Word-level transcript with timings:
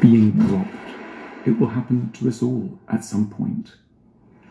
being 0.00 0.30
dropped. 0.32 0.68
It 1.46 1.58
will 1.58 1.68
happen 1.68 2.10
to 2.12 2.28
us 2.28 2.42
all 2.42 2.78
at 2.88 3.04
some 3.04 3.28
point. 3.28 3.72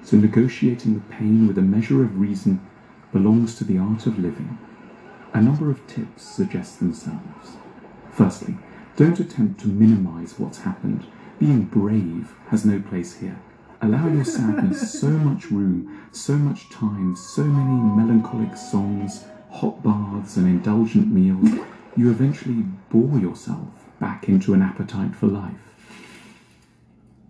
So 0.04 0.18
negotiating 0.18 0.94
the 0.96 1.14
pain 1.16 1.48
with 1.48 1.58
a 1.58 1.62
measure 1.62 2.04
of 2.04 2.20
reason 2.20 2.66
belongs 3.12 3.56
to 3.56 3.64
the 3.64 3.78
art 3.78 4.06
of 4.06 4.20
living. 4.20 4.58
A 5.34 5.42
number 5.42 5.72
of 5.72 5.86
tips 5.88 6.24
suggest 6.24 6.80
themselves. 6.80 7.58
Firstly, 8.12 8.56
don't 8.96 9.20
attempt 9.20 9.62
to 9.62 9.68
minimize 9.68 10.38
what's 10.38 10.60
happened. 10.60 11.06
Being 11.40 11.64
brave 11.64 12.34
has 12.50 12.66
no 12.66 12.80
place 12.80 13.18
here. 13.18 13.40
Allow 13.82 14.08
your 14.08 14.26
sadness 14.26 14.94
so 15.00 15.10
much 15.10 15.50
room, 15.50 16.08
so 16.12 16.34
much 16.34 16.70
time, 16.70 17.16
so 17.16 17.44
many 17.44 17.82
melancholic 17.96 18.56
songs, 18.56 19.26
hot 19.50 19.82
baths, 19.84 20.38
and 20.38 20.48
indulgent 20.48 21.08
meals, 21.08 21.50
you 21.96 22.10
eventually 22.10 22.64
bore 22.90 23.20
yourself 23.20 23.83
back 24.04 24.28
into 24.28 24.54
an 24.54 24.62
appetite 24.62 25.16
for 25.16 25.28
life. 25.28 25.54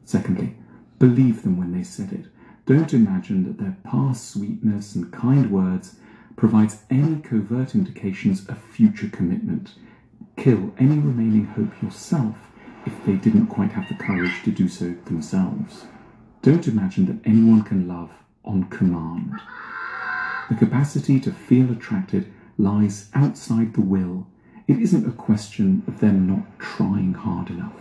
Secondly, 0.05 0.55
believe 0.97 1.43
them 1.43 1.55
when 1.55 1.71
they 1.71 1.83
said 1.83 2.11
it. 2.11 2.25
Don't 2.65 2.95
imagine 2.95 3.43
that 3.43 3.59
their 3.59 3.77
past 3.83 4.31
sweetness 4.31 4.95
and 4.95 5.13
kind 5.13 5.51
words 5.51 5.97
provides 6.35 6.81
any 6.89 7.21
covert 7.21 7.75
indications 7.75 8.49
of 8.49 8.57
future 8.57 9.07
commitment. 9.07 9.75
Kill 10.35 10.73
any 10.79 10.97
remaining 10.97 11.45
hope 11.45 11.79
yourself 11.83 12.35
if 12.87 13.05
they 13.05 13.17
didn't 13.17 13.53
quite 13.53 13.73
have 13.73 13.87
the 13.87 14.03
courage 14.03 14.41
to 14.43 14.49
do 14.49 14.67
so 14.67 14.95
themselves. 15.05 15.85
Don't 16.41 16.67
imagine 16.67 17.05
that 17.05 17.29
anyone 17.29 17.61
can 17.61 17.87
love 17.87 18.09
on 18.43 18.63
command. 18.69 19.31
The 20.49 20.55
capacity 20.55 21.19
to 21.19 21.31
feel 21.31 21.71
attracted 21.71 22.33
lies 22.57 23.11
outside 23.13 23.75
the 23.75 23.81
will. 23.81 24.25
It 24.65 24.79
isn't 24.79 25.07
a 25.07 25.11
question 25.11 25.83
of 25.87 25.99
them 25.99 26.25
not 26.25 26.57
trying 26.57 27.13
hard 27.13 27.49
enough. 27.49 27.73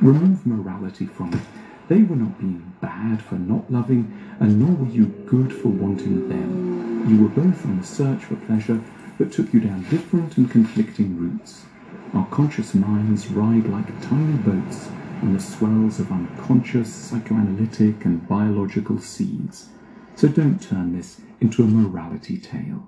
Remove 0.00 0.46
morality 0.46 1.04
from 1.04 1.34
it. 1.34 1.40
They 1.88 2.02
were 2.02 2.16
not 2.16 2.38
being 2.38 2.72
bad 2.80 3.20
for 3.20 3.34
not 3.34 3.70
loving, 3.70 4.10
and 4.40 4.58
nor 4.58 4.74
were 4.74 4.90
you 4.90 5.06
good 5.26 5.52
for 5.52 5.68
wanting 5.68 6.28
them. 6.28 7.06
You 7.06 7.22
were 7.22 7.28
both 7.28 7.66
on 7.66 7.78
a 7.80 7.84
search 7.84 8.24
for 8.24 8.36
pleasure 8.36 8.80
that 9.18 9.30
took 9.30 9.52
you 9.52 9.60
down 9.60 9.82
different 9.90 10.38
and 10.38 10.50
conflicting 10.50 11.18
routes. 11.18 11.64
Our 12.14 12.26
conscious 12.28 12.74
minds 12.74 13.28
ride 13.28 13.66
like 13.66 14.00
tiny 14.00 14.38
boats 14.38 14.88
on 15.20 15.34
the 15.34 15.40
swells 15.40 16.00
of 16.00 16.10
unconscious 16.10 16.92
psychoanalytic 16.92 18.06
and 18.06 18.26
biological 18.26 18.98
seas. 18.98 19.68
So 20.16 20.28
don't 20.28 20.62
turn 20.62 20.96
this 20.96 21.20
into 21.40 21.62
a 21.62 21.66
morality 21.66 22.38
tale. 22.38 22.86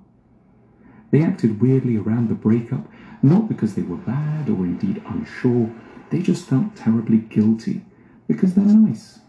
They 1.10 1.22
acted 1.22 1.60
weirdly 1.60 1.98
around 1.98 2.28
the 2.30 2.34
breakup, 2.34 2.86
not 3.22 3.48
because 3.48 3.74
they 3.74 3.82
were 3.82 3.96
bad 3.96 4.48
or 4.48 4.64
indeed 4.64 5.02
unsure, 5.06 5.70
they 6.10 6.20
just 6.20 6.46
felt 6.46 6.76
terribly 6.76 7.18
guilty 7.18 7.82
because 8.28 8.54
they're 8.54 8.64
nice, 8.64 9.20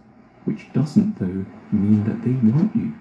which 0.45 0.72
doesn't, 0.73 1.19
though, 1.19 1.45
mean 1.72 2.03
that 2.03 2.23
they 2.23 2.31
want 2.52 2.75
you. 2.75 2.94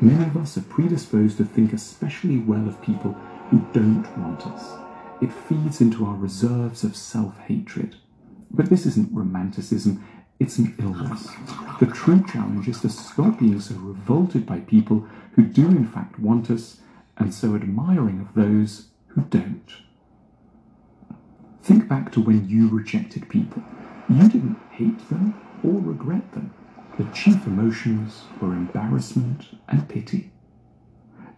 Many 0.00 0.24
of 0.24 0.36
us 0.36 0.58
are 0.58 0.62
predisposed 0.62 1.38
to 1.38 1.44
think 1.44 1.72
especially 1.72 2.38
well 2.38 2.68
of 2.68 2.82
people 2.82 3.12
who 3.50 3.64
don't 3.72 4.06
want 4.18 4.46
us. 4.46 4.74
It 5.22 5.32
feeds 5.32 5.80
into 5.80 6.04
our 6.04 6.14
reserves 6.14 6.84
of 6.84 6.94
self 6.94 7.38
hatred. 7.40 7.96
But 8.50 8.68
this 8.68 8.84
isn't 8.86 9.12
romanticism, 9.12 10.04
it's 10.38 10.58
an 10.58 10.74
illness. 10.78 11.28
The 11.80 11.86
true 11.86 12.22
challenge 12.30 12.68
is 12.68 12.80
to 12.82 12.90
stop 12.90 13.38
being 13.38 13.58
so 13.60 13.74
revolted 13.76 14.44
by 14.44 14.60
people 14.60 15.06
who 15.32 15.44
do 15.44 15.66
in 15.66 15.86
fact 15.86 16.18
want 16.18 16.50
us 16.50 16.80
and 17.16 17.32
so 17.32 17.54
admiring 17.54 18.20
of 18.20 18.34
those 18.34 18.88
who 19.08 19.22
don't. 19.22 19.85
Think 21.66 21.88
back 21.88 22.12
to 22.12 22.20
when 22.20 22.48
you 22.48 22.68
rejected 22.68 23.28
people. 23.28 23.60
You 24.08 24.28
didn't 24.28 24.56
hate 24.70 25.08
them 25.08 25.34
or 25.64 25.80
regret 25.80 26.30
them. 26.30 26.54
The 26.96 27.02
chief 27.12 27.44
emotions 27.44 28.22
were 28.40 28.52
embarrassment 28.52 29.46
and 29.66 29.88
pity. 29.88 30.30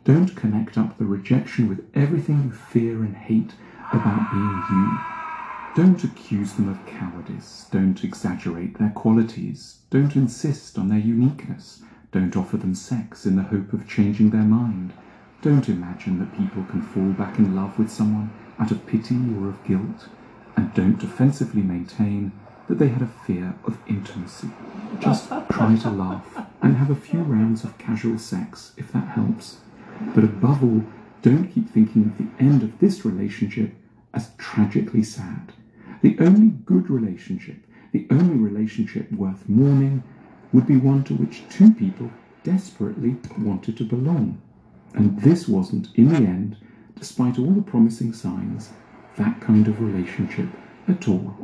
Don't 0.04 0.36
connect 0.36 0.76
up 0.76 0.98
the 0.98 1.06
rejection 1.06 1.66
with 1.66 1.82
everything 1.94 2.42
you 2.44 2.50
fear 2.50 3.02
and 3.02 3.16
hate 3.16 3.54
about 3.90 4.30
being 4.30 4.62
you. 4.70 4.98
Don't 5.74 6.04
accuse 6.04 6.52
them 6.52 6.68
of 6.68 6.84
cowardice. 6.84 7.66
Don't 7.70 8.04
exaggerate 8.04 8.78
their 8.78 8.90
qualities. 8.90 9.78
Don't 9.88 10.14
insist 10.14 10.76
on 10.76 10.90
their 10.90 10.98
uniqueness. 10.98 11.80
Don't 12.12 12.36
offer 12.36 12.58
them 12.58 12.74
sex 12.74 13.24
in 13.24 13.36
the 13.36 13.44
hope 13.44 13.72
of 13.72 13.88
changing 13.88 14.28
their 14.28 14.42
mind. 14.42 14.92
Don't 15.40 15.70
imagine 15.70 16.18
that 16.18 16.36
people 16.36 16.64
can 16.64 16.82
fall 16.82 17.12
back 17.12 17.38
in 17.38 17.56
love 17.56 17.78
with 17.78 17.90
someone 17.90 18.30
out 18.58 18.70
of 18.70 18.86
pity 18.86 19.16
or 19.38 19.48
of 19.48 19.64
guilt. 19.64 20.08
And 20.58 20.74
don't 20.74 20.98
defensively 20.98 21.62
maintain 21.62 22.32
that 22.66 22.80
they 22.80 22.88
had 22.88 23.00
a 23.00 23.06
fear 23.06 23.54
of 23.64 23.78
intimacy. 23.86 24.50
Just 24.98 25.28
try 25.48 25.76
to 25.76 25.88
laugh 25.88 26.44
and 26.60 26.76
have 26.76 26.90
a 26.90 26.96
few 26.96 27.20
rounds 27.20 27.62
of 27.62 27.78
casual 27.78 28.18
sex 28.18 28.72
if 28.76 28.90
that 28.90 29.06
helps. 29.06 29.58
But 30.16 30.24
above 30.24 30.64
all, 30.64 30.82
don't 31.22 31.46
keep 31.46 31.70
thinking 31.70 32.06
of 32.06 32.18
the 32.18 32.42
end 32.42 32.64
of 32.64 32.76
this 32.80 33.04
relationship 33.04 33.72
as 34.12 34.32
tragically 34.36 35.04
sad. 35.04 35.52
The 36.02 36.16
only 36.18 36.48
good 36.48 36.90
relationship, 36.90 37.58
the 37.92 38.08
only 38.10 38.34
relationship 38.34 39.12
worth 39.12 39.48
mourning, 39.48 40.02
would 40.52 40.66
be 40.66 40.76
one 40.76 41.04
to 41.04 41.14
which 41.14 41.48
two 41.48 41.72
people 41.72 42.10
desperately 42.42 43.14
wanted 43.38 43.76
to 43.76 43.84
belong. 43.84 44.42
And 44.94 45.22
this 45.22 45.46
wasn't, 45.46 45.94
in 45.94 46.08
the 46.08 46.16
end, 46.16 46.56
despite 46.96 47.38
all 47.38 47.52
the 47.52 47.62
promising 47.62 48.12
signs, 48.12 48.72
that 49.18 49.40
kind 49.40 49.66
of 49.66 49.80
relationship 49.80 50.48
at 50.86 51.08
all. 51.08 51.34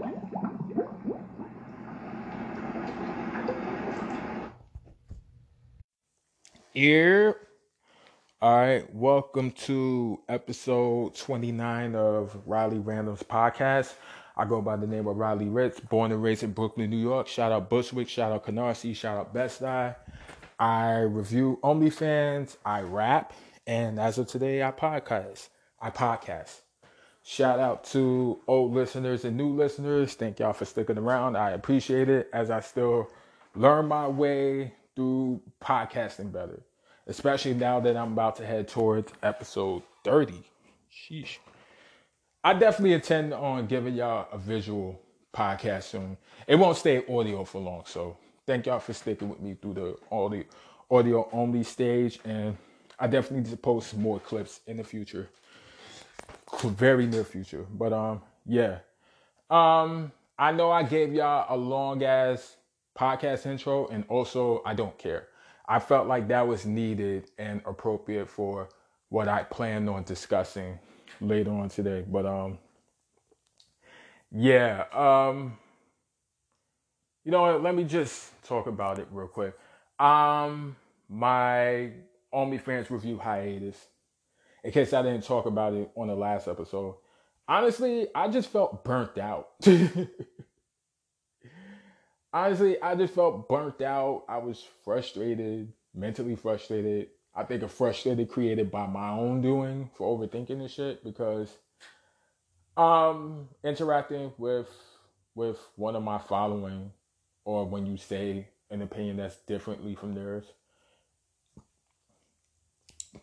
Here. 6.73 7.37
All 8.41 8.57
right, 8.57 8.95
welcome 8.95 9.51
to 9.53 10.21
episode 10.29 11.17
29 11.17 11.97
of 11.97 12.37
Riley 12.47 12.79
Random's 12.79 13.23
podcast. 13.23 13.95
I 14.37 14.45
go 14.45 14.61
by 14.61 14.77
the 14.77 14.87
name 14.87 15.09
of 15.09 15.17
Riley 15.17 15.49
Ritz, 15.49 15.81
born 15.81 16.13
and 16.13 16.23
raised 16.23 16.43
in 16.45 16.53
Brooklyn, 16.53 16.91
New 16.91 16.97
York. 16.97 17.27
Shout 17.27 17.51
out 17.51 17.71
Bushwick, 17.71 18.09
shout 18.09 18.31
out 18.31 18.45
Canarsie, 18.45 18.95
shout 18.95 19.19
out 19.19 19.35
Bed-Stuy. 19.35 19.97
I 20.61 20.99
review 21.01 21.59
OnlyFans, 21.65 22.57
I 22.65 22.83
rap, 22.83 23.33
and 23.67 23.99
as 23.99 24.19
of 24.19 24.29
today, 24.29 24.63
I 24.63 24.71
podcast. 24.71 25.49
I 25.81 25.91
podcast. 25.91 26.64
Shout 27.27 27.59
out 27.59 27.85
to 27.85 28.39
old 28.47 28.75
listeners 28.75 29.25
and 29.25 29.35
new 29.35 29.49
listeners. 29.49 30.13
Thank 30.13 30.41
y'all 30.41 30.53
for 30.53 30.67
sticking 30.67 30.99
around. 30.99 31.37
I 31.37 31.53
appreciate 31.53 32.11
it 32.11 32.29
as 32.35 32.51
I 32.51 32.61
still 32.61 33.11
learn 33.57 33.89
my 33.89 34.07
way 34.07 34.75
through 34.95 35.41
podcasting 35.59 36.31
better, 36.31 36.61
especially 37.07 37.55
now 37.55 37.81
that 37.81 37.97
I'm 37.97 38.13
about 38.13 38.37
to 38.37 38.47
head 38.47 38.69
towards 38.69 39.11
episode 39.23 39.83
30. 40.05 40.43
Sheesh. 40.93 41.39
I 42.45 42.53
definitely 42.53 42.93
intend 42.93 43.33
on 43.33 43.67
giving 43.69 43.95
y'all 43.95 44.29
a 44.31 44.37
visual 44.37 45.01
podcast 45.33 45.85
soon. 45.85 46.19
It 46.47 46.57
won't 46.57 46.77
stay 46.77 47.05
audio 47.09 47.45
for 47.45 47.59
long, 47.59 47.85
so 47.87 48.19
thank 48.47 48.67
y'all 48.67 48.81
for 48.81 48.93
sticking 48.93 49.31
with 49.31 49.41
me 49.41 49.57
through 49.61 49.75
the 49.75 49.97
audio 50.13 50.45
audio 50.91 51.27
only 51.33 51.63
stage, 51.63 52.21
and 52.27 52.55
I 52.99 53.07
definitely 53.07 53.39
need 53.39 53.51
to 53.51 53.57
post 53.57 53.97
more 53.97 54.21
clips 54.21 54.61
in 54.67 54.77
the 54.77 54.85
future, 54.85 55.31
very 56.63 57.07
near 57.07 57.25
future. 57.25 57.67
But 57.73 57.93
um, 57.93 58.23
yeah, 58.47 58.79
um, 59.51 60.13
I 60.39 60.53
know 60.53 60.71
I 60.71 60.83
gave 60.83 61.13
y'all 61.13 61.47
a 61.49 61.57
long 61.57 62.03
ass 62.03 62.57
podcast 62.99 63.47
intro, 63.47 63.87
and 63.89 64.05
also 64.09 64.63
I 64.65 64.75
don't 64.75 64.97
care. 64.99 65.29
I 65.67 65.79
felt 65.79 66.07
like 66.07 66.29
that 66.29 66.47
was 66.47 66.67
needed 66.67 67.31
and 67.39 67.63
appropriate 67.65 68.29
for 68.29 68.69
what 69.09 69.29
I 69.29 69.45
planned 69.45 69.89
on 69.89 70.03
discussing 70.05 70.79
later 71.21 71.51
on 71.51 71.69
today. 71.69 72.05
But 72.07 72.27
um 72.27 72.59
yeah, 74.31 74.85
um 74.93 75.59
you 77.25 77.31
know 77.31 77.43
what, 77.43 77.63
let 77.63 77.75
me 77.75 77.85
just 77.85 78.43
talk 78.45 78.67
about 78.67 78.99
it 78.99 79.09
real 79.11 79.29
quick. 79.29 79.57
Um 79.99 80.77
my 81.09 81.93
OnlyFans 82.33 82.91
review 82.91 83.19
hiatus. 83.19 83.87
In 84.65 84.73
case 84.73 84.93
I 84.95 85.03
didn't 85.03 85.25
talk 85.25 85.45
about 85.45 85.75
it 85.75 85.91
on 85.95 86.09
the 86.09 86.15
last 86.15 86.49
episode. 86.49 86.97
Honestly, 87.47 88.09
I 88.15 88.29
just 88.29 88.49
felt 88.49 88.83
burnt 88.83 89.19
out. 89.19 89.51
Honestly, 92.33 92.81
I 92.83 92.95
just 92.95 93.15
felt 93.15 93.47
burnt 93.47 93.83
out. 93.83 94.25
I 94.27 94.39
was 94.39 94.67
frustrated, 94.83 95.71
mentally 95.95 96.35
frustrated. 96.35 97.09
I 97.35 97.45
think 97.45 97.63
a 97.63 97.69
frustrated 97.69 98.31
created 98.31 98.71
by 98.71 98.87
my 98.87 99.11
own 99.11 99.43
doing 99.43 99.91
for 99.95 100.19
overthinking 100.19 100.59
this 100.61 100.73
shit 100.73 101.05
because 101.05 101.51
um 102.77 103.49
interacting 103.63 104.33
with 104.39 104.69
with 105.35 105.59
one 105.77 105.95
of 105.95 106.03
my 106.03 106.19
following 106.19 106.91
or 107.45 107.65
when 107.65 107.87
you 107.87 107.97
say 107.97 108.49
an 108.71 108.83
opinion 108.83 109.17
that's 109.17 109.37
differently 109.47 109.95
from 109.95 110.15
theirs 110.15 110.45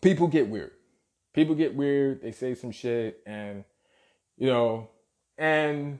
people 0.00 0.26
get 0.26 0.48
weird 0.48 0.70
people 1.32 1.54
get 1.54 1.74
weird 1.74 2.22
they 2.22 2.32
say 2.32 2.54
some 2.54 2.70
shit 2.70 3.20
and 3.26 3.64
you 4.36 4.46
know 4.46 4.88
and 5.38 5.98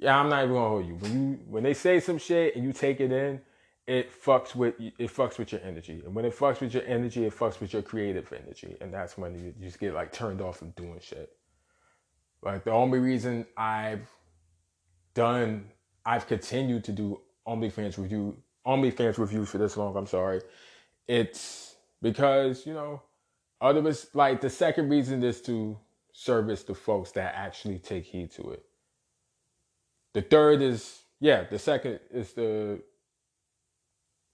yeah, 0.00 0.18
I'm 0.18 0.30
not 0.30 0.44
even 0.44 0.54
gonna 0.54 0.68
hold 0.68 0.86
you. 0.86 0.94
When 0.94 1.12
you 1.12 1.38
when 1.46 1.62
they 1.62 1.74
say 1.74 2.00
some 2.00 2.16
shit 2.18 2.56
and 2.56 2.64
you 2.64 2.72
take 2.72 3.00
it 3.00 3.12
in, 3.12 3.40
it 3.86 4.10
fucks 4.10 4.54
with 4.54 4.74
it 4.78 4.96
fucks 4.98 5.38
with 5.38 5.52
your 5.52 5.60
energy. 5.62 6.02
And 6.04 6.14
when 6.14 6.24
it 6.24 6.34
fucks 6.36 6.60
with 6.60 6.72
your 6.72 6.84
energy, 6.84 7.26
it 7.26 7.36
fucks 7.36 7.60
with 7.60 7.74
your 7.74 7.82
creative 7.82 8.32
energy. 8.32 8.76
And 8.80 8.92
that's 8.92 9.18
when 9.18 9.34
you, 9.34 9.54
just 9.60 9.78
get 9.78 9.92
like 9.92 10.10
turned 10.10 10.40
off 10.40 10.58
from 10.58 10.70
doing 10.70 11.00
shit. 11.02 11.30
Like 12.42 12.64
the 12.64 12.70
only 12.70 12.98
reason 12.98 13.46
I've 13.58 14.08
done 15.12 15.66
I've 16.06 16.26
continued 16.26 16.84
to 16.84 16.92
do 16.92 17.20
OnlyFans 17.46 17.98
review 17.98 18.38
OnlyFans 18.66 19.18
reviews 19.18 19.50
for 19.50 19.58
this 19.58 19.76
long, 19.76 19.96
I'm 19.96 20.06
sorry. 20.06 20.40
It's 21.06 21.69
because, 22.02 22.66
you 22.66 22.72
know, 22.72 23.02
other 23.60 23.94
like 24.14 24.40
the 24.40 24.50
second 24.50 24.88
reason 24.88 25.22
is 25.22 25.40
to 25.42 25.78
service 26.12 26.62
the 26.62 26.74
folks 26.74 27.12
that 27.12 27.34
actually 27.34 27.78
take 27.78 28.04
heed 28.04 28.30
to 28.32 28.50
it. 28.50 28.64
The 30.12 30.22
third 30.22 30.62
is, 30.62 31.02
yeah, 31.20 31.44
the 31.44 31.58
second 31.58 32.00
is 32.10 32.32
the 32.32 32.80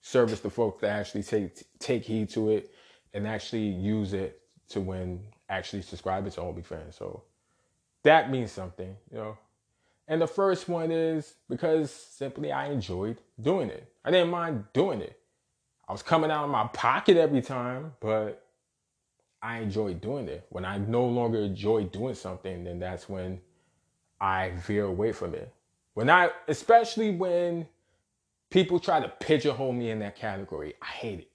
service 0.00 0.40
the 0.40 0.50
folks 0.50 0.80
that 0.80 0.90
actually 0.90 1.24
take 1.24 1.64
take 1.78 2.04
heed 2.04 2.30
to 2.30 2.50
it 2.50 2.70
and 3.12 3.26
actually 3.26 3.66
use 3.66 4.12
it 4.12 4.40
to 4.68 4.80
when 4.80 5.20
actually 5.48 5.82
subscribing 5.82 6.30
to 6.30 6.40
OnlyFans. 6.40 6.94
So 6.94 7.24
that 8.04 8.30
means 8.30 8.52
something, 8.52 8.96
you 9.10 9.18
know. 9.18 9.38
And 10.08 10.22
the 10.22 10.28
first 10.28 10.68
one 10.68 10.92
is 10.92 11.34
because 11.48 11.90
simply 11.90 12.52
I 12.52 12.66
enjoyed 12.66 13.18
doing 13.40 13.70
it. 13.70 13.92
I 14.04 14.12
didn't 14.12 14.30
mind 14.30 14.64
doing 14.72 15.00
it. 15.00 15.18
I 15.88 15.92
was 15.92 16.02
coming 16.02 16.30
out 16.30 16.44
of 16.44 16.50
my 16.50 16.66
pocket 16.68 17.16
every 17.16 17.42
time, 17.42 17.92
but 18.00 18.44
I 19.40 19.58
enjoyed 19.58 20.00
doing 20.00 20.28
it. 20.28 20.46
When 20.50 20.64
I 20.64 20.78
no 20.78 21.06
longer 21.06 21.38
enjoy 21.38 21.84
doing 21.84 22.14
something, 22.14 22.64
then 22.64 22.80
that's 22.80 23.08
when 23.08 23.40
I 24.20 24.50
veer 24.66 24.84
away 24.84 25.12
from 25.12 25.34
it. 25.34 25.52
When 25.94 26.10
I, 26.10 26.30
especially 26.48 27.10
when 27.10 27.68
people 28.50 28.80
try 28.80 29.00
to 29.00 29.08
pigeonhole 29.08 29.72
me 29.72 29.90
in 29.90 30.00
that 30.00 30.16
category, 30.16 30.74
I 30.82 30.86
hate 30.86 31.20
it. 31.20 31.30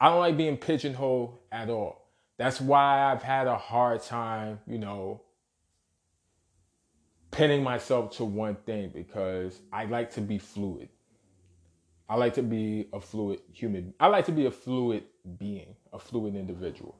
I 0.00 0.08
don't 0.08 0.20
like 0.20 0.36
being 0.36 0.56
pigeonholed 0.56 1.38
at 1.52 1.68
all. 1.68 2.08
That's 2.38 2.60
why 2.60 3.12
I've 3.12 3.22
had 3.22 3.46
a 3.46 3.58
hard 3.58 4.02
time, 4.02 4.60
you 4.66 4.78
know, 4.78 5.20
pinning 7.30 7.62
myself 7.62 8.16
to 8.16 8.24
one 8.24 8.56
thing 8.66 8.90
because 8.94 9.60
I 9.70 9.84
like 9.84 10.12
to 10.14 10.22
be 10.22 10.38
fluid. 10.38 10.88
I 12.10 12.16
like 12.16 12.34
to 12.34 12.42
be 12.42 12.88
a 12.92 13.00
fluid 13.00 13.38
human. 13.52 13.94
I 14.00 14.08
like 14.08 14.24
to 14.24 14.32
be 14.32 14.46
a 14.46 14.50
fluid 14.50 15.04
being, 15.38 15.76
a 15.92 15.98
fluid 16.00 16.34
individual, 16.34 16.96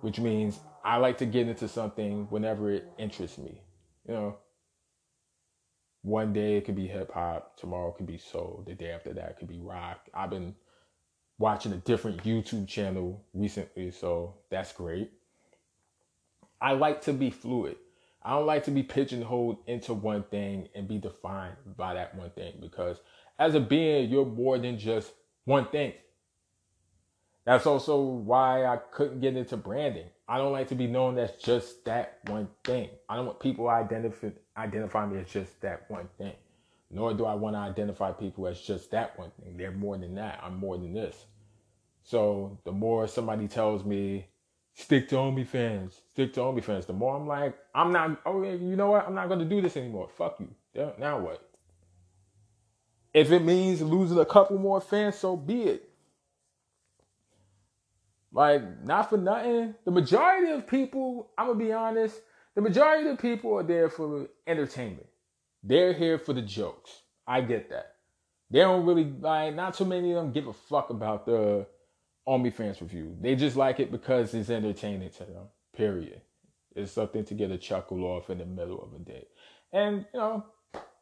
which 0.00 0.18
means 0.18 0.58
I 0.84 0.96
like 0.96 1.16
to 1.18 1.26
get 1.26 1.46
into 1.46 1.68
something 1.68 2.26
whenever 2.28 2.72
it 2.72 2.90
interests 2.98 3.38
me. 3.38 3.62
You 4.08 4.14
know, 4.14 4.36
one 6.02 6.32
day 6.32 6.56
it 6.56 6.64
could 6.64 6.74
be 6.74 6.88
hip 6.88 7.12
hop, 7.12 7.56
tomorrow 7.56 7.90
it 7.90 7.98
could 7.98 8.08
be 8.08 8.18
soul, 8.18 8.64
the 8.66 8.74
day 8.74 8.90
after 8.90 9.12
that 9.12 9.38
could 9.38 9.46
be 9.46 9.60
rock. 9.60 10.00
I've 10.12 10.30
been 10.30 10.56
watching 11.38 11.72
a 11.72 11.76
different 11.76 12.24
YouTube 12.24 12.66
channel 12.66 13.24
recently, 13.32 13.92
so 13.92 14.34
that's 14.50 14.72
great. 14.72 15.12
I 16.60 16.72
like 16.72 17.02
to 17.02 17.12
be 17.12 17.30
fluid. 17.30 17.76
I 18.24 18.30
don't 18.30 18.46
like 18.46 18.64
to 18.64 18.72
be 18.72 18.82
pigeonholed 18.82 19.58
into 19.68 19.94
one 19.94 20.24
thing 20.24 20.68
and 20.74 20.88
be 20.88 20.98
defined 20.98 21.54
by 21.76 21.94
that 21.94 22.16
one 22.16 22.30
thing 22.30 22.54
because 22.60 22.98
as 23.38 23.54
a 23.54 23.60
being, 23.60 24.10
you're 24.10 24.24
more 24.26 24.58
than 24.58 24.78
just 24.78 25.12
one 25.44 25.66
thing. 25.68 25.92
That's 27.44 27.66
also 27.66 28.00
why 28.00 28.66
I 28.66 28.76
couldn't 28.76 29.20
get 29.20 29.36
into 29.36 29.56
branding. 29.56 30.08
I 30.28 30.38
don't 30.38 30.52
like 30.52 30.68
to 30.68 30.74
be 30.74 30.88
known 30.88 31.18
as 31.18 31.30
just 31.32 31.84
that 31.84 32.18
one 32.26 32.48
thing. 32.64 32.88
I 33.08 33.14
don't 33.16 33.26
want 33.26 33.38
people 33.40 33.68
identify 33.68 34.30
identify 34.56 35.06
me 35.06 35.20
as 35.20 35.28
just 35.28 35.60
that 35.60 35.88
one 35.88 36.08
thing. 36.18 36.32
Nor 36.90 37.14
do 37.14 37.24
I 37.24 37.34
want 37.34 37.54
to 37.54 37.60
identify 37.60 38.12
people 38.12 38.46
as 38.48 38.60
just 38.60 38.90
that 38.90 39.18
one 39.18 39.30
thing. 39.40 39.56
They're 39.56 39.70
more 39.70 39.96
than 39.96 40.14
that. 40.16 40.40
I'm 40.42 40.56
more 40.56 40.76
than 40.76 40.94
this. 40.94 41.26
So 42.02 42.58
the 42.64 42.72
more 42.72 43.06
somebody 43.06 43.48
tells 43.48 43.84
me, 43.84 44.26
stick 44.74 45.08
to 45.08 45.16
OnlyFans, 45.16 45.92
stick 46.10 46.32
to 46.34 46.40
OnlyFans, 46.40 46.86
the 46.86 46.92
more 46.92 47.16
I'm 47.16 47.26
like, 47.26 47.56
I'm 47.74 47.92
not, 47.92 48.20
oh, 48.26 48.42
you 48.42 48.76
know 48.76 48.90
what? 48.90 49.06
I'm 49.06 49.14
not 49.14 49.28
going 49.28 49.40
to 49.40 49.44
do 49.44 49.60
this 49.60 49.76
anymore. 49.76 50.08
Fuck 50.16 50.40
you. 50.40 50.48
Now 50.98 51.18
what? 51.18 51.42
If 53.16 53.32
it 53.32 53.42
means 53.42 53.80
losing 53.80 54.18
a 54.18 54.26
couple 54.26 54.58
more 54.58 54.78
fans, 54.78 55.16
so 55.16 55.38
be 55.38 55.62
it. 55.62 55.88
Like, 58.30 58.84
not 58.84 59.08
for 59.08 59.16
nothing. 59.16 59.74
The 59.86 59.90
majority 59.90 60.52
of 60.52 60.66
people, 60.66 61.30
I'm 61.38 61.48
to 61.48 61.54
be 61.54 61.72
honest, 61.72 62.20
the 62.54 62.60
majority 62.60 63.08
of 63.08 63.18
people 63.18 63.54
are 63.54 63.62
there 63.62 63.88
for 63.88 64.28
entertainment. 64.46 65.06
They're 65.62 65.94
here 65.94 66.18
for 66.18 66.34
the 66.34 66.42
jokes. 66.42 66.90
I 67.26 67.40
get 67.40 67.70
that. 67.70 67.94
They 68.50 68.58
don't 68.58 68.84
really 68.84 69.04
like. 69.04 69.54
Not 69.54 69.72
too 69.72 69.86
many 69.86 70.10
of 70.10 70.16
them 70.16 70.32
give 70.32 70.46
a 70.46 70.52
fuck 70.52 70.90
about 70.90 71.24
the 71.24 71.66
OnlyFans 72.28 72.82
review. 72.82 73.16
They 73.18 73.34
just 73.34 73.56
like 73.56 73.80
it 73.80 73.90
because 73.90 74.34
it's 74.34 74.50
entertaining 74.50 75.08
to 75.12 75.20
them. 75.20 75.46
Period. 75.74 76.20
It's 76.74 76.92
something 76.92 77.24
to 77.24 77.32
get 77.32 77.50
a 77.50 77.56
chuckle 77.56 78.04
off 78.04 78.28
in 78.28 78.36
the 78.36 78.44
middle 78.44 78.82
of 78.82 78.92
a 78.92 79.02
day, 79.02 79.24
and 79.72 80.04
you 80.12 80.20
know 80.20 80.44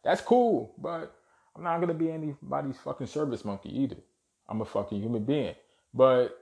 that's 0.04 0.20
cool. 0.20 0.76
But 0.78 1.12
I'm 1.56 1.62
not 1.62 1.80
gonna 1.80 1.94
be 1.94 2.10
anybody's 2.10 2.78
fucking 2.78 3.06
service 3.06 3.44
monkey 3.44 3.76
either. 3.80 3.96
I'm 4.48 4.60
a 4.60 4.64
fucking 4.64 5.00
human 5.00 5.24
being. 5.24 5.54
But 5.92 6.36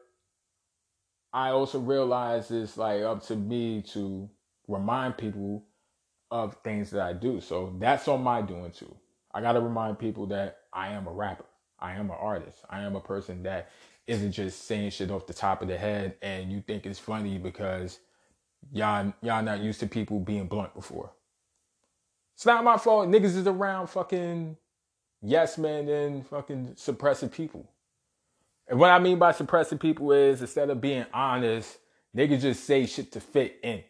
I 1.32 1.50
also 1.50 1.78
realize 1.78 2.50
it's 2.50 2.76
like 2.76 3.02
up 3.02 3.22
to 3.26 3.36
me 3.36 3.82
to 3.92 4.28
remind 4.68 5.18
people 5.18 5.64
of 6.30 6.56
things 6.64 6.90
that 6.90 7.02
I 7.02 7.12
do. 7.12 7.40
So 7.40 7.74
that's 7.78 8.08
on 8.08 8.22
my 8.22 8.42
doing 8.42 8.70
too. 8.70 8.94
I 9.34 9.40
got 9.40 9.52
to 9.52 9.60
remind 9.60 9.98
people 9.98 10.26
that 10.26 10.58
I 10.72 10.88
am 10.88 11.06
a 11.06 11.12
rapper. 11.12 11.44
I 11.78 11.92
am 11.92 12.10
an 12.10 12.16
artist. 12.18 12.58
I 12.70 12.82
am 12.82 12.96
a 12.96 13.00
person 13.00 13.42
that 13.44 13.70
isn't 14.06 14.32
just 14.32 14.66
saying 14.66 14.90
shit 14.90 15.10
off 15.10 15.26
the 15.26 15.34
top 15.34 15.62
of 15.62 15.68
the 15.68 15.76
head 15.76 16.16
and 16.22 16.50
you 16.50 16.60
think 16.60 16.86
it's 16.86 16.98
funny 16.98 17.38
because 17.38 18.00
y'all 18.72 19.12
y'all 19.22 19.42
not 19.42 19.60
used 19.60 19.80
to 19.80 19.86
people 19.86 20.20
being 20.20 20.46
blunt 20.48 20.74
before. 20.74 21.12
It's 22.34 22.46
not 22.46 22.64
my 22.64 22.76
fault. 22.76 23.08
Niggas 23.08 23.36
is 23.36 23.46
around 23.46 23.88
fucking 23.88 24.56
yes 25.22 25.56
men 25.58 25.88
and 25.88 26.26
fucking 26.26 26.72
suppressing 26.76 27.28
people. 27.28 27.69
And 28.69 28.78
what 28.78 28.90
I 28.90 28.98
mean 28.98 29.19
by 29.19 29.32
suppressing 29.32 29.78
people 29.78 30.12
is 30.12 30.40
instead 30.40 30.70
of 30.70 30.80
being 30.80 31.06
honest, 31.12 31.78
niggas 32.16 32.40
just 32.40 32.64
say 32.64 32.86
shit 32.86 33.12
to 33.12 33.20
fit 33.20 33.58
in. 33.62 33.82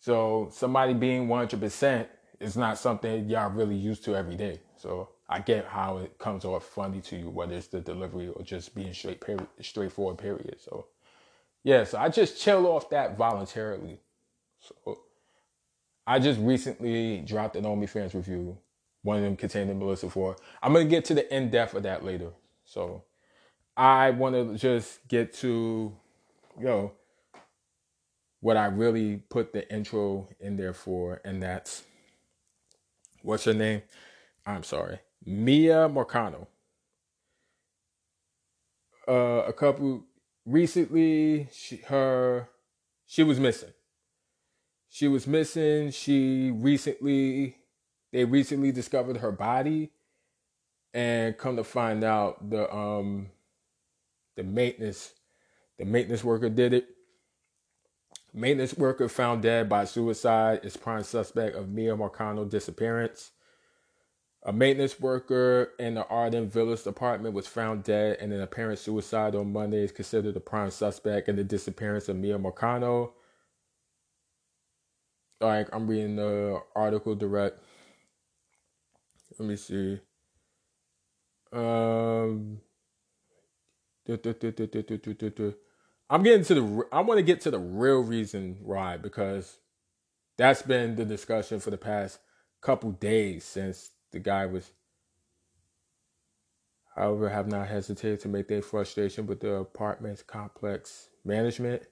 So 0.00 0.48
somebody 0.52 0.94
being 0.94 1.28
100% 1.28 2.06
is 2.40 2.56
not 2.56 2.78
something 2.78 3.28
y'all 3.28 3.50
really 3.50 3.76
used 3.76 4.04
to 4.04 4.16
every 4.16 4.36
day. 4.36 4.60
So 4.76 5.10
I 5.28 5.40
get 5.40 5.66
how 5.66 5.98
it 5.98 6.18
comes 6.18 6.44
off 6.44 6.64
funny 6.64 7.00
to 7.02 7.16
you, 7.16 7.30
whether 7.30 7.54
it's 7.54 7.68
the 7.68 7.80
delivery 7.80 8.28
or 8.28 8.42
just 8.42 8.74
being 8.74 8.94
straight, 8.94 9.20
period, 9.20 9.46
straightforward. 9.60 10.18
Period. 10.18 10.56
So 10.58 10.86
yeah, 11.62 11.84
so 11.84 11.98
I 11.98 12.08
just 12.08 12.40
chill 12.40 12.66
off 12.66 12.88
that 12.90 13.18
voluntarily. 13.18 14.00
So 14.60 14.98
I 16.06 16.18
just 16.18 16.40
recently 16.40 17.20
dropped 17.20 17.56
an 17.56 17.64
OnlyFans 17.64 18.14
review, 18.14 18.58
one 19.02 19.18
of 19.18 19.22
them 19.22 19.36
containing 19.36 19.78
Melissa 19.78 20.10
Ford. 20.10 20.36
I'm 20.62 20.72
gonna 20.72 20.84
get 20.84 21.04
to 21.06 21.14
the 21.14 21.34
in 21.34 21.50
depth 21.50 21.74
of 21.74 21.84
that 21.84 22.04
later. 22.04 22.30
So 22.64 23.04
I 23.76 24.10
want 24.10 24.34
to 24.34 24.58
just 24.58 25.06
get 25.08 25.32
to, 25.34 25.96
yo, 26.58 26.64
know, 26.64 26.92
what 28.40 28.56
I 28.56 28.66
really 28.66 29.16
put 29.16 29.52
the 29.52 29.70
intro 29.72 30.28
in 30.40 30.56
there 30.56 30.72
for, 30.72 31.20
and 31.24 31.42
that's 31.42 31.84
what's 33.22 33.44
her 33.44 33.54
name? 33.54 33.82
I'm 34.46 34.62
sorry, 34.62 35.00
Miya 35.24 35.88
Marcano. 35.88 36.46
Uh, 39.08 39.44
a 39.46 39.52
couple 39.52 40.04
recently, 40.46 41.48
she, 41.52 41.76
her 41.88 42.48
she 43.06 43.22
was 43.22 43.40
missing. 43.40 43.72
She 44.88 45.08
was 45.08 45.26
missing. 45.26 45.90
She 45.90 46.50
recently, 46.50 47.56
they 48.12 48.24
recently 48.24 48.72
discovered 48.72 49.18
her 49.18 49.32
body, 49.32 49.90
and 50.94 51.36
come 51.38 51.56
to 51.56 51.64
find 51.64 52.04
out 52.04 52.50
the 52.50 52.72
um 52.74 53.28
the 54.36 54.42
maintenance 54.42 55.14
the 55.78 55.84
maintenance 55.84 56.24
worker 56.24 56.48
did 56.48 56.72
it 56.74 56.88
Maintenance 58.32 58.76
worker 58.76 59.08
found 59.08 59.42
dead 59.42 59.68
by 59.68 59.84
suicide 59.84 60.60
is 60.62 60.76
prime 60.76 61.02
suspect 61.02 61.56
of 61.56 61.68
Miya 61.68 61.96
Marcano 61.96 62.48
disappearance. 62.48 63.32
A 64.44 64.52
maintenance 64.52 65.00
worker 65.00 65.72
in 65.80 65.94
the 65.94 66.06
Arden 66.06 66.48
Villas 66.48 66.86
apartment 66.86 67.34
was 67.34 67.48
found 67.48 67.82
dead 67.82 68.18
in 68.20 68.30
an 68.30 68.40
apparent 68.40 68.78
suicide 68.78 69.34
on 69.34 69.52
Monday 69.52 69.82
is 69.82 69.90
considered 69.92 70.34
the 70.34 70.40
prime 70.40 70.70
suspect 70.70 71.28
in 71.28 71.36
the 71.36 71.44
disappearance 71.44 72.08
of 72.08 72.16
Miya 72.16 72.38
Marcano. 72.38 73.10
Like 75.40 75.68
I'm 75.74 75.88
reading 75.88 76.16
the 76.16 76.62
article 76.76 77.16
direct. 77.16 77.60
Let 79.40 79.48
me 79.48 79.56
see. 79.56 80.00
Um. 81.50 82.60
I'm 86.10 86.22
getting 86.22 86.44
to 86.44 86.54
the. 86.54 86.82
I 86.92 87.00
want 87.00 87.18
to 87.18 87.22
get 87.22 87.40
to 87.42 87.50
the 87.50 87.58
real 87.58 88.00
reason 88.00 88.58
why 88.62 88.98
because 88.98 89.56
that's 90.36 90.60
been 90.62 90.96
the 90.96 91.06
discussion 91.06 91.58
for 91.58 91.70
the 91.70 91.78
past 91.78 92.18
couple 92.60 92.90
days 92.92 93.44
since 93.44 93.92
the 94.12 94.18
guy 94.18 94.44
was 94.44 94.72
however 96.94 97.30
have 97.30 97.48
not 97.48 97.68
hesitated 97.68 98.20
to 98.20 98.28
make 98.28 98.48
their 98.48 98.60
frustration 98.60 99.26
with 99.26 99.40
the 99.40 99.54
apartment 99.54 100.22
complex 100.26 101.08
management 101.24 101.84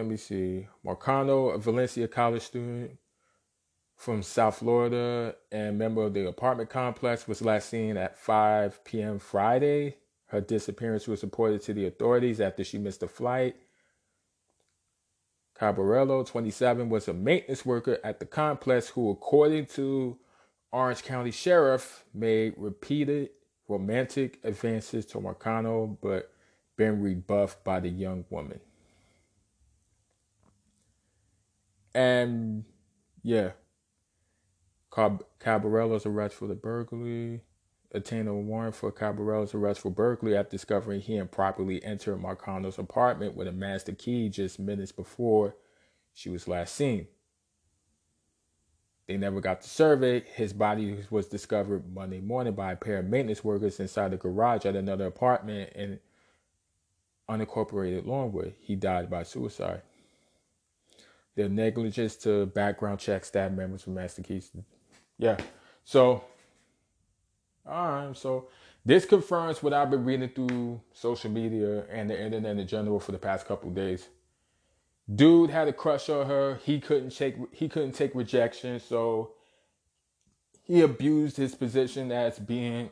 let 0.00 0.08
me 0.08 0.16
see. 0.16 0.66
Marcano 0.82 1.54
a 1.54 1.58
valencia 1.58 2.08
college 2.08 2.40
student 2.40 2.92
from 3.96 4.22
south 4.22 4.56
florida 4.56 5.34
and 5.52 5.76
member 5.76 6.04
of 6.04 6.14
the 6.14 6.26
apartment 6.26 6.70
complex 6.70 7.28
was 7.28 7.42
last 7.42 7.68
seen 7.68 7.98
at 7.98 8.16
5 8.16 8.82
p.m 8.82 9.18
friday. 9.18 9.96
Her 10.28 10.40
disappearance 10.40 11.06
was 11.06 11.22
reported 11.22 11.60
to 11.64 11.74
the 11.74 11.86
authorities 11.86 12.40
after 12.40 12.64
she 12.64 12.78
missed 12.78 13.02
a 13.02 13.08
flight. 13.08 13.56
Caballero, 15.54 16.24
27, 16.24 16.88
was 16.88 17.06
a 17.06 17.12
maintenance 17.12 17.66
worker 17.66 17.98
at 18.02 18.20
the 18.20 18.24
complex 18.24 18.88
who, 18.88 19.10
according 19.10 19.66
to 19.66 20.16
Orange 20.72 21.02
County 21.02 21.32
Sheriff, 21.32 22.04
made 22.14 22.54
repeated 22.56 23.30
romantic 23.68 24.38
advances 24.44 25.04
to 25.06 25.18
Marcano, 25.18 25.98
but 26.00 26.32
been 26.76 27.02
rebuffed 27.02 27.62
by 27.64 27.80
the 27.80 27.90
young 27.90 28.24
woman. 28.30 28.60
And 31.94 32.64
yeah, 33.22 33.50
Cab- 34.92 35.24
Caballero's 35.38 36.06
arrest 36.06 36.34
for 36.34 36.46
the 36.46 36.54
burglary 36.54 37.42
obtained 37.92 38.28
a 38.28 38.34
warrant 38.34 38.74
for 38.74 38.92
Caballero's 38.92 39.54
arrest 39.54 39.80
for 39.80 39.90
burglary 39.90 40.36
after 40.36 40.50
discovering 40.50 41.00
he 41.00 41.16
improperly 41.16 41.82
entered 41.84 42.18
Marcano's 42.18 42.78
apartment 42.78 43.36
with 43.36 43.48
a 43.48 43.52
master 43.52 43.92
key 43.92 44.28
just 44.28 44.60
minutes 44.60 44.92
before 44.92 45.56
she 46.14 46.28
was 46.28 46.46
last 46.46 46.74
seen. 46.74 47.08
They 49.08 49.16
never 49.16 49.40
got 49.40 49.62
the 49.62 49.68
survey. 49.68 50.22
His 50.34 50.52
body 50.52 51.04
was 51.10 51.26
discovered 51.26 51.92
Monday 51.92 52.20
morning 52.20 52.54
by 52.54 52.72
a 52.72 52.76
pair 52.76 52.98
of 52.98 53.06
maintenance 53.06 53.42
workers 53.42 53.80
inside 53.80 54.12
the 54.12 54.16
garage 54.16 54.64
at 54.64 54.76
another 54.76 55.06
apartment 55.06 55.72
in 55.74 55.98
unincorporated 57.28 58.06
Longwood. 58.06 58.54
He 58.60 58.76
died 58.76 59.10
by 59.10 59.24
suicide. 59.24 59.82
Negligence 61.48 62.16
to 62.16 62.46
background 62.46 62.98
check 62.98 63.24
staff 63.24 63.52
members 63.52 63.82
from 63.82 63.94
Master 63.94 64.22
Keys. 64.22 64.50
Yeah. 65.18 65.36
So 65.84 66.24
all 67.66 67.88
right, 67.88 68.16
so 68.16 68.48
this 68.84 69.04
confirms 69.04 69.62
what 69.62 69.72
I've 69.72 69.90
been 69.90 70.04
reading 70.04 70.30
through 70.30 70.80
social 70.92 71.30
media 71.30 71.84
and 71.90 72.08
the 72.08 72.20
internet 72.20 72.56
in 72.58 72.66
general 72.66 72.98
for 72.98 73.12
the 73.12 73.18
past 73.18 73.46
couple 73.46 73.70
days. 73.70 74.08
Dude 75.12 75.50
had 75.50 75.68
a 75.68 75.72
crush 75.72 76.08
on 76.08 76.26
her. 76.26 76.58
He 76.64 76.80
couldn't 76.80 77.10
take 77.10 77.36
he 77.52 77.68
couldn't 77.68 77.92
take 77.92 78.14
rejection, 78.14 78.80
so 78.80 79.32
he 80.62 80.80
abused 80.82 81.36
his 81.36 81.54
position 81.54 82.12
as 82.12 82.38
being, 82.38 82.90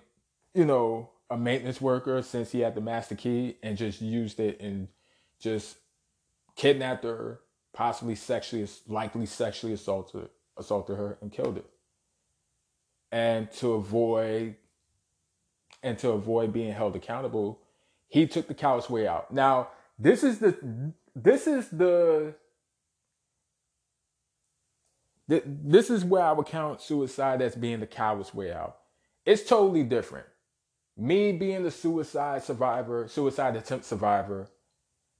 you 0.52 0.64
know, 0.64 1.10
a 1.30 1.36
maintenance 1.36 1.80
worker 1.80 2.22
since 2.22 2.50
he 2.52 2.60
had 2.60 2.74
the 2.74 2.80
master 2.80 3.14
key 3.14 3.56
and 3.62 3.76
just 3.76 4.00
used 4.00 4.40
it 4.40 4.60
and 4.60 4.88
just 5.38 5.76
kidnapped 6.56 7.04
her, 7.04 7.40
possibly 7.72 8.14
sexually 8.14 8.66
likely 8.86 9.26
sexually 9.26 9.72
assaulted 9.72 10.28
assaulted 10.56 10.96
her 10.96 11.18
and 11.20 11.30
killed 11.30 11.56
her 11.56 11.64
and 13.10 13.50
to 13.52 13.72
avoid 13.72 14.56
and 15.82 15.98
to 15.98 16.10
avoid 16.10 16.52
being 16.52 16.72
held 16.72 16.96
accountable, 16.96 17.60
he 18.08 18.26
took 18.26 18.48
the 18.48 18.54
coward's 18.54 18.90
way 18.90 19.06
out. 19.06 19.32
Now, 19.32 19.68
this 19.98 20.24
is 20.24 20.38
the 20.38 20.92
this 21.14 21.46
is 21.46 21.68
the 21.68 22.34
this 25.28 25.90
is 25.90 26.04
where 26.04 26.22
I 26.22 26.32
would 26.32 26.46
count 26.46 26.80
suicide 26.80 27.42
as 27.42 27.54
being 27.54 27.80
the 27.80 27.86
coward's 27.86 28.34
way 28.34 28.52
out. 28.52 28.78
It's 29.26 29.44
totally 29.44 29.84
different. 29.84 30.26
Me 30.96 31.32
being 31.32 31.62
the 31.62 31.70
suicide 31.70 32.42
survivor, 32.42 33.06
suicide 33.08 33.54
attempt 33.56 33.84
survivor, 33.84 34.48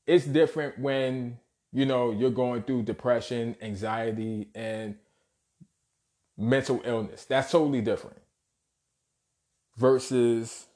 it's 0.06 0.24
different 0.24 0.78
when 0.78 1.38
you 1.72 1.86
know 1.86 2.10
you're 2.10 2.30
going 2.30 2.62
through 2.62 2.82
depression, 2.82 3.56
anxiety, 3.60 4.48
and 4.54 4.96
mental 6.36 6.80
illness. 6.84 7.24
That's 7.24 7.50
totally 7.50 7.80
different. 7.80 8.20
Versus, 9.76 10.66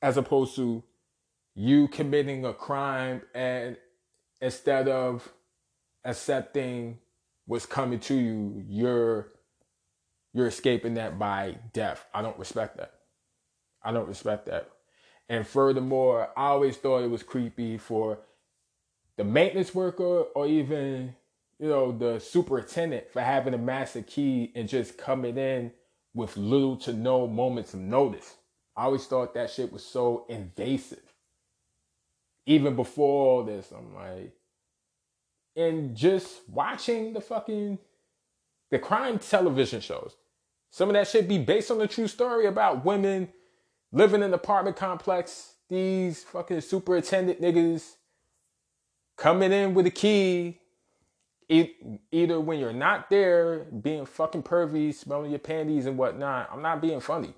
as 0.00 0.16
opposed 0.16 0.56
to 0.56 0.82
you 1.54 1.88
committing 1.88 2.44
a 2.44 2.52
crime 2.52 3.22
and 3.34 3.76
instead 4.40 4.88
of 4.88 5.32
accepting 6.04 6.98
what's 7.46 7.66
coming 7.66 8.00
to 8.00 8.14
you, 8.14 8.64
you're 8.68 9.28
you're 10.32 10.46
escaping 10.46 10.94
that 10.94 11.18
by 11.18 11.56
death. 11.72 12.06
I 12.14 12.22
don't 12.22 12.38
respect 12.38 12.78
that. 12.78 12.94
I 13.82 13.92
don't 13.92 14.08
respect 14.08 14.46
that. 14.46 14.70
And 15.28 15.46
furthermore, 15.46 16.30
I 16.36 16.46
always 16.46 16.76
thought 16.76 17.04
it 17.04 17.10
was 17.10 17.22
creepy 17.22 17.76
for 17.78 18.18
the 19.22 19.28
maintenance 19.28 19.72
worker 19.72 20.22
or 20.34 20.48
even 20.48 21.14
you 21.60 21.68
know, 21.68 21.92
the 21.92 22.18
superintendent 22.18 23.08
for 23.12 23.20
having 23.20 23.54
a 23.54 23.58
master 23.58 24.02
key 24.02 24.50
and 24.56 24.68
just 24.68 24.98
coming 24.98 25.38
in 25.38 25.70
with 26.12 26.36
little 26.36 26.76
to 26.76 26.92
no 26.92 27.28
moments 27.28 27.72
of 27.72 27.78
notice. 27.78 28.34
I 28.76 28.86
always 28.86 29.06
thought 29.06 29.34
that 29.34 29.50
shit 29.50 29.72
was 29.72 29.84
so 29.84 30.26
invasive. 30.28 31.14
Even 32.46 32.74
before 32.74 33.26
all 33.26 33.44
this, 33.44 33.70
I'm 33.70 33.94
like, 33.94 34.32
and 35.54 35.94
just 35.96 36.40
watching 36.48 37.12
the 37.12 37.20
fucking 37.20 37.78
the 38.72 38.80
crime 38.80 39.20
television 39.20 39.80
shows. 39.80 40.16
Some 40.70 40.88
of 40.88 40.94
that 40.94 41.06
shit 41.06 41.28
be 41.28 41.38
based 41.38 41.70
on 41.70 41.78
the 41.78 41.86
true 41.86 42.08
story 42.08 42.46
about 42.46 42.84
women 42.84 43.28
living 43.92 44.24
in 44.24 44.34
apartment 44.34 44.74
complex. 44.74 45.52
These 45.68 46.24
fucking 46.24 46.62
superintendent 46.62 47.40
niggas 47.40 47.94
coming 49.16 49.52
in 49.52 49.74
with 49.74 49.86
a 49.86 49.90
key 49.90 50.58
It, 51.48 51.76
either 52.10 52.40
when 52.40 52.58
you're 52.58 52.72
not 52.72 53.10
there, 53.10 53.66
being 53.66 54.06
fucking 54.06 54.42
pervy, 54.42 54.94
smelling 54.94 55.30
your 55.30 55.38
panties 55.38 55.86
and 55.86 55.98
whatnot. 55.98 56.48
I'm 56.52 56.62
not 56.62 56.80
being 56.80 57.00
funny. 57.00 57.34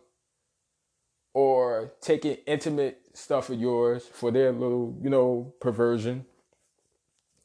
Or 1.34 1.92
taking 2.00 2.36
intimate 2.46 3.00
stuff 3.14 3.50
of 3.50 3.60
yours 3.60 4.06
for 4.06 4.30
their 4.30 4.52
little, 4.52 4.96
you 5.02 5.10
know, 5.10 5.52
perversion. 5.60 6.26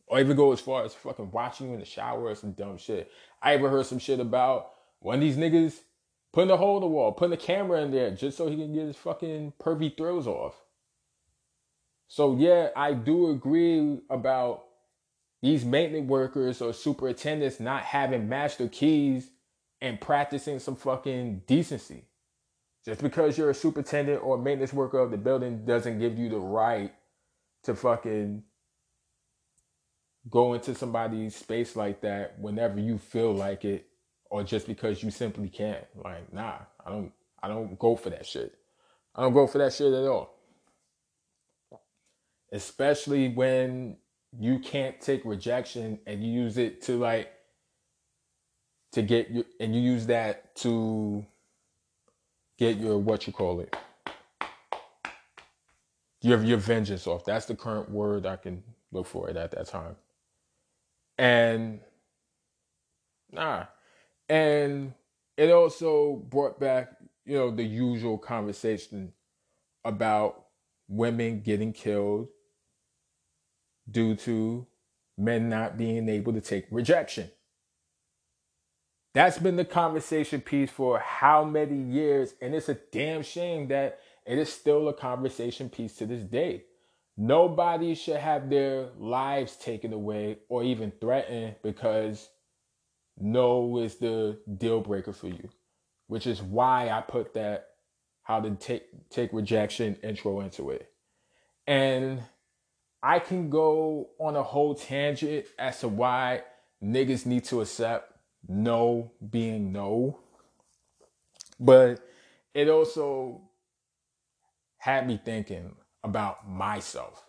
Or 0.07 0.19
even 0.19 0.38
go 0.38 0.51
as 0.53 0.59
far 0.59 0.86
as 0.86 0.93
fucking 0.93 1.31
watching 1.31 1.67
you 1.67 1.74
in 1.74 1.79
the 1.79 1.86
shower 1.86 2.25
or 2.25 2.36
some 2.36 2.53
dumb 2.53 2.77
shit. 2.77 3.12
I 3.41 3.55
ever 3.55 3.69
heard 3.69 3.88
some 3.88 4.00
shit 4.00 4.19
about 4.19 4.71
one 5.00 5.15
of 5.15 5.21
these 5.21 5.38
niggas 5.38 5.81
putting 6.33 6.51
a 6.51 6.57
hole 6.57 6.77
in 6.77 6.81
the 6.81 6.88
wall, 6.88 7.12
putting 7.13 7.33
a 7.33 7.38
camera 7.38 7.81
in 7.81 7.91
there 7.91 8.12
just 8.12 8.38
so 8.38 8.48
he 8.48 8.57
can 8.57 8.74
get 8.74 8.86
his 8.86 8.98
fucking 8.98 9.53
pervy 9.59 9.95
throws 9.98 10.27
off. 10.27 10.55
So 12.10 12.36
yeah, 12.36 12.70
I 12.75 12.94
do 12.94 13.30
agree 13.30 14.00
about 14.10 14.66
these 15.44 15.63
maintenance 15.63 16.10
workers 16.10 16.60
or 16.60 16.74
superintendents 16.74 17.60
not 17.60 17.84
having 17.84 18.28
master 18.28 18.68
keys 18.68 19.30
and 19.80 20.01
practicing 20.01 20.60
some 20.60 20.75
fucking 20.75 21.44
decency. 21.46 22.06
Just 22.84 23.04
because 23.04 23.38
you're 23.38 23.51
a 23.51 23.54
superintendent 23.56 24.24
or 24.24 24.39
maintenance 24.39 24.74
worker 24.74 24.98
of 24.98 25.12
the 25.12 25.18
building 25.18 25.66
doesn't 25.66 26.00
give 26.00 26.18
you 26.18 26.30
the 26.30 26.39
right 26.39 26.92
to 27.63 27.75
fucking 27.75 28.44
go 30.32 30.54
into 30.54 30.74
somebody's 30.74 31.36
space 31.36 31.75
like 31.75 32.01
that 32.01 32.39
whenever 32.39 32.80
you 32.80 32.98
feel 32.98 33.34
like 33.34 33.63
it 33.66 33.86
or 34.32 34.44
just 34.44 34.66
because 34.66 35.04
you 35.04 35.12
simply 35.12 35.48
can't. 35.48 35.86
Like, 35.96 36.34
nah, 36.34 36.58
I 36.84 36.89
don't 36.89 37.12
I 37.44 37.48
don't 37.48 37.78
go 37.78 37.96
for 37.96 38.10
that 38.10 38.25
shit. 38.25 38.56
I 39.16 39.22
don't 39.22 39.34
go 39.34 39.46
for 39.46 39.60
that 39.60 39.74
shit 39.74 39.94
at 39.94 40.08
all. 40.08 40.38
Especially 42.51 43.29
when 43.29 43.98
you 44.38 44.60
can't 44.60 45.00
take 45.01 45.24
rejection 45.25 46.00
and 46.06 46.24
you 46.24 46.32
use 46.32 46.58
it 46.58 46.82
to 46.84 46.98
like 46.98 47.32
to 48.91 49.01
get 49.01 49.29
you 49.29 49.46
and 49.60 49.75
you 49.75 49.82
use 49.82 50.08
that 50.08 50.56
to 50.56 51.25
get 52.58 52.77
your 52.77 52.98
what 52.98 53.27
you 53.27 53.34
call 53.34 53.60
it? 53.62 53.75
Your 56.22 56.44
your 56.44 56.58
vengeance 56.58 57.08
off. 57.08 57.25
That's 57.25 57.46
the 57.46 57.56
current 57.56 57.89
word 57.89 58.25
i 58.25 58.36
can 58.36 58.63
look 58.91 59.06
for 59.06 59.29
it 59.29 59.38
at 59.38 59.51
that 59.51 59.68
time. 59.68 59.96
And 61.18 61.82
nah. 63.32 63.65
And 64.27 64.94
it 65.38 65.51
also 65.51 66.15
brought 66.29 66.60
back 66.60 66.89
you 67.25 67.38
know 67.38 67.51
the 67.51 67.63
usual 67.63 68.18
conversation 68.18 69.13
about 69.86 70.46
women 70.88 71.41
getting 71.41 71.72
killed 71.72 72.27
due 73.89 74.15
to 74.15 74.67
men 75.17 75.50
not 75.50 75.77
being 75.77 76.10
able 76.10 76.34
to 76.34 76.41
take 76.41 76.67
rejection. 76.72 77.31
That's 79.13 79.39
been 79.39 79.55
the 79.55 79.65
conversation 79.65 80.41
piece 80.41 80.69
for 80.72 81.00
how 81.00 81.43
many 81.43 81.77
years, 81.77 82.34
and 82.41 82.55
it's 82.55 82.69
a 82.69 82.77
damn 82.91 83.24
shame 83.24 83.67
that 83.69 84.00
it 84.25 84.38
is 84.38 84.51
still 84.53 84.88
a 84.88 84.93
conversation 84.93 85.69
piece 85.69 85.96
to 85.96 86.05
this 86.05 86.24
day. 86.24 86.65
nobody 87.19 87.93
should 87.96 88.15
have 88.17 88.50
their 88.50 88.88
lives 88.98 89.58
taken 89.58 89.91
away 89.93 90.38
or 90.48 90.63
even 90.63 90.91
threatened 91.01 91.55
because 91.62 92.29
no 93.19 93.77
is 93.79 93.96
the 93.98 94.39
deal 94.58 94.79
breaker 94.79 95.12
for 95.12 95.27
you, 95.27 95.50
which 96.08 96.25
is 96.25 96.41
why 96.41 96.89
I 96.89 97.01
put 97.01 97.34
that 97.34 97.67
how 98.24 98.39
to 98.39 98.51
take 98.55 99.10
take 99.10 99.34
rejection 99.34 99.98
intro 100.01 100.39
into 100.39 100.69
it. 100.72 100.89
And 101.67 102.24
I 103.01 103.20
can 103.20 103.50
go 103.50 104.10
on 104.20 104.36
a 104.36 104.44
whole 104.44 104.75
tangent 104.75 105.46
as 105.58 105.79
to 105.82 105.88
why 105.88 106.44
niggas 106.84 107.25
need 107.25 107.46
to 107.46 107.62
accept 107.62 108.13
no 108.48 109.12
being 109.29 109.72
no. 109.72 110.20
But 111.60 112.01
it 112.53 112.70
also 112.70 113.41
had 114.77 115.08
me 115.08 115.20
thinking 115.24 115.75
about 116.03 116.50
myself 116.50 117.25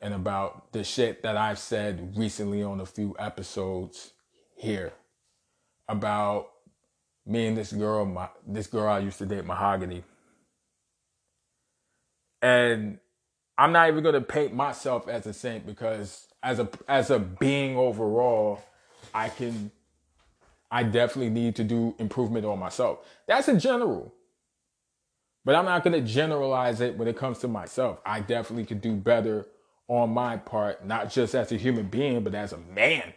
and 0.00 0.14
about 0.14 0.72
the 0.72 0.84
shit 0.84 1.22
that 1.22 1.36
I've 1.36 1.58
said 1.58 2.16
recently 2.16 2.62
on 2.62 2.80
a 2.80 2.86
few 2.86 3.16
episodes 3.18 4.12
here 4.56 4.92
about 5.88 6.50
me 7.26 7.46
and 7.46 7.56
this 7.56 7.72
girl, 7.72 8.04
my, 8.04 8.28
this 8.46 8.66
girl 8.66 8.88
I 8.88 9.00
used 9.00 9.18
to 9.18 9.26
date, 9.26 9.44
Mahogany. 9.44 10.04
And 12.40 12.98
I'm 13.58 13.72
not 13.72 13.88
even 13.88 14.04
gonna 14.04 14.20
paint 14.20 14.54
myself 14.54 15.08
as 15.08 15.26
a 15.26 15.32
saint 15.32 15.66
because 15.66 16.28
as 16.42 16.60
a 16.60 16.68
as 16.86 17.10
a 17.10 17.18
being 17.18 17.76
overall, 17.76 18.62
I 19.12 19.28
can 19.28 19.72
I 20.70 20.84
definitely 20.84 21.30
need 21.30 21.56
to 21.56 21.64
do 21.64 21.94
improvement 21.98 22.46
on 22.46 22.60
myself. 22.60 23.00
That's 23.26 23.48
in 23.48 23.58
general. 23.58 24.14
But 25.44 25.56
I'm 25.56 25.64
not 25.64 25.82
gonna 25.82 26.00
generalize 26.00 26.80
it 26.80 26.96
when 26.96 27.08
it 27.08 27.16
comes 27.16 27.38
to 27.38 27.48
myself. 27.48 28.00
I 28.06 28.20
definitely 28.20 28.64
could 28.64 28.80
do 28.80 28.94
better 28.94 29.46
on 29.88 30.10
my 30.10 30.36
part, 30.36 30.86
not 30.86 31.10
just 31.10 31.34
as 31.34 31.50
a 31.50 31.56
human 31.56 31.86
being, 31.86 32.22
but 32.22 32.34
as 32.34 32.52
a 32.52 32.58
man. 32.58 33.12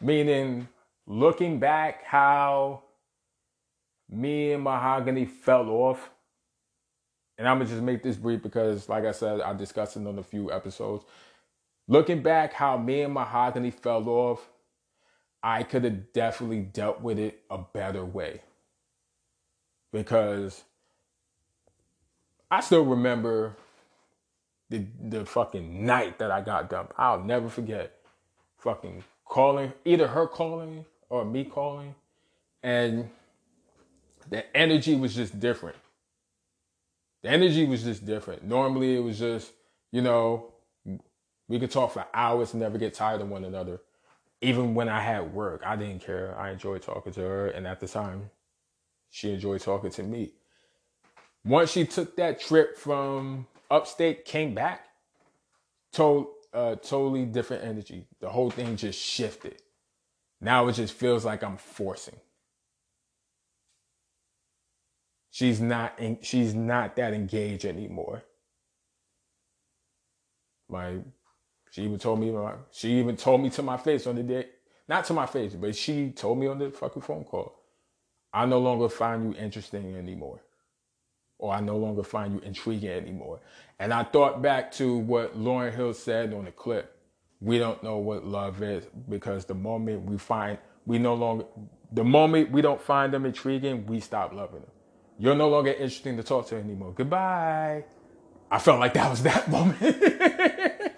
Meaning, 0.00 0.68
looking 1.06 1.58
back, 1.58 2.04
how 2.04 2.82
me 4.10 4.52
and 4.52 4.62
Mahogany 4.62 5.24
fell 5.24 5.70
off. 5.70 6.10
And 7.42 7.48
I'm 7.48 7.58
gonna 7.58 7.68
just 7.68 7.82
make 7.82 8.04
this 8.04 8.14
brief 8.14 8.40
because, 8.40 8.88
like 8.88 9.04
I 9.04 9.10
said, 9.10 9.40
I 9.40 9.52
discussed 9.52 9.96
it 9.96 10.06
on 10.06 10.16
a 10.16 10.22
few 10.22 10.52
episodes. 10.52 11.04
Looking 11.88 12.22
back, 12.22 12.52
how 12.52 12.76
me 12.76 13.02
and 13.02 13.12
Mahogany 13.12 13.72
fell 13.72 14.08
off, 14.08 14.48
I 15.42 15.64
could 15.64 15.82
have 15.82 16.12
definitely 16.12 16.60
dealt 16.60 17.00
with 17.00 17.18
it 17.18 17.42
a 17.50 17.58
better 17.58 18.04
way. 18.04 18.42
Because 19.92 20.62
I 22.48 22.60
still 22.60 22.84
remember 22.84 23.56
the 24.68 24.86
the 25.02 25.26
fucking 25.26 25.84
night 25.84 26.20
that 26.20 26.30
I 26.30 26.42
got 26.42 26.70
dumped. 26.70 26.92
I'll 26.96 27.24
never 27.24 27.48
forget 27.48 27.98
fucking 28.58 29.02
calling, 29.24 29.72
either 29.84 30.06
her 30.06 30.28
calling 30.28 30.84
or 31.08 31.24
me 31.24 31.42
calling, 31.42 31.96
and 32.62 33.10
the 34.30 34.56
energy 34.56 34.94
was 34.94 35.16
just 35.16 35.40
different. 35.40 35.74
The 37.22 37.30
energy 37.30 37.66
was 37.66 37.84
just 37.84 38.04
different. 38.04 38.44
Normally, 38.44 38.96
it 38.96 39.00
was 39.00 39.18
just, 39.18 39.52
you 39.92 40.02
know, 40.02 40.52
we 41.48 41.58
could 41.60 41.70
talk 41.70 41.92
for 41.92 42.06
hours 42.12 42.52
and 42.52 42.62
never 42.62 42.78
get 42.78 42.94
tired 42.94 43.20
of 43.20 43.28
one 43.28 43.44
another. 43.44 43.80
Even 44.40 44.74
when 44.74 44.88
I 44.88 45.00
had 45.00 45.32
work, 45.32 45.62
I 45.64 45.76
didn't 45.76 46.00
care. 46.00 46.36
I 46.38 46.50
enjoyed 46.50 46.82
talking 46.82 47.12
to 47.12 47.20
her, 47.20 47.48
and 47.48 47.66
at 47.66 47.78
the 47.78 47.86
time, 47.86 48.30
she 49.10 49.32
enjoyed 49.32 49.60
talking 49.60 49.90
to 49.90 50.02
me. 50.02 50.32
Once 51.44 51.70
she 51.70 51.84
took 51.84 52.16
that 52.16 52.40
trip 52.40 52.76
from 52.76 53.46
upstate, 53.70 54.24
came 54.24 54.54
back, 54.54 54.86
told 55.92 56.26
a 56.52 56.56
uh, 56.56 56.74
totally 56.76 57.24
different 57.24 57.64
energy. 57.64 58.06
The 58.20 58.28
whole 58.28 58.50
thing 58.50 58.76
just 58.76 58.98
shifted. 58.98 59.62
Now 60.40 60.68
it 60.68 60.72
just 60.72 60.94
feels 60.94 61.24
like 61.24 61.42
I'm 61.42 61.56
forcing. 61.56 62.16
She's 65.32 65.60
not 65.60 65.98
in, 65.98 66.18
she's 66.22 66.54
not 66.54 66.96
that 66.96 67.14
engaged 67.14 67.64
anymore. 67.66 68.22
Like 70.68 71.00
she 71.72 71.84
even 71.84 71.98
told 71.98 72.20
me 72.20 72.36
she 72.72 73.00
even 73.00 73.16
told 73.16 73.42
me 73.42 73.50
to 73.50 73.62
my 73.62 73.78
face 73.78 74.06
on 74.06 74.16
the 74.16 74.24
day, 74.24 74.46
not 74.88 75.06
to 75.06 75.14
my 75.14 75.26
face, 75.26 75.54
but 75.54 75.76
she 75.76 76.10
told 76.10 76.38
me 76.38 76.46
on 76.48 76.60
the 76.60 76.70
fucking 76.70 77.02
phone 77.02 77.24
call. 77.24 77.54
I 78.32 78.46
no 78.46 78.60
longer 78.60 78.90
find 78.90 79.34
you 79.34 79.40
interesting 79.40 79.96
anymore 79.96 80.40
or 81.38 81.54
I 81.54 81.60
no 81.60 81.78
longer 81.78 82.04
find 82.04 82.34
you 82.34 82.40
intriguing 82.40 82.90
anymore. 82.90 83.40
And 83.80 83.92
I 83.94 84.04
thought 84.04 84.42
back 84.42 84.72
to 84.74 84.96
what 84.96 85.38
Lauryn 85.38 85.74
Hill 85.74 85.94
said 85.94 86.34
on 86.34 86.46
the 86.46 86.52
clip. 86.52 86.96
We 87.40 87.58
don't 87.58 87.82
know 87.84 87.98
what 87.98 88.26
love 88.26 88.62
is 88.62 88.86
because 89.08 89.46
the 89.46 89.54
moment 89.54 90.04
we 90.04 90.18
find 90.18 90.58
we 90.86 90.98
no 90.98 91.14
longer 91.14 91.46
the 91.92 92.04
moment 92.04 92.52
we 92.52 92.62
don't 92.62 92.82
find 92.82 93.14
them 93.14 93.26
intriguing, 93.26 93.86
we 93.86 94.00
stop 94.00 94.34
loving 94.34 94.62
them. 94.62 94.71
You're 95.22 95.36
no 95.36 95.48
longer 95.48 95.70
interesting 95.70 96.16
to 96.16 96.24
talk 96.24 96.48
to 96.48 96.56
anymore. 96.56 96.92
Goodbye. 96.96 97.84
I 98.50 98.58
felt 98.58 98.80
like 98.80 98.94
that 98.94 99.08
was 99.08 99.22
that 99.22 99.48
moment. 99.52 100.92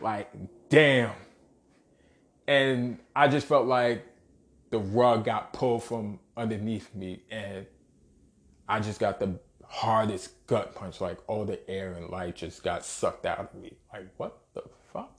like, 0.00 0.30
damn. 0.68 1.10
And 2.46 3.00
I 3.16 3.26
just 3.26 3.48
felt 3.48 3.66
like 3.66 4.06
the 4.70 4.78
rug 4.78 5.24
got 5.24 5.52
pulled 5.52 5.82
from 5.82 6.20
underneath 6.36 6.94
me 6.94 7.24
and 7.28 7.66
I 8.68 8.78
just 8.78 9.00
got 9.00 9.18
the 9.18 9.40
hardest 9.64 10.46
gut 10.46 10.76
punch. 10.76 11.00
Like 11.00 11.18
all 11.26 11.44
the 11.44 11.68
air 11.68 11.94
and 11.94 12.08
life 12.08 12.36
just 12.36 12.62
got 12.62 12.84
sucked 12.84 13.26
out 13.26 13.40
of 13.40 13.54
me. 13.60 13.72
Like, 13.92 14.10
what 14.16 14.38
the 14.54 14.62
fuck? 14.92 15.10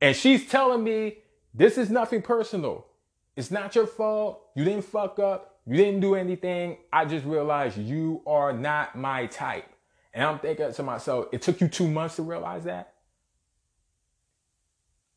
And 0.00 0.14
she's 0.14 0.46
telling 0.48 0.84
me 0.84 1.16
this 1.52 1.76
is 1.76 1.90
nothing 1.90 2.22
personal. 2.22 2.86
It's 3.34 3.50
not 3.50 3.74
your 3.74 3.88
fault. 3.88 4.42
You 4.54 4.64
didn't 4.64 4.84
fuck 4.84 5.18
up. 5.18 5.53
You 5.66 5.76
didn't 5.76 6.00
do 6.00 6.14
anything. 6.14 6.78
I 6.92 7.04
just 7.06 7.24
realized 7.24 7.78
you 7.78 8.22
are 8.26 8.52
not 8.52 8.96
my 8.96 9.26
type. 9.26 9.66
And 10.12 10.24
I'm 10.24 10.38
thinking 10.38 10.72
to 10.72 10.82
myself, 10.82 11.26
it 11.32 11.42
took 11.42 11.60
you 11.60 11.68
two 11.68 11.88
months 11.88 12.16
to 12.16 12.22
realize 12.22 12.64
that? 12.64 12.94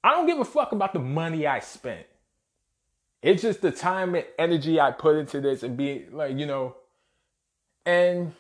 I 0.04 0.12
don't 0.12 0.26
give 0.26 0.40
a 0.40 0.46
fuck 0.46 0.72
about 0.72 0.94
the 0.94 1.00
money 1.00 1.46
I 1.46 1.60
spent. 1.60 2.06
It's 3.22 3.42
just 3.42 3.62
the 3.62 3.72
time 3.72 4.16
and 4.16 4.26
energy 4.40 4.80
I 4.80 4.92
put 4.92 5.18
into 5.18 5.42
this 5.42 5.64
and 5.64 5.76
being 5.76 6.06
like, 6.12 6.38
you 6.38 6.46
know, 6.46 6.76
and 7.86 8.34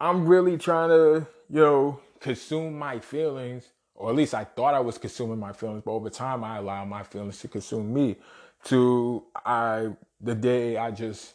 I'm 0.00 0.26
really 0.26 0.58
trying 0.58 0.90
to, 0.90 1.26
you 1.48 1.60
know, 1.60 2.00
consume 2.20 2.78
my 2.78 2.98
feelings, 2.98 3.64
or 3.94 4.10
at 4.10 4.16
least 4.16 4.34
I 4.34 4.44
thought 4.44 4.74
I 4.74 4.80
was 4.80 4.98
consuming 4.98 5.38
my 5.38 5.52
feelings, 5.52 5.82
but 5.84 5.92
over 5.92 6.10
time 6.10 6.44
I 6.44 6.58
allow 6.58 6.84
my 6.84 7.02
feelings 7.02 7.38
to 7.40 7.48
consume 7.48 7.92
me. 7.92 8.16
To 8.64 9.24
I 9.44 9.88
the 10.20 10.34
day 10.34 10.76
I 10.76 10.90
just 10.90 11.34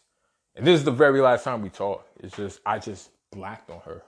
and 0.55 0.65
this 0.65 0.79
is 0.79 0.85
the 0.85 0.91
very 0.91 1.21
last 1.21 1.43
time 1.43 1.61
we 1.61 1.69
talked. 1.69 2.07
It's 2.23 2.35
just 2.35 2.61
I 2.65 2.79
just 2.79 3.09
blacked 3.31 3.69
on 3.69 3.81
her. 3.81 4.03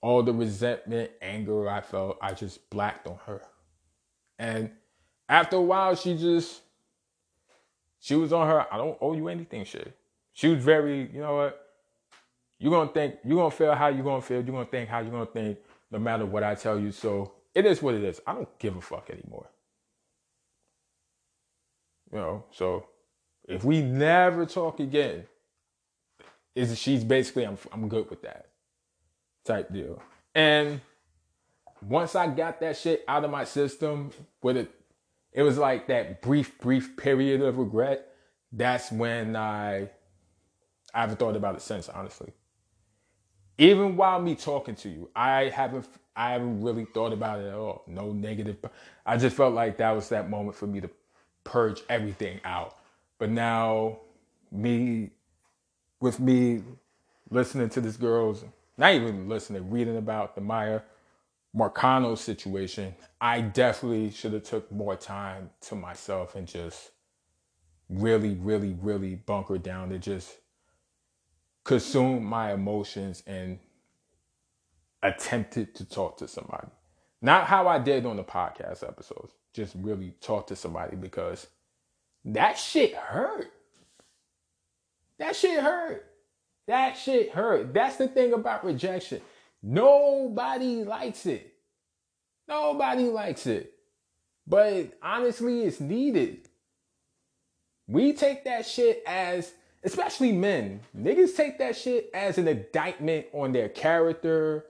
All 0.00 0.22
the 0.22 0.32
resentment, 0.32 1.10
anger 1.20 1.68
I 1.68 1.80
felt, 1.80 2.18
I 2.22 2.32
just 2.32 2.70
blacked 2.70 3.06
on 3.06 3.18
her. 3.26 3.42
And 4.38 4.70
after 5.28 5.56
a 5.56 5.60
while, 5.60 5.96
she 5.96 6.16
just 6.16 6.62
she 8.00 8.14
was 8.14 8.32
on 8.32 8.46
her, 8.46 8.72
I 8.72 8.76
don't 8.76 8.96
owe 9.00 9.14
you 9.14 9.28
anything 9.28 9.64
shit. 9.64 9.94
She 10.32 10.48
was 10.48 10.62
very, 10.62 11.10
you 11.12 11.20
know 11.20 11.36
what? 11.36 11.66
You're 12.58 12.72
gonna 12.72 12.90
think, 12.90 13.16
you're 13.24 13.36
gonna 13.36 13.50
feel 13.50 13.74
how 13.74 13.88
you're 13.88 14.04
gonna 14.04 14.22
feel, 14.22 14.36
you're 14.36 14.54
gonna 14.54 14.64
think 14.64 14.88
how 14.88 15.00
you're 15.00 15.10
gonna 15.10 15.26
think, 15.26 15.58
no 15.90 15.98
matter 15.98 16.24
what 16.24 16.42
I 16.42 16.54
tell 16.54 16.78
you. 16.78 16.92
So 16.92 17.32
it 17.54 17.66
is 17.66 17.82
what 17.82 17.94
it 17.94 18.04
is. 18.04 18.20
I 18.26 18.34
don't 18.34 18.58
give 18.58 18.76
a 18.76 18.80
fuck 18.80 19.10
anymore. 19.10 19.48
You 22.12 22.18
know, 22.18 22.44
so 22.50 22.86
if 23.46 23.64
we 23.64 23.82
never 23.82 24.46
talk 24.46 24.80
again, 24.80 25.24
is 26.54 26.76
she's 26.78 27.04
basically 27.04 27.44
I'm 27.46 27.58
I'm 27.72 27.88
good 27.88 28.10
with 28.10 28.22
that 28.22 28.46
type 29.44 29.72
deal. 29.72 30.02
And 30.34 30.80
once 31.82 32.14
I 32.14 32.26
got 32.28 32.60
that 32.60 32.76
shit 32.76 33.04
out 33.06 33.24
of 33.24 33.30
my 33.30 33.44
system, 33.44 34.10
with 34.42 34.56
it, 34.56 34.70
it 35.32 35.42
was 35.42 35.58
like 35.58 35.86
that 35.88 36.22
brief, 36.22 36.58
brief 36.58 36.96
period 36.96 37.42
of 37.42 37.58
regret. 37.58 38.06
That's 38.52 38.90
when 38.90 39.36
I 39.36 39.90
I 40.94 41.00
haven't 41.02 41.18
thought 41.18 41.36
about 41.36 41.54
it 41.54 41.62
since, 41.62 41.88
honestly. 41.88 42.32
Even 43.58 43.96
while 43.96 44.20
me 44.20 44.34
talking 44.34 44.74
to 44.76 44.88
you, 44.88 45.10
I 45.14 45.44
haven't 45.44 45.86
I 46.16 46.32
haven't 46.32 46.62
really 46.62 46.86
thought 46.86 47.12
about 47.12 47.40
it 47.40 47.46
at 47.46 47.54
all. 47.54 47.84
No 47.86 48.12
negative. 48.12 48.56
I 49.06 49.16
just 49.16 49.36
felt 49.36 49.54
like 49.54 49.76
that 49.76 49.92
was 49.92 50.08
that 50.08 50.28
moment 50.28 50.56
for 50.56 50.66
me 50.66 50.80
to 50.80 50.90
purge 51.48 51.82
everything 51.88 52.40
out. 52.44 52.76
But 53.18 53.30
now, 53.30 53.98
me, 54.52 55.10
with 56.00 56.20
me 56.20 56.62
listening 57.30 57.70
to 57.70 57.80
this 57.80 57.96
girl's, 57.96 58.44
not 58.76 58.92
even 58.94 59.28
listening, 59.28 59.70
reading 59.70 59.96
about 59.96 60.34
the 60.34 60.42
Miya 60.42 60.82
Marcano 61.56 62.16
situation, 62.16 62.94
I 63.20 63.40
definitely 63.40 64.10
should 64.10 64.34
have 64.34 64.44
took 64.44 64.70
more 64.70 64.94
time 64.94 65.50
to 65.62 65.74
myself 65.74 66.34
and 66.34 66.46
just 66.46 66.90
really, 67.88 68.34
really, 68.34 68.76
really 68.80 69.14
bunker 69.14 69.56
down 69.58 69.88
to 69.88 69.98
just 69.98 70.36
consume 71.64 72.24
my 72.24 72.52
emotions 72.52 73.22
and 73.26 73.58
attempted 75.02 75.74
to 75.76 75.84
talk 75.84 76.18
to 76.18 76.28
somebody. 76.28 76.68
Not 77.22 77.46
how 77.46 77.66
I 77.66 77.78
did 77.78 78.06
on 78.06 78.16
the 78.16 78.24
podcast 78.24 78.86
episodes, 78.86 79.32
just 79.58 79.74
really 79.76 80.14
talk 80.20 80.46
to 80.46 80.56
somebody 80.56 80.96
because 80.96 81.48
that 82.24 82.56
shit 82.56 82.94
hurt. 82.94 83.50
That 85.18 85.34
shit 85.34 85.60
hurt. 85.60 86.06
That 86.68 86.96
shit 86.96 87.32
hurt. 87.32 87.74
That's 87.74 87.96
the 87.96 88.06
thing 88.06 88.32
about 88.32 88.64
rejection. 88.64 89.20
Nobody 89.60 90.84
likes 90.84 91.26
it. 91.26 91.52
Nobody 92.46 93.04
likes 93.08 93.46
it. 93.48 93.72
But 94.46 94.92
honestly, 95.02 95.64
it's 95.64 95.80
needed. 95.80 96.48
We 97.88 98.12
take 98.12 98.44
that 98.44 98.64
shit 98.64 99.02
as, 99.06 99.52
especially 99.82 100.30
men, 100.30 100.82
niggas 100.96 101.34
take 101.36 101.58
that 101.58 101.76
shit 101.76 102.10
as 102.14 102.38
an 102.38 102.46
indictment 102.46 103.26
on 103.32 103.52
their 103.52 103.68
character 103.68 104.66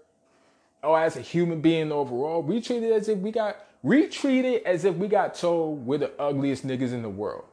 or 0.82 0.98
as 0.98 1.16
a 1.16 1.20
human 1.20 1.60
being 1.60 1.92
overall. 1.92 2.42
We 2.42 2.62
treat 2.62 2.82
it 2.82 2.92
as 2.92 3.08
if 3.08 3.18
we 3.18 3.32
got, 3.32 3.56
we 3.82 4.08
treat 4.08 4.44
it 4.44 4.64
as 4.64 4.84
if 4.84 4.94
we 4.96 5.08
got 5.08 5.34
told 5.34 5.86
we're 5.86 5.98
the 5.98 6.12
ugliest 6.20 6.66
niggas 6.66 6.92
in 6.92 7.02
the 7.02 7.08
world. 7.08 7.44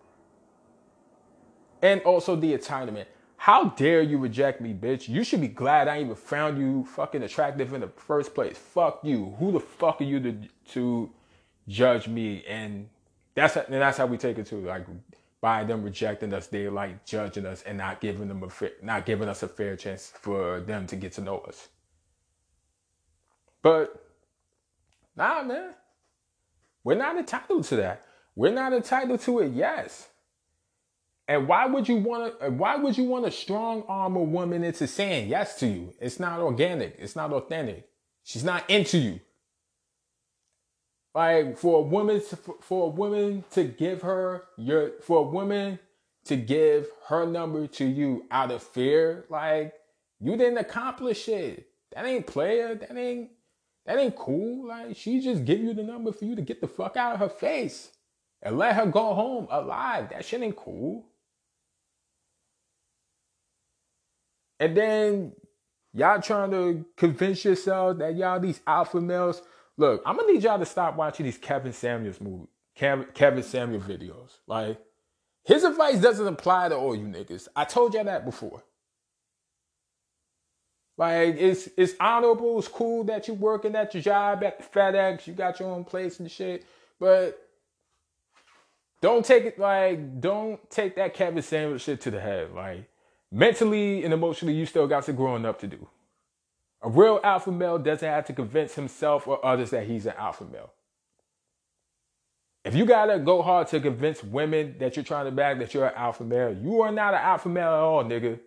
And 1.82 2.02
also 2.02 2.36
the 2.36 2.58
entitlement. 2.58 3.06
How 3.38 3.66
dare 3.70 4.02
you 4.02 4.18
reject 4.18 4.60
me, 4.62 4.74
bitch? 4.74 5.08
You 5.08 5.24
should 5.24 5.42
be 5.42 5.48
glad 5.48 5.88
I 5.88 6.02
even 6.02 6.16
found 6.16 6.58
you 6.58 6.86
fucking 6.86 7.22
attractive 7.22 7.74
in 7.74 7.82
the 7.82 7.90
first 7.90 8.34
place. 8.34 8.58
Fuck 8.58 9.02
you. 9.04 9.36
Who 9.40 9.52
the 9.52 9.60
fuck 9.60 10.02
are 10.02 10.06
you 10.06 10.20
to 10.22 10.38
to 10.74 11.12
judge 11.68 12.08
me? 12.08 12.44
And 12.48 12.90
that's 13.36 13.56
and 13.56 13.74
that's 13.74 13.98
how 14.00 14.08
we 14.08 14.18
take 14.18 14.40
it 14.40 14.48
too. 14.48 14.62
Like 14.62 14.88
by 15.42 15.64
them 15.64 15.84
rejecting 15.84 16.34
us, 16.34 16.48
they 16.48 16.70
like 16.70 17.06
judging 17.06 17.46
us 17.46 17.62
and 17.64 17.78
not 17.78 18.02
giving 18.02 18.28
them 18.30 18.44
a 18.44 18.50
not 18.84 19.06
giving 19.06 19.30
us 19.30 19.44
a 19.44 19.48
fair 19.48 19.76
chance 19.76 20.12
for 20.20 20.62
them 20.62 20.88
to 20.88 20.96
get 20.96 21.12
to 21.14 21.22
know 21.22 21.40
us. 21.40 21.68
But 23.62 24.04
nah, 25.16 25.44
man, 25.44 25.76
we're 26.86 26.95
not 26.95 27.17
entitled 27.17 27.65
to 27.65 27.76
that. 27.78 28.06
We're 28.36 28.54
not 28.54 28.71
entitled 28.71 29.19
to 29.21 29.39
it. 29.39 29.52
Yes. 29.54 30.08
And 31.28 31.48
why 31.48 31.65
would 31.65 31.89
you 31.89 31.98
want 31.98 32.39
to? 32.39 32.52
Why 32.52 32.76
would 32.76 32.95
you 32.98 33.06
want 33.06 33.26
to 33.26 33.32
strong 33.32 33.84
arm 33.88 34.15
a 34.15 34.21
woman 34.21 34.63
into 34.63 34.86
saying 34.88 35.28
yes 35.28 35.60
to 35.60 35.67
you? 35.67 35.93
It's 36.00 36.19
not 36.19 36.39
organic. 36.39 36.95
It's 37.00 37.15
not 37.15 37.34
authentic. 37.34 37.89
She's 38.24 38.43
not 38.43 38.69
into 38.69 39.00
you. 39.00 39.19
Like 41.15 41.58
for 41.58 41.80
a 41.80 41.82
woman, 41.82 42.21
to, 42.30 42.36
for 42.62 42.88
a 42.88 42.89
woman 42.89 43.43
to 43.52 43.63
give 43.63 44.04
her 44.04 44.43
your, 44.58 44.91
for 45.02 45.19
a 45.19 45.30
woman 45.30 45.80
to 46.26 46.36
give 46.36 46.88
her 47.08 47.26
number 47.26 47.65
to 47.67 47.86
you 47.86 48.26
out 48.30 48.52
of 48.52 48.62
fear, 48.62 49.26
like 49.30 49.74
you 50.19 50.36
didn't 50.36 50.58
accomplish 50.58 51.28
it. 51.30 51.67
That 51.93 52.06
ain't 52.06 52.28
player. 52.28 52.76
That 52.76 52.95
ain't 52.95 53.30
that 53.86 54.00
ain't 54.00 54.15
cool. 54.15 54.67
Like 54.67 54.95
she 54.95 55.19
just 55.19 55.45
give 55.45 55.60
you 55.60 55.74
the 55.74 55.84
number 55.84 56.12
for 56.12 56.26
you 56.26 56.36
to 56.36 56.41
get 56.41 56.62
the 56.62 56.67
fuck 56.67 56.98
out 56.98 57.13
of 57.13 57.19
her 57.19 57.30
face 57.30 57.91
and 58.41 58.58
let 58.58 58.76
her 58.76 58.86
go 58.86 59.13
home 59.13 59.48
alive. 59.50 60.10
That 60.10 60.26
shit 60.26 60.41
ain't 60.41 60.56
cool. 60.56 61.06
And 64.60 64.76
then 64.76 65.34
y'all 65.93 66.21
trying 66.21 66.52
to 66.52 66.86
convince 66.98 67.43
yourselves 67.45 68.00
that 68.00 68.15
y'all 68.15 68.39
these 68.39 68.62
alpha 68.65 69.02
males. 69.02 69.41
Look, 69.78 70.02
I'm 70.06 70.17
gonna 70.17 70.32
need 70.32 70.43
y'all 70.43 70.60
to 70.60 70.65
stop 70.65 70.95
watching 70.95 71.26
these 71.26 71.38
Kevin 71.38 71.74
Samuels 71.74 72.21
movie, 72.21 72.48
Kevin 72.76 73.43
Samuel 73.43 73.82
videos. 73.82 74.38
Like 74.48 74.80
his 75.43 75.63
advice 75.63 76.00
doesn't 76.00 76.28
apply 76.28 76.69
to 76.69 76.76
all 76.76 76.95
you 76.95 77.06
niggas. 77.06 77.48
I 77.56 77.65
told 77.65 77.93
y'all 77.93 78.06
that 78.06 78.26
before. 78.26 78.63
Like 80.98 81.36
it's 81.38 81.68
it's 81.78 81.94
honorable, 82.00 82.58
it's 82.58 82.68
cool 82.70 83.04
that 83.06 83.28
you're 83.28 83.36
working 83.36 83.76
at 83.76 83.94
your 83.94 84.04
job 84.04 84.44
at 84.44 84.72
FedEx, 84.72 85.28
you 85.28 85.34
got 85.34 85.60
your 85.60 85.70
own 85.70 85.84
place 85.84 86.20
and 86.20 86.32
shit, 86.32 86.66
but 87.00 87.38
don't 89.02 89.26
take 89.26 89.44
it 89.44 89.60
like 89.60 90.22
don't 90.22 90.70
take 90.70 90.96
that 90.96 91.14
Kevin 91.14 91.44
Samuel 91.44 91.78
shit 91.80 92.00
to 92.02 92.12
the 92.12 92.20
head. 92.22 92.54
Like 92.54 92.90
mentally 93.30 94.06
and 94.06 94.14
emotionally, 94.14 94.54
you 94.54 94.66
still 94.66 94.88
got 94.88 95.04
some 95.04 95.16
growing 95.16 95.46
up 95.46 95.60
to 95.60 95.68
do. 95.68 95.88
A 96.82 96.90
real 96.90 97.20
alpha 97.24 97.52
male 97.52 97.78
doesn't 97.78 98.08
have 98.08 98.26
to 98.28 98.34
convince 98.34 98.76
himself 98.76 99.28
or 99.28 99.46
others 99.46 99.72
that 99.72 99.88
he's 99.88 100.06
an 100.06 100.14
alpha 100.18 100.46
male. 100.46 100.72
If 102.64 102.74
you 102.74 102.86
gotta 102.86 103.20
go 103.20 103.42
hard 103.42 103.68
to 103.68 103.82
convince 103.82 104.24
women 104.24 104.78
that 104.80 104.96
you're 104.96 105.06
trying 105.06 105.26
to 105.26 105.32
bag 105.32 105.60
that 105.60 105.74
you're 105.74 105.88
an 105.88 105.94
alpha 105.96 106.24
male, 106.24 106.56
you 106.56 106.82
are 106.82 106.92
not 106.92 107.14
an 107.14 107.20
alpha 107.20 107.50
male 107.50 107.68
at 107.68 107.80
all, 107.80 108.04
nigga. 108.06 108.40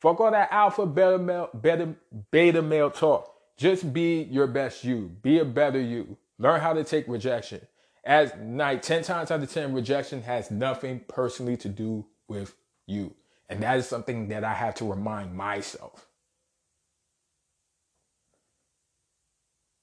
Fuck 0.00 0.20
all 0.20 0.30
that 0.30 0.50
alpha 0.50 0.86
beta 0.86 1.18
male, 1.18 1.50
beta, 1.60 1.94
beta 2.30 2.62
male 2.62 2.90
talk. 2.90 3.34
Just 3.56 3.92
be 3.92 4.22
your 4.22 4.46
best 4.46 4.82
you. 4.82 5.10
Be 5.22 5.38
a 5.38 5.44
better 5.44 5.80
you. 5.80 6.16
Learn 6.38 6.60
how 6.60 6.72
to 6.72 6.82
take 6.82 7.06
rejection. 7.06 7.60
As 8.02 8.34
night, 8.36 8.82
10 8.82 9.02
times 9.02 9.30
out 9.30 9.42
of 9.42 9.52
10, 9.52 9.74
rejection 9.74 10.22
has 10.22 10.50
nothing 10.50 11.02
personally 11.06 11.58
to 11.58 11.68
do 11.68 12.06
with 12.28 12.56
you. 12.86 13.14
And 13.50 13.62
that 13.62 13.76
is 13.76 13.86
something 13.86 14.28
that 14.28 14.42
I 14.42 14.54
have 14.54 14.74
to 14.76 14.90
remind 14.90 15.34
myself. 15.34 16.06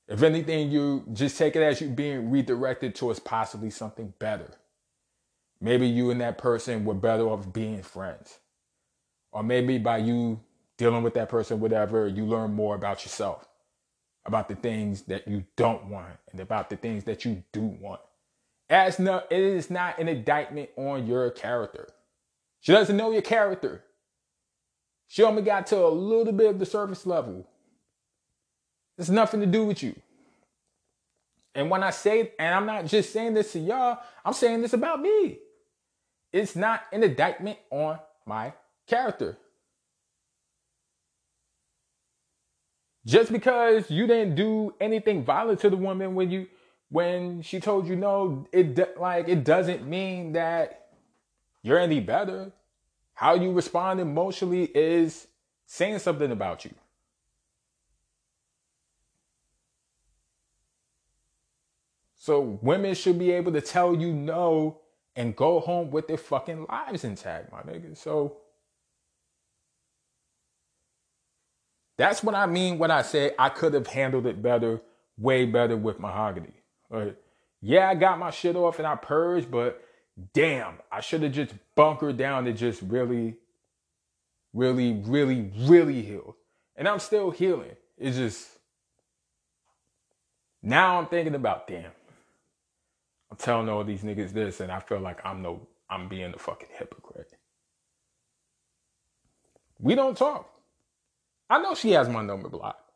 If 0.08 0.24
anything, 0.24 0.72
you 0.72 1.06
just 1.14 1.38
take 1.38 1.56
it 1.56 1.62
as 1.62 1.80
you 1.80 1.90
being 1.90 2.32
redirected 2.32 2.96
towards 2.96 3.20
possibly 3.20 3.70
something 3.70 4.14
better. 4.18 4.50
Maybe 5.62 5.88
you 5.88 6.10
and 6.10 6.22
that 6.22 6.40
person 6.40 6.86
were 6.86 6.96
better 6.96 7.28
off 7.28 7.54
being 7.54 7.84
friends. 7.84 8.40
Or 9.32 9.44
maybe 9.44 9.78
by 9.78 9.98
you 9.98 10.40
dealing 10.78 11.04
with 11.04 11.14
that 11.16 11.30
person, 11.30 11.60
whatever, 11.60 12.08
you 12.08 12.26
learn 12.26 12.54
more 12.54 12.76
about 12.76 13.04
yourself, 13.04 13.48
about 14.26 14.48
the 14.48 14.56
things 14.56 15.04
that 15.04 15.28
you 15.28 15.44
don't 15.56 15.86
want, 15.86 16.16
and 16.32 16.40
about 16.40 16.70
the 16.70 16.78
things 16.78 17.04
that 17.06 17.26
you 17.26 17.44
do 17.52 17.62
want. 17.62 18.02
As 18.70 19.00
no, 19.00 19.24
it 19.30 19.40
is 19.40 19.70
not 19.70 20.00
an 20.00 20.08
indictment 20.08 20.70
on 20.76 21.08
your 21.08 21.30
character. 21.32 21.88
She 22.60 22.72
doesn't 22.72 22.98
know 22.98 23.12
your 23.12 23.22
character. 23.22 23.84
She 25.08 25.24
only 25.24 25.42
got 25.42 25.68
to 25.68 25.86
a 25.86 25.88
little 25.88 26.34
bit 26.34 26.50
of 26.50 26.60
the 26.60 26.66
surface 26.66 27.06
level. 27.06 27.48
It's 28.98 29.10
nothing 29.10 29.40
to 29.40 29.46
do 29.46 29.66
with 29.66 29.82
you. 29.84 29.96
And 31.56 31.70
when 31.70 31.82
I 31.82 31.92
say, 31.92 32.34
and 32.38 32.54
I'm 32.54 32.66
not 32.66 32.86
just 32.86 33.14
saying 33.14 33.34
this 33.34 33.54
to 33.54 33.60
y'all, 33.60 34.00
I'm 34.26 34.34
saying 34.34 34.62
this 34.62 34.74
about 34.74 35.02
me. 35.02 35.40
It's 36.34 36.56
not 36.56 36.84
an 36.92 37.04
indictment 37.04 37.58
on 37.72 38.00
my 38.26 38.54
character. 38.88 39.38
Just 43.06 43.32
because 43.32 43.90
you 43.90 44.08
didn't 44.08 44.36
do 44.36 44.74
anything 44.82 45.24
violent 45.24 45.62
to 45.62 45.70
the 45.70 45.78
woman 45.78 46.16
when 46.16 46.30
you 46.32 46.48
when 46.90 47.42
she 47.42 47.60
told 47.60 47.88
you 47.88 47.96
no, 47.96 48.48
it 48.52 49.00
like 49.00 49.30
it 49.30 49.44
doesn't 49.44 49.88
mean 49.88 50.34
that 50.34 50.90
you're 51.64 51.80
any 51.80 52.00
better. 52.02 52.52
How 53.14 53.36
you 53.36 53.52
respond 53.52 54.00
emotionally 54.00 54.66
is 54.66 55.28
saying 55.66 56.00
something 56.00 56.32
about 56.32 56.66
you. 56.66 56.74
So 62.16 62.60
women 62.62 62.94
should 62.94 63.18
be 63.18 63.32
able 63.32 63.54
to 63.54 63.62
tell 63.62 63.96
you 63.96 64.14
no 64.14 64.82
and 65.16 65.36
go 65.36 65.62
home 65.62 65.92
with 65.92 66.08
their 66.08 66.18
fucking 66.18 66.66
lives 66.70 67.06
intact, 67.06 67.52
my 67.52 67.62
nigga. 67.62 67.98
So 67.98 68.38
that's 71.98 72.24
what 72.24 72.36
I 72.36 72.46
mean 72.46 72.78
when 72.78 72.92
I 72.92 73.02
say 73.02 73.32
I 73.38 73.50
could 73.50 73.74
have 73.74 73.88
handled 73.88 74.28
it 74.28 74.42
better, 74.42 74.80
way 75.18 75.46
better 75.46 75.76
with 75.76 76.00
mahogany. 76.00 76.54
Right? 76.90 77.16
Yeah, 77.62 77.90
I 77.90 77.96
got 77.96 78.20
my 78.20 78.30
shit 78.30 78.56
off 78.56 78.78
and 78.78 78.88
I 78.88 78.96
purged, 78.96 79.50
but 79.50 79.84
damn, 80.34 80.76
I 80.92 81.02
should 81.02 81.24
have 81.24 81.32
just 81.32 81.54
bunkered 81.76 82.18
down 82.18 82.46
to 82.46 82.54
just 82.54 82.82
really, 82.84 83.36
really, 84.54 84.94
really, 84.94 85.52
really 85.58 86.02
heal. 86.04 86.36
And 86.76 86.88
I'm 86.88 87.00
still 87.00 87.32
healing. 87.32 87.76
It's 87.98 88.18
just, 88.18 88.48
now 90.62 91.00
I'm 91.00 91.08
thinking 91.08 91.34
about, 91.34 91.68
damn, 91.68 91.92
I'm 93.32 93.38
telling 93.38 93.70
all 93.70 93.84
these 93.84 94.04
niggas 94.04 94.32
this, 94.32 94.60
and 94.60 94.72
I 94.72 94.80
feel 94.80 95.00
like 95.00 95.20
I'm 95.26 95.42
no, 95.42 95.68
I'm 95.90 96.08
being 96.08 96.34
a 96.34 96.38
fucking 96.38 96.70
hypocrite. 96.78 97.34
We 99.80 99.96
don't 99.96 100.16
talk. 100.18 100.50
I 101.50 101.60
know 101.60 101.76
she 101.76 101.92
has 101.92 102.10
my 102.10 102.24
number 102.24 102.50
blocked. 102.50 102.92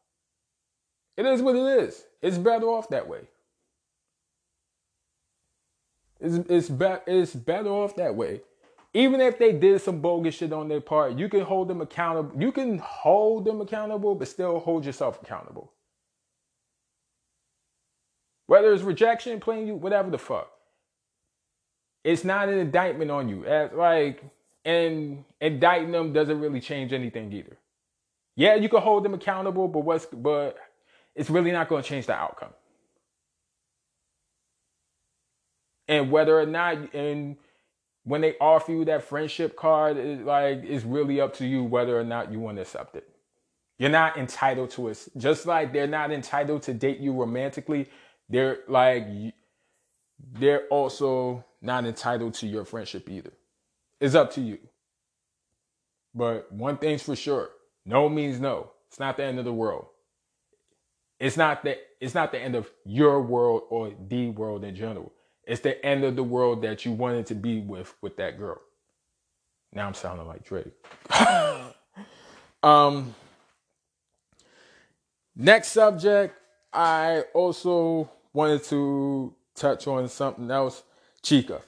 It 1.17 1.25
is 1.25 1.41
what 1.41 1.55
it 1.55 1.83
is. 1.83 2.05
It's 2.21 2.37
better 2.37 2.67
off 2.67 2.89
that 2.89 3.07
way. 3.07 3.21
It's 6.19 6.49
it's, 6.49 6.69
be- 6.69 7.03
it's 7.07 7.35
better 7.35 7.69
off 7.69 7.95
that 7.97 8.15
way. 8.15 8.41
Even 8.93 9.21
if 9.21 9.39
they 9.39 9.53
did 9.53 9.81
some 9.81 10.01
bogus 10.01 10.35
shit 10.35 10.53
on 10.53 10.67
their 10.69 10.81
part, 10.81 11.17
you 11.17 11.29
can 11.29 11.41
hold 11.41 11.67
them 11.69 11.81
accountable. 11.81 12.41
You 12.41 12.51
can 12.51 12.79
hold 12.79 13.45
them 13.45 13.61
accountable, 13.61 14.15
but 14.15 14.27
still 14.27 14.59
hold 14.59 14.85
yourself 14.85 15.21
accountable. 15.21 15.71
Whether 18.47 18.73
it's 18.73 18.83
rejection, 18.83 19.39
playing 19.39 19.67
you, 19.67 19.75
whatever 19.75 20.09
the 20.11 20.19
fuck. 20.19 20.51
It's 22.03 22.23
not 22.23 22.49
an 22.49 22.59
indictment 22.59 23.11
on 23.11 23.29
you. 23.29 23.45
As 23.45 23.71
like 23.73 24.23
and 24.65 25.23
indicting 25.41 25.91
them 25.91 26.13
doesn't 26.13 26.39
really 26.39 26.61
change 26.61 26.93
anything 26.93 27.31
either. 27.33 27.57
Yeah, 28.35 28.55
you 28.55 28.69
can 28.69 28.81
hold 28.81 29.05
them 29.05 29.13
accountable, 29.13 29.67
but 29.67 29.81
what's 29.81 30.07
but 30.07 30.57
it's 31.15 31.29
really 31.29 31.51
not 31.51 31.69
going 31.69 31.83
to 31.83 31.89
change 31.89 32.07
the 32.07 32.15
outcome. 32.15 32.53
And 35.87 36.11
whether 36.11 36.39
or 36.39 36.45
not 36.45 36.93
and 36.93 37.37
when 38.05 38.21
they 38.21 38.35
offer 38.39 38.71
you 38.71 38.85
that 38.85 39.03
friendship 39.03 39.55
card, 39.55 39.97
it, 39.97 40.25
like 40.25 40.63
it's 40.65 40.85
really 40.85 41.21
up 41.21 41.35
to 41.35 41.45
you 41.45 41.63
whether 41.63 41.99
or 41.99 42.03
not 42.03 42.31
you 42.31 42.39
want 42.39 42.57
to 42.57 42.63
accept 42.63 42.95
it. 42.95 43.07
You're 43.79 43.89
not 43.91 44.17
entitled 44.17 44.71
to 44.71 44.89
it. 44.89 45.07
Just 45.17 45.45
like 45.47 45.73
they're 45.73 45.87
not 45.87 46.11
entitled 46.11 46.63
to 46.63 46.73
date 46.73 46.99
you 46.99 47.13
romantically, 47.13 47.89
they're 48.29 48.59
like 48.67 49.07
they're 50.33 50.67
also 50.69 51.45
not 51.61 51.85
entitled 51.85 52.35
to 52.35 52.47
your 52.47 52.65
friendship 52.65 53.09
either. 53.09 53.33
It's 53.99 54.15
up 54.15 54.33
to 54.33 54.41
you. 54.41 54.59
But 56.15 56.51
one 56.51 56.77
thing's 56.77 57.03
for 57.03 57.15
sure, 57.15 57.51
no 57.85 58.09
means 58.09 58.39
no. 58.39 58.71
It's 58.87 58.99
not 58.99 59.17
the 59.17 59.23
end 59.23 59.39
of 59.39 59.45
the 59.45 59.53
world. 59.53 59.87
It's 61.19 61.37
not 61.37 61.63
the 61.63 61.77
it's 61.99 62.15
not 62.15 62.31
the 62.31 62.39
end 62.39 62.55
of 62.55 62.69
your 62.85 63.21
world 63.21 63.63
or 63.69 63.93
the 64.07 64.29
world 64.29 64.63
in 64.63 64.75
general. 64.75 65.11
It's 65.45 65.61
the 65.61 65.83
end 65.85 66.03
of 66.03 66.15
the 66.15 66.23
world 66.23 66.61
that 66.63 66.85
you 66.85 66.91
wanted 66.91 67.25
to 67.27 67.35
be 67.35 67.59
with 67.61 67.93
with 68.01 68.17
that 68.17 68.37
girl. 68.37 68.61
Now 69.73 69.87
I'm 69.87 69.93
sounding 69.93 70.27
like 70.27 70.43
Drake. 70.43 70.73
um 72.63 73.15
Next 75.35 75.69
subject, 75.69 76.35
I 76.73 77.23
also 77.33 78.11
wanted 78.33 78.63
to 78.65 79.33
touch 79.55 79.87
on 79.87 80.07
something 80.09 80.51
else. 80.51 80.83
Chika. 81.23 81.61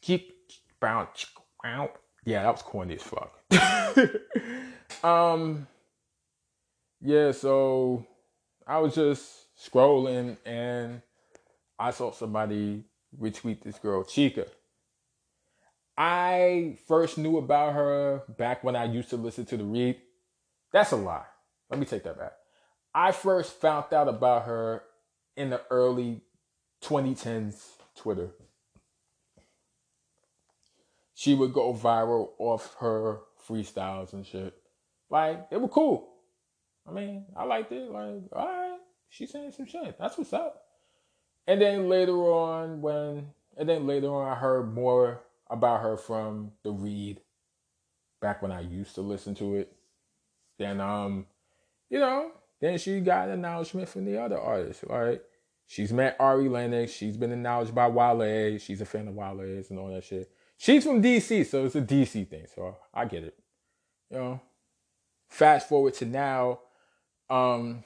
Keep 0.00 0.34
brown. 0.80 1.08
Yeah, 2.24 2.42
that 2.42 2.52
was 2.52 2.62
corny 2.62 2.94
as 2.94 3.02
fuck. 3.02 3.39
um, 5.04 5.66
yeah, 7.00 7.32
so 7.32 8.06
I 8.66 8.78
was 8.78 8.94
just 8.94 9.24
scrolling 9.58 10.36
and 10.46 11.02
I 11.78 11.90
saw 11.92 12.12
somebody 12.12 12.84
retweet 13.20 13.62
this 13.62 13.78
girl, 13.78 14.04
Chika. 14.04 14.48
I 15.96 16.78
first 16.88 17.18
knew 17.18 17.38
about 17.38 17.74
her 17.74 18.22
back 18.38 18.64
when 18.64 18.76
I 18.76 18.84
used 18.84 19.10
to 19.10 19.16
listen 19.16 19.46
to 19.46 19.56
the 19.56 19.64
read 19.64 19.96
that's 20.72 20.92
a 20.92 20.96
lie. 20.96 21.24
Let 21.70 21.80
me 21.80 21.86
take 21.86 22.04
that 22.04 22.18
back. 22.18 22.32
I 22.94 23.12
first 23.12 23.60
found 23.60 23.92
out 23.92 24.08
about 24.08 24.44
her 24.46 24.82
in 25.36 25.50
the 25.50 25.62
early 25.70 26.22
2010s 26.82 27.64
Twitter. 27.96 28.30
She 31.14 31.34
would 31.34 31.52
go 31.52 31.74
viral 31.74 32.30
off 32.38 32.76
her 32.80 33.20
freestyles 33.46 34.12
and 34.12 34.26
shit. 34.26 34.54
Like, 35.08 35.46
it 35.50 35.60
was 35.60 35.70
cool. 35.72 36.08
I 36.88 36.92
mean, 36.92 37.26
I 37.36 37.44
liked 37.44 37.72
it. 37.72 37.90
Like, 37.90 38.22
all 38.32 38.46
right, 38.46 38.78
she's 39.08 39.30
saying 39.30 39.52
some 39.52 39.66
shit. 39.66 39.96
That's 39.98 40.16
what's 40.16 40.32
up. 40.32 40.62
And 41.46 41.60
then 41.60 41.88
later 41.88 42.16
on, 42.16 42.80
when, 42.80 43.28
and 43.56 43.68
then 43.68 43.86
later 43.86 44.08
on, 44.08 44.28
I 44.28 44.34
heard 44.34 44.72
more 44.72 45.22
about 45.48 45.82
her 45.82 45.96
from 45.96 46.52
the 46.62 46.70
read 46.70 47.20
back 48.20 48.42
when 48.42 48.52
I 48.52 48.60
used 48.60 48.94
to 48.94 49.00
listen 49.00 49.34
to 49.36 49.56
it. 49.56 49.72
Then 50.58 50.80
um, 50.80 51.26
you 51.88 51.98
know, 51.98 52.30
then 52.60 52.78
she 52.78 53.00
got 53.00 53.28
an 53.28 53.34
acknowledgement 53.34 53.88
from 53.88 54.04
the 54.04 54.18
other 54.18 54.38
artists, 54.38 54.84
right? 54.88 55.20
She's 55.66 55.92
met 55.92 56.16
Ari 56.18 56.48
Lennox. 56.48 56.92
She's 56.92 57.16
been 57.16 57.32
acknowledged 57.32 57.74
by 57.74 57.88
Wale. 57.88 58.58
She's 58.58 58.80
a 58.80 58.86
fan 58.86 59.08
of 59.08 59.14
Wale's 59.14 59.70
and 59.70 59.78
all 59.78 59.88
that 59.88 60.04
shit. 60.04 60.30
She's 60.60 60.84
from 60.84 61.02
DC, 61.02 61.46
so 61.46 61.64
it's 61.64 61.74
a 61.74 61.80
DC 61.80 62.28
thing. 62.28 62.44
So 62.54 62.76
I 62.92 63.06
get 63.06 63.24
it. 63.24 63.34
You 64.10 64.18
know. 64.18 64.40
Fast 65.30 65.70
forward 65.70 65.94
to 65.94 66.04
now, 66.04 66.58
um, 67.30 67.82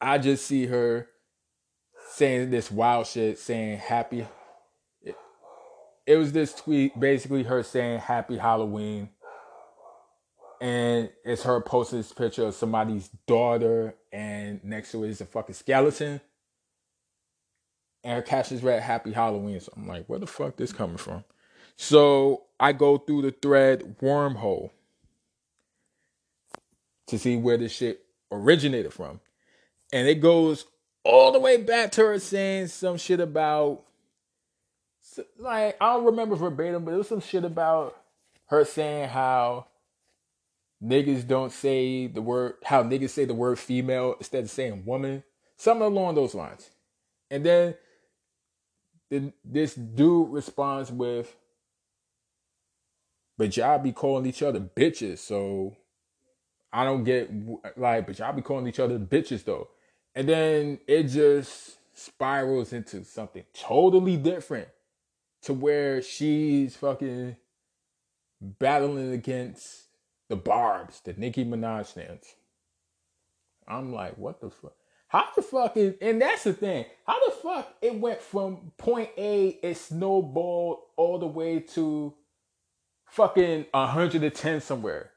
I 0.00 0.18
just 0.18 0.46
see 0.46 0.66
her 0.66 1.06
saying 2.10 2.50
this 2.50 2.72
wild 2.72 3.06
shit, 3.06 3.38
saying 3.38 3.78
happy. 3.78 4.26
It, 5.00 5.14
it 6.06 6.16
was 6.16 6.32
this 6.32 6.54
tweet, 6.54 6.98
basically 6.98 7.44
her 7.44 7.62
saying 7.62 8.00
happy 8.00 8.38
Halloween 8.38 9.10
and 10.62 11.10
it's 11.24 11.42
her 11.42 11.60
posting 11.60 11.98
this 11.98 12.12
picture 12.12 12.46
of 12.46 12.54
somebody's 12.54 13.08
daughter, 13.26 13.96
and 14.12 14.62
next 14.62 14.92
to 14.92 15.02
it 15.02 15.10
is 15.10 15.20
a 15.20 15.26
fucking 15.26 15.56
skeleton. 15.56 16.20
Caption 18.04 18.56
is 18.56 18.62
read 18.62 18.82
Happy 18.82 19.12
Halloween. 19.12 19.60
So 19.60 19.72
I'm 19.76 19.86
like, 19.86 20.06
where 20.06 20.18
the 20.18 20.26
fuck 20.26 20.56
this 20.56 20.72
coming 20.72 20.96
from? 20.96 21.24
So 21.76 22.44
I 22.58 22.72
go 22.72 22.98
through 22.98 23.22
the 23.22 23.30
thread 23.30 23.96
wormhole 24.00 24.70
to 27.06 27.18
see 27.18 27.36
where 27.36 27.56
this 27.56 27.72
shit 27.72 28.04
originated 28.30 28.92
from. 28.92 29.20
And 29.92 30.08
it 30.08 30.16
goes 30.16 30.66
all 31.04 31.32
the 31.32 31.38
way 31.38 31.56
back 31.56 31.92
to 31.92 32.02
her 32.02 32.18
saying 32.18 32.68
some 32.68 32.96
shit 32.96 33.20
about 33.20 33.82
like 35.38 35.76
I 35.80 35.94
don't 35.94 36.06
remember 36.06 36.36
verbatim, 36.36 36.84
but 36.84 36.94
it 36.94 36.98
was 36.98 37.08
some 37.08 37.20
shit 37.20 37.44
about 37.44 37.96
her 38.46 38.64
saying 38.64 39.08
how 39.08 39.66
niggas 40.82 41.26
don't 41.26 41.52
say 41.52 42.06
the 42.06 42.22
word 42.22 42.54
how 42.64 42.82
niggas 42.82 43.10
say 43.10 43.24
the 43.24 43.34
word 43.34 43.58
female 43.58 44.14
instead 44.18 44.44
of 44.44 44.50
saying 44.50 44.84
woman, 44.84 45.22
something 45.56 45.86
along 45.86 46.14
those 46.14 46.34
lines. 46.34 46.70
And 47.30 47.44
then 47.44 47.74
the, 49.12 49.32
this 49.44 49.74
dude 49.74 50.30
responds 50.30 50.90
with, 50.90 51.36
"But 53.36 53.54
y'all 53.56 53.78
be 53.78 53.92
calling 53.92 54.24
each 54.24 54.42
other 54.42 54.60
bitches, 54.60 55.18
so 55.18 55.76
I 56.72 56.84
don't 56.84 57.04
get 57.04 57.30
like, 57.76 58.06
but 58.06 58.18
y'all 58.18 58.32
be 58.32 58.40
calling 58.40 58.66
each 58.66 58.80
other 58.80 58.98
bitches 58.98 59.44
though." 59.44 59.68
And 60.14 60.28
then 60.28 60.80
it 60.86 61.04
just 61.04 61.76
spirals 61.94 62.72
into 62.72 63.04
something 63.04 63.44
totally 63.52 64.16
different 64.16 64.68
to 65.42 65.52
where 65.52 66.00
she's 66.00 66.74
fucking 66.76 67.36
battling 68.40 69.12
against 69.12 69.88
the 70.28 70.36
Barbz, 70.36 71.02
the 71.02 71.12
Nicki 71.12 71.44
Minaj 71.44 71.86
stands. 71.86 72.34
I'm 73.68 73.92
like, 73.92 74.16
what 74.16 74.40
the 74.40 74.50
fuck? 74.50 74.74
How 75.12 75.28
the 75.36 75.42
fuck 75.42 75.76
is, 75.76 75.94
and 76.00 76.22
that's 76.22 76.44
the 76.44 76.54
thing, 76.54 76.86
how 77.06 77.22
the 77.26 77.32
fuck 77.32 77.74
it 77.82 78.00
went 78.00 78.22
from 78.22 78.72
point 78.78 79.10
A, 79.18 79.48
it 79.62 79.76
snowballed 79.76 80.78
all 80.96 81.18
the 81.18 81.26
way 81.26 81.60
to 81.60 82.14
fucking 83.10 83.66
110 83.72 84.60
somewhere. 84.62 85.10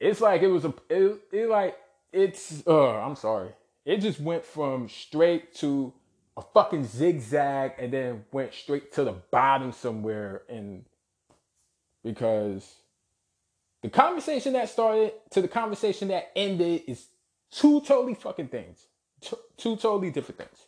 It's 0.00 0.22
like 0.22 0.40
it 0.40 0.46
was 0.46 0.64
a, 0.64 0.72
it, 0.88 1.20
it 1.30 1.50
like, 1.50 1.76
it's, 2.14 2.66
uh, 2.66 2.96
I'm 2.96 3.14
sorry. 3.14 3.50
It 3.84 3.98
just 3.98 4.18
went 4.18 4.46
from 4.46 4.88
straight 4.88 5.54
to 5.56 5.92
a 6.34 6.40
fucking 6.40 6.86
zigzag 6.86 7.72
and 7.78 7.92
then 7.92 8.24
went 8.32 8.54
straight 8.54 8.90
to 8.94 9.04
the 9.04 9.16
bottom 9.30 9.72
somewhere 9.72 10.44
and 10.48 10.86
because 12.02 12.74
the 13.82 13.90
conversation 13.90 14.54
that 14.54 14.70
started 14.70 15.12
to 15.32 15.42
the 15.42 15.48
conversation 15.48 16.08
that 16.08 16.30
ended 16.34 16.84
is 16.88 17.04
two 17.50 17.80
totally 17.80 18.14
fucking 18.14 18.48
things. 18.48 18.86
Two, 19.20 19.38
two 19.56 19.76
totally 19.76 20.10
different 20.10 20.38
things. 20.38 20.66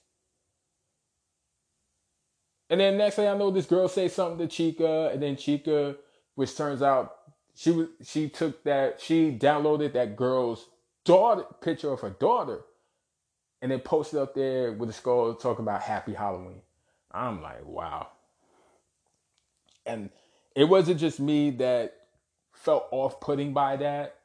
And 2.68 2.80
then 2.80 2.96
next 2.96 3.16
thing 3.16 3.28
I 3.28 3.36
know, 3.36 3.50
this 3.50 3.66
girl 3.66 3.88
say 3.88 4.08
something 4.08 4.48
to 4.48 4.52
Chika, 4.52 5.12
and 5.12 5.22
then 5.22 5.36
Chika, 5.36 5.96
which 6.34 6.56
turns 6.56 6.80
out 6.82 7.16
she 7.54 7.70
was 7.70 7.88
she 8.02 8.28
took 8.28 8.64
that 8.64 9.00
she 9.00 9.30
downloaded 9.30 9.92
that 9.92 10.16
girl's 10.16 10.68
daughter 11.04 11.44
picture 11.60 11.92
of 11.92 12.00
her 12.00 12.10
daughter, 12.10 12.62
and 13.60 13.70
then 13.70 13.80
posted 13.80 14.20
up 14.20 14.34
there 14.34 14.72
with 14.72 14.88
a 14.88 14.92
skull 14.92 15.34
talking 15.34 15.64
about 15.64 15.82
Happy 15.82 16.14
Halloween. 16.14 16.62
I'm 17.10 17.42
like, 17.42 17.64
wow. 17.66 18.08
And 19.84 20.08
it 20.56 20.64
wasn't 20.64 20.98
just 20.98 21.20
me 21.20 21.50
that 21.50 21.94
felt 22.52 22.86
off 22.90 23.20
putting 23.20 23.52
by 23.52 23.76
that. 23.76 24.16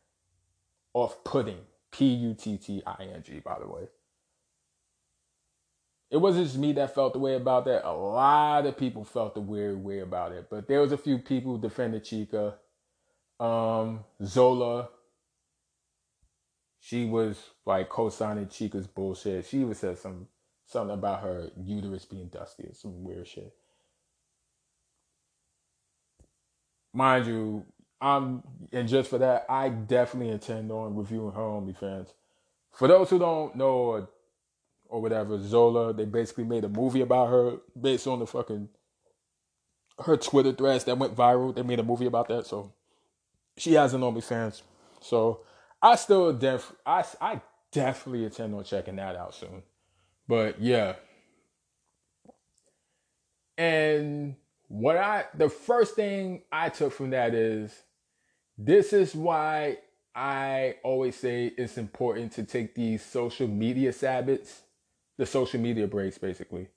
Off 0.94 1.24
putting. 1.24 1.60
P 1.92 2.06
U 2.06 2.34
T 2.34 2.58
T 2.58 2.84
I 2.86 3.04
N 3.14 3.24
G, 3.24 3.40
by 3.40 3.58
the 3.60 3.68
way. 3.68 3.88
It 6.10 6.18
wasn't 6.18 6.46
just 6.46 6.58
me 6.58 6.72
that 6.74 6.96
felt 6.96 7.14
the 7.14 7.20
way 7.20 7.36
about 7.36 7.66
that. 7.66 7.86
A 7.86 7.92
lot 7.92 8.66
of 8.66 8.78
people 8.78 9.04
felt 9.04 9.34
the 9.34 9.42
weird 9.42 9.84
way 9.84 10.00
about 10.00 10.32
it. 10.32 10.48
But 10.50 10.68
there 10.68 10.80
was 10.80 10.94
a 10.94 10.98
few 10.98 11.18
people 11.18 11.56
who 11.56 11.62
defended 11.62 12.04
Chika. 12.06 12.56
Um, 13.40 14.06
Zola. 14.24 14.90
She 16.80 17.06
was 17.06 17.38
like 17.66 17.90
co-signing 17.90 18.46
Chika's 18.48 18.88
bullshit. 18.88 19.46
She 19.46 19.60
even 19.60 19.74
said 19.74 19.98
some 19.98 20.28
something 20.66 20.94
about 20.94 21.22
her 21.22 21.50
uterus 21.62 22.06
being 22.06 22.28
dusty 22.28 22.64
or 22.64 22.74
some 22.74 23.04
weird 23.04 23.28
shit. 23.28 23.54
Mind 26.94 27.26
you, 27.26 27.66
I'm 28.00 28.44
and 28.72 28.88
just 28.88 29.10
for 29.10 29.18
that, 29.18 29.46
I 29.50 29.70
definitely 29.70 30.32
intend 30.32 30.72
on 30.72 30.96
reviewing 30.96 31.32
her 31.34 31.42
OnlyFans. 31.42 32.14
For 32.72 32.88
those 32.88 33.10
who 33.10 33.18
don't 33.18 33.56
know 33.56 33.74
or, 33.74 34.10
or 34.88 35.02
whatever, 35.02 35.40
Zola, 35.42 35.94
they 35.94 36.06
basically 36.06 36.44
made 36.44 36.64
a 36.64 36.70
movie 36.70 37.02
about 37.02 37.30
her 37.30 37.58
based 37.80 38.06
on 38.08 38.20
the 38.20 38.28
fucking 38.28 38.70
her 40.00 40.16
Twitter 40.16 40.52
threads 40.52 40.84
that 40.84 40.98
went 40.98 41.16
viral. 41.16 41.56
They 41.56 41.64
made 41.64 41.80
a 41.80 41.84
movie 41.84 42.06
about 42.06 42.28
that, 42.28 42.46
so 42.46 42.72
she 43.58 43.74
has 43.74 43.94
an 43.94 44.02
OnlyFans. 44.02 44.62
So 45.02 45.42
I 45.82 45.96
still 45.96 46.34
def 46.34 46.72
I 46.86 47.04
I 47.20 47.42
definitely 47.72 48.26
intend 48.26 48.54
on 48.54 48.64
checking 48.64 48.98
that 48.98 49.16
out 49.16 49.34
soon. 49.34 49.64
But 50.28 50.62
yeah. 50.62 50.96
And 53.58 54.36
what 54.68 54.98
I 54.98 55.26
the 55.34 55.50
first 55.50 55.96
thing 55.96 56.44
I 56.52 56.70
took 56.70 56.94
from 56.94 57.10
that 57.12 57.34
is 57.34 57.74
this 58.58 58.94
is 58.94 59.14
why 59.14 59.78
I 60.16 60.76
always 60.84 61.16
say 61.16 61.54
it's 61.58 61.78
important 61.78 62.32
to 62.34 62.44
take 62.44 62.74
these 62.74 63.06
social 63.06 63.48
media 63.48 63.94
Sabbaths, 63.94 64.62
the 65.18 65.26
social 65.26 65.60
media 65.60 65.88
breaks 65.88 66.18
basically. 66.18 66.68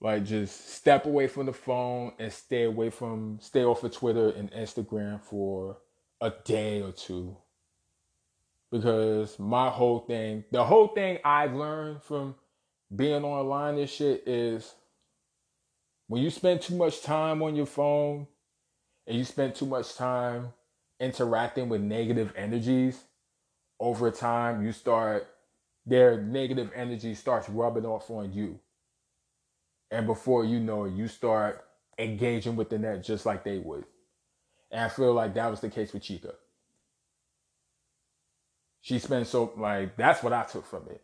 Like 0.00 0.24
just 0.24 0.68
step 0.74 1.06
away 1.06 1.28
from 1.28 1.46
the 1.46 1.52
phone 1.52 2.12
and 2.18 2.30
stay 2.30 2.64
away 2.64 2.90
from 2.90 3.38
stay 3.40 3.64
off 3.64 3.84
of 3.84 3.92
Twitter 3.92 4.30
and 4.30 4.50
Instagram 4.52 5.22
for 5.22 5.78
a 6.20 6.30
day 6.44 6.82
or 6.82 6.92
two. 6.92 7.38
Because 8.70 9.38
my 9.38 9.70
whole 9.70 10.00
thing, 10.00 10.44
the 10.50 10.64
whole 10.64 10.88
thing 10.88 11.18
I've 11.24 11.54
learned 11.54 12.02
from 12.02 12.34
being 12.94 13.24
online 13.24 13.78
and 13.78 13.88
shit 13.88 14.24
is 14.26 14.74
when 16.08 16.22
you 16.22 16.28
spend 16.28 16.60
too 16.60 16.76
much 16.76 17.00
time 17.00 17.40
on 17.42 17.56
your 17.56 17.66
phone 17.66 18.26
and 19.06 19.16
you 19.16 19.24
spend 19.24 19.54
too 19.54 19.66
much 19.66 19.94
time 19.94 20.48
interacting 21.00 21.68
with 21.68 21.80
negative 21.80 22.32
energies, 22.36 23.04
over 23.80 24.10
time 24.10 24.64
you 24.64 24.72
start 24.72 25.26
their 25.86 26.20
negative 26.20 26.70
energy 26.74 27.14
starts 27.14 27.48
rubbing 27.48 27.84
off 27.84 28.10
on 28.10 28.32
you. 28.32 28.58
And 29.90 30.06
before 30.06 30.44
you 30.44 30.58
know 30.58 30.84
it, 30.84 30.94
you 30.94 31.08
start 31.08 31.64
engaging 31.98 32.56
with 32.56 32.70
the 32.70 32.78
net 32.78 33.04
just 33.04 33.26
like 33.26 33.44
they 33.44 33.58
would. 33.58 33.84
And 34.70 34.80
I 34.80 34.88
feel 34.88 35.12
like 35.12 35.34
that 35.34 35.50
was 35.50 35.60
the 35.60 35.68
case 35.68 35.92
with 35.92 36.02
Chika. 36.02 36.34
She 38.80 38.98
spent 38.98 39.26
so 39.26 39.52
like 39.56 39.96
that's 39.96 40.22
what 40.22 40.32
I 40.32 40.44
took 40.44 40.66
from 40.66 40.88
it. 40.90 41.02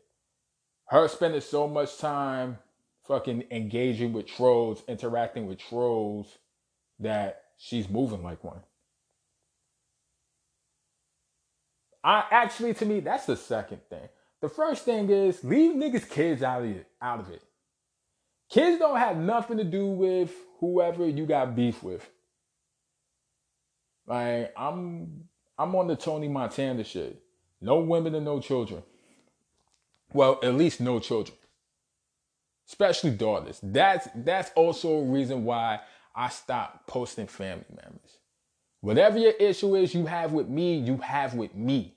Her 0.86 1.06
spending 1.08 1.40
so 1.40 1.68
much 1.68 1.98
time 1.98 2.58
fucking 3.06 3.44
engaging 3.50 4.12
with 4.12 4.26
trolls, 4.26 4.82
interacting 4.88 5.46
with 5.46 5.58
trolls, 5.58 6.38
that 6.98 7.44
she's 7.60 7.88
moving 7.88 8.22
like 8.22 8.42
one. 8.42 8.60
I 12.02 12.24
actually 12.30 12.72
to 12.74 12.86
me 12.86 13.00
that's 13.00 13.26
the 13.26 13.36
second 13.36 13.82
thing. 13.90 14.08
The 14.40 14.48
first 14.48 14.86
thing 14.86 15.10
is 15.10 15.44
leave 15.44 15.76
niggas 15.76 16.08
kids 16.08 16.42
out 16.42 16.62
of 16.62 16.70
it 16.70 16.86
out 17.00 17.20
of 17.20 17.30
it. 17.30 17.42
Kids 18.48 18.78
don't 18.78 18.98
have 18.98 19.18
nothing 19.18 19.58
to 19.58 19.64
do 19.64 19.86
with 19.86 20.32
whoever 20.58 21.06
you 21.06 21.26
got 21.26 21.54
beef 21.54 21.82
with. 21.82 22.08
Like 24.06 24.54
I'm 24.56 25.28
I'm 25.58 25.76
on 25.76 25.86
the 25.86 25.96
Tony 25.96 26.28
Montana 26.28 26.82
shit. 26.82 27.22
No 27.60 27.80
women 27.80 28.14
and 28.14 28.24
no 28.24 28.40
children. 28.40 28.82
Well, 30.14 30.40
at 30.42 30.54
least 30.54 30.80
no 30.80 30.98
children. 30.98 31.36
Especially 32.66 33.10
daughters. 33.10 33.60
That's 33.62 34.08
that's 34.14 34.50
also 34.56 34.94
a 34.94 35.04
reason 35.04 35.44
why 35.44 35.80
I 36.14 36.28
stopped 36.28 36.86
posting 36.86 37.26
family 37.26 37.64
members. 37.68 38.18
Whatever 38.80 39.18
your 39.18 39.32
issue 39.32 39.76
is 39.76 39.94
you 39.94 40.06
have 40.06 40.32
with 40.32 40.48
me, 40.48 40.78
you 40.78 40.96
have 40.98 41.34
with 41.34 41.54
me. 41.54 41.94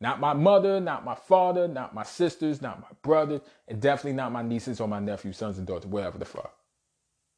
Not 0.00 0.20
my 0.20 0.32
mother, 0.32 0.80
not 0.80 1.04
my 1.04 1.14
father, 1.14 1.68
not 1.68 1.94
my 1.94 2.04
sisters, 2.04 2.62
not 2.62 2.80
my 2.80 2.88
brother, 3.02 3.40
and 3.68 3.80
definitely 3.80 4.14
not 4.14 4.32
my 4.32 4.42
nieces 4.42 4.80
or 4.80 4.88
my 4.88 4.98
nephews, 4.98 5.36
sons 5.36 5.58
and 5.58 5.66
daughters, 5.66 5.86
whatever 5.86 6.18
the 6.18 6.24
fuck. 6.24 6.54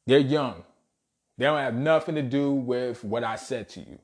They're 0.07 0.19
young. 0.19 0.63
They 1.37 1.45
don't 1.45 1.57
have 1.57 1.75
nothing 1.75 2.15
to 2.15 2.21
do 2.21 2.51
with 2.51 3.03
what 3.03 3.23
I 3.23 3.35
said 3.35 3.67
to 3.69 3.79
you. 3.79 3.99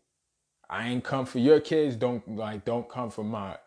I 0.69 0.89
ain't 0.89 1.03
come 1.03 1.25
for 1.25 1.39
your 1.39 1.59
kids, 1.59 1.95
don't 1.95 2.35
like 2.35 2.65
don't 2.65 2.89
come 2.89 3.09
for 3.09 3.23
mine. 3.23 3.57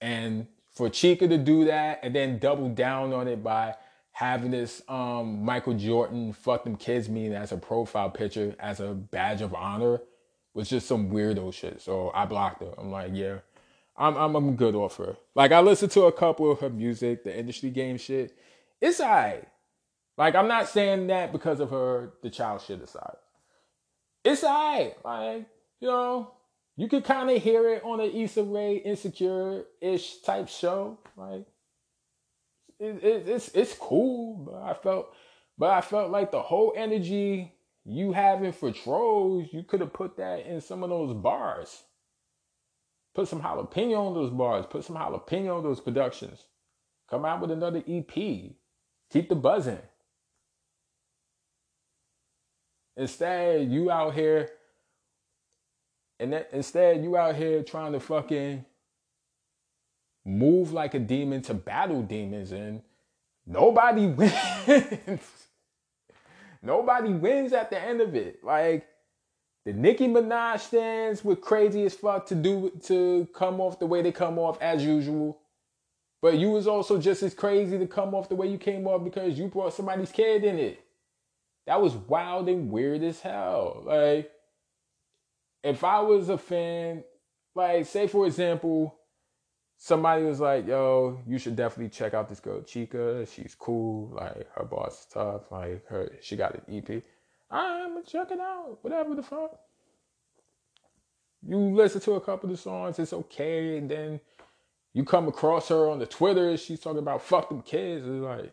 And 0.00 0.46
for 0.70 0.88
Chika 0.88 1.28
to 1.28 1.38
do 1.38 1.64
that 1.66 2.00
and 2.02 2.14
then 2.14 2.38
double 2.38 2.68
down 2.68 3.12
on 3.12 3.28
it 3.28 3.42
by 3.42 3.74
having 4.12 4.50
this 4.50 4.82
um, 4.88 5.44
Michael 5.44 5.74
Jordan 5.74 6.32
fuck 6.32 6.64
them 6.64 6.76
kids 6.76 7.08
meme 7.08 7.32
as 7.32 7.52
a 7.52 7.56
profile 7.56 8.10
picture 8.10 8.54
as 8.58 8.80
a 8.80 8.88
badge 8.88 9.40
of 9.40 9.54
honor 9.54 10.00
was 10.54 10.68
just 10.68 10.86
some 10.86 11.10
weirdo 11.10 11.52
shit. 11.52 11.80
So 11.80 12.10
I 12.14 12.26
blocked 12.26 12.62
her. 12.62 12.74
I'm 12.76 12.90
like, 12.90 13.10
yeah, 13.14 13.38
I'm 13.96 14.16
I'm, 14.16 14.34
I'm 14.34 14.56
good 14.56 14.74
off 14.74 14.96
her. 14.96 15.16
Like 15.34 15.52
I 15.52 15.60
listened 15.60 15.92
to 15.92 16.02
a 16.02 16.12
couple 16.12 16.50
of 16.50 16.60
her 16.60 16.70
music, 16.70 17.24
the 17.24 17.36
industry 17.36 17.70
game 17.70 17.98
shit. 17.98 18.36
It's 18.80 19.00
alright. 19.00 19.46
Like 20.16 20.34
I'm 20.34 20.48
not 20.48 20.68
saying 20.68 21.06
that 21.08 21.32
because 21.32 21.60
of 21.60 21.70
her 21.70 22.14
the 22.22 22.30
child 22.30 22.62
shit 22.62 22.82
aside. 22.82 23.16
It's 24.24 24.44
alright. 24.44 24.96
Like 25.04 25.46
you 25.80 25.88
know, 25.88 26.32
you 26.76 26.88
could 26.88 27.04
kind 27.04 27.30
of 27.30 27.42
hear 27.42 27.68
it 27.74 27.84
on 27.84 28.00
an 28.00 28.10
Issa 28.10 28.42
Rae 28.42 28.76
insecure 28.76 29.64
ish 29.80 30.20
type 30.22 30.48
show. 30.48 30.98
Like 31.16 31.46
it, 32.80 33.04
it, 33.04 33.28
it's 33.28 33.48
it's 33.48 33.74
cool, 33.74 34.36
but 34.36 34.62
I 34.62 34.74
felt 34.74 35.14
but 35.58 35.70
I 35.70 35.82
felt 35.82 36.10
like 36.10 36.30
the 36.32 36.42
whole 36.42 36.72
energy 36.76 37.52
you 37.84 38.12
having 38.12 38.52
for 38.52 38.72
trolls, 38.72 39.48
you 39.52 39.62
could 39.62 39.80
have 39.80 39.92
put 39.92 40.16
that 40.16 40.46
in 40.46 40.60
some 40.60 40.82
of 40.82 40.90
those 40.90 41.14
bars. 41.14 41.82
Put 43.14 43.28
some 43.28 43.42
jalapeno 43.42 43.98
on 43.98 44.14
those 44.14 44.30
bars. 44.30 44.66
Put 44.68 44.84
some 44.84 44.96
jalapeno 44.96 45.58
on 45.58 45.62
those 45.62 45.80
productions. 45.80 46.44
Come 47.08 47.24
out 47.24 47.40
with 47.40 47.50
another 47.50 47.82
EP. 47.88 48.14
Keep 48.14 49.28
the 49.28 49.34
buzzing. 49.34 49.78
Instead, 52.96 53.70
you 53.70 53.90
out 53.90 54.14
here, 54.14 54.50
and 56.18 56.32
then, 56.32 56.44
instead 56.52 57.02
you 57.02 57.16
out 57.16 57.34
here 57.34 57.62
trying 57.62 57.92
to 57.92 58.00
fucking 58.00 58.64
move 60.24 60.72
like 60.72 60.94
a 60.94 60.98
demon 60.98 61.42
to 61.42 61.54
battle 61.54 62.02
demons, 62.02 62.52
and 62.52 62.82
nobody 63.46 64.06
wins. 64.66 65.20
nobody 66.62 67.12
wins 67.12 67.52
at 67.52 67.70
the 67.70 67.80
end 67.80 68.00
of 68.00 68.14
it. 68.14 68.44
Like 68.44 68.86
the 69.64 69.72
Nicki 69.72 70.08
Minaj 70.08 70.60
stands 70.60 71.24
were 71.24 71.36
crazy 71.36 71.84
as 71.84 71.94
fuck 71.94 72.26
to 72.26 72.34
do 72.34 72.72
to 72.84 73.28
come 73.34 73.60
off 73.60 73.78
the 73.78 73.86
way 73.86 74.02
they 74.02 74.12
come 74.12 74.38
off 74.38 74.60
as 74.60 74.84
usual. 74.84 75.38
But 76.22 76.38
you 76.38 76.50
was 76.50 76.66
also 76.66 76.98
just 76.98 77.22
as 77.22 77.34
crazy 77.34 77.78
to 77.78 77.86
come 77.86 78.14
off 78.14 78.28
the 78.28 78.34
way 78.34 78.48
you 78.48 78.58
came 78.58 78.86
off 78.86 79.04
because 79.04 79.38
you 79.38 79.48
brought 79.48 79.72
somebody's 79.72 80.12
kid 80.12 80.44
in 80.44 80.58
it. 80.58 80.84
That 81.66 81.80
was 81.80 81.94
wild 81.94 82.48
and 82.48 82.70
weird 82.70 83.02
as 83.02 83.20
hell. 83.20 83.82
Like, 83.86 84.30
if 85.62 85.84
I 85.84 86.00
was 86.00 86.28
a 86.28 86.38
fan, 86.38 87.04
like, 87.54 87.86
say 87.86 88.06
for 88.06 88.26
example, 88.26 88.98
somebody 89.82 90.24
was 90.24 90.40
like, 90.40 90.66
yo, 90.66 91.18
you 91.26 91.38
should 91.38 91.56
definitely 91.56 91.88
check 91.88 92.12
out 92.12 92.28
this 92.28 92.38
girl 92.38 92.60
Chika. 92.60 93.26
She's 93.34 93.56
cool. 93.58 94.14
Like, 94.14 94.46
her 94.54 94.64
boss 94.64 95.00
is 95.00 95.06
tough. 95.06 95.50
Like, 95.50 95.86
her, 95.86 96.12
she 96.20 96.36
got 96.36 96.54
an 96.54 96.62
EP. 96.76 97.02
I'm 97.50 97.94
gonna 97.94 98.04
check 98.04 98.30
it 98.30 98.38
out. 98.38 98.78
Whatever 98.82 99.14
the 99.14 99.22
fuck. 99.22 99.58
You 101.42 101.56
listen 101.56 102.02
to 102.02 102.12
a 102.12 102.20
couple 102.20 102.50
of 102.50 102.56
the 102.56 102.62
songs, 102.62 102.98
it's 102.98 103.14
okay, 103.14 103.78
and 103.78 103.90
then 103.90 104.20
you 104.92 105.04
come 105.04 105.26
across 105.26 105.68
her 105.70 105.88
on 105.88 105.98
the 105.98 106.06
Twitter, 106.06 106.54
she's 106.58 106.80
talking 106.80 106.98
about 106.98 107.22
fuck 107.22 107.48
them 107.48 107.62
kids. 107.62 108.04
It's 108.06 108.22
like, 108.22 108.52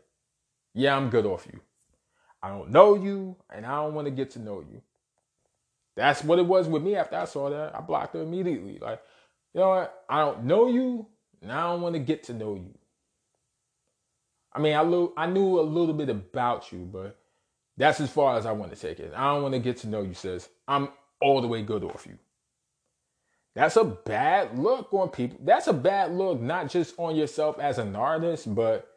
yeah, 0.73 0.95
I'm 0.95 1.09
good 1.09 1.25
off 1.25 1.45
you. 1.51 1.59
I 2.41 2.47
don't 2.47 2.69
know 2.69 2.95
you, 2.95 3.35
and 3.53 3.65
I 3.65 3.75
don't 3.81 3.93
want 3.93 4.05
to 4.05 4.11
get 4.11 4.31
to 4.31 4.39
know 4.39 4.61
you. 4.61 4.81
That's 5.95 6.23
what 6.23 6.39
it 6.39 6.45
was 6.45 6.69
with 6.69 6.81
me 6.81 6.95
after 6.95 7.17
I 7.17 7.25
saw 7.25 7.49
that. 7.49 7.75
I 7.75 7.81
blocked 7.81 8.13
her 8.13 8.21
immediately. 8.21 8.79
Like, 8.79 9.01
you 9.53 9.59
know 9.59 9.69
what? 9.69 10.05
I 10.09 10.19
don't 10.21 10.45
know 10.45 10.67
you, 10.67 11.07
and 11.41 11.51
I 11.51 11.63
don't 11.63 11.81
want 11.81 11.95
to 11.95 11.99
get 11.99 12.23
to 12.25 12.33
know 12.33 12.55
you. 12.55 12.73
I 14.53 14.59
mean, 14.59 14.75
I, 14.75 14.81
lo- 14.81 15.13
I 15.17 15.27
knew 15.27 15.59
a 15.59 15.61
little 15.61 15.93
bit 15.93 16.09
about 16.09 16.71
you, 16.71 16.79
but 16.79 17.17
that's 17.77 18.01
as 18.01 18.09
far 18.09 18.37
as 18.37 18.45
I 18.45 18.53
want 18.53 18.73
to 18.73 18.79
take 18.79 18.99
it. 18.99 19.13
I 19.15 19.33
don't 19.33 19.43
want 19.43 19.53
to 19.53 19.59
get 19.59 19.77
to 19.77 19.87
know 19.87 20.01
you, 20.01 20.13
sis. 20.13 20.49
I'm 20.67 20.89
all 21.21 21.41
the 21.41 21.47
way 21.47 21.61
good 21.61 21.83
off 21.83 22.07
you. 22.07 22.17
That's 23.55 23.75
a 23.75 23.83
bad 23.85 24.57
look 24.57 24.93
on 24.93 25.09
people. 25.09 25.39
That's 25.43 25.67
a 25.67 25.73
bad 25.73 26.13
look, 26.13 26.41
not 26.41 26.69
just 26.69 26.95
on 26.97 27.15
yourself 27.15 27.59
as 27.59 27.79
an 27.79 27.95
artist, 27.95 28.53
but 28.53 28.87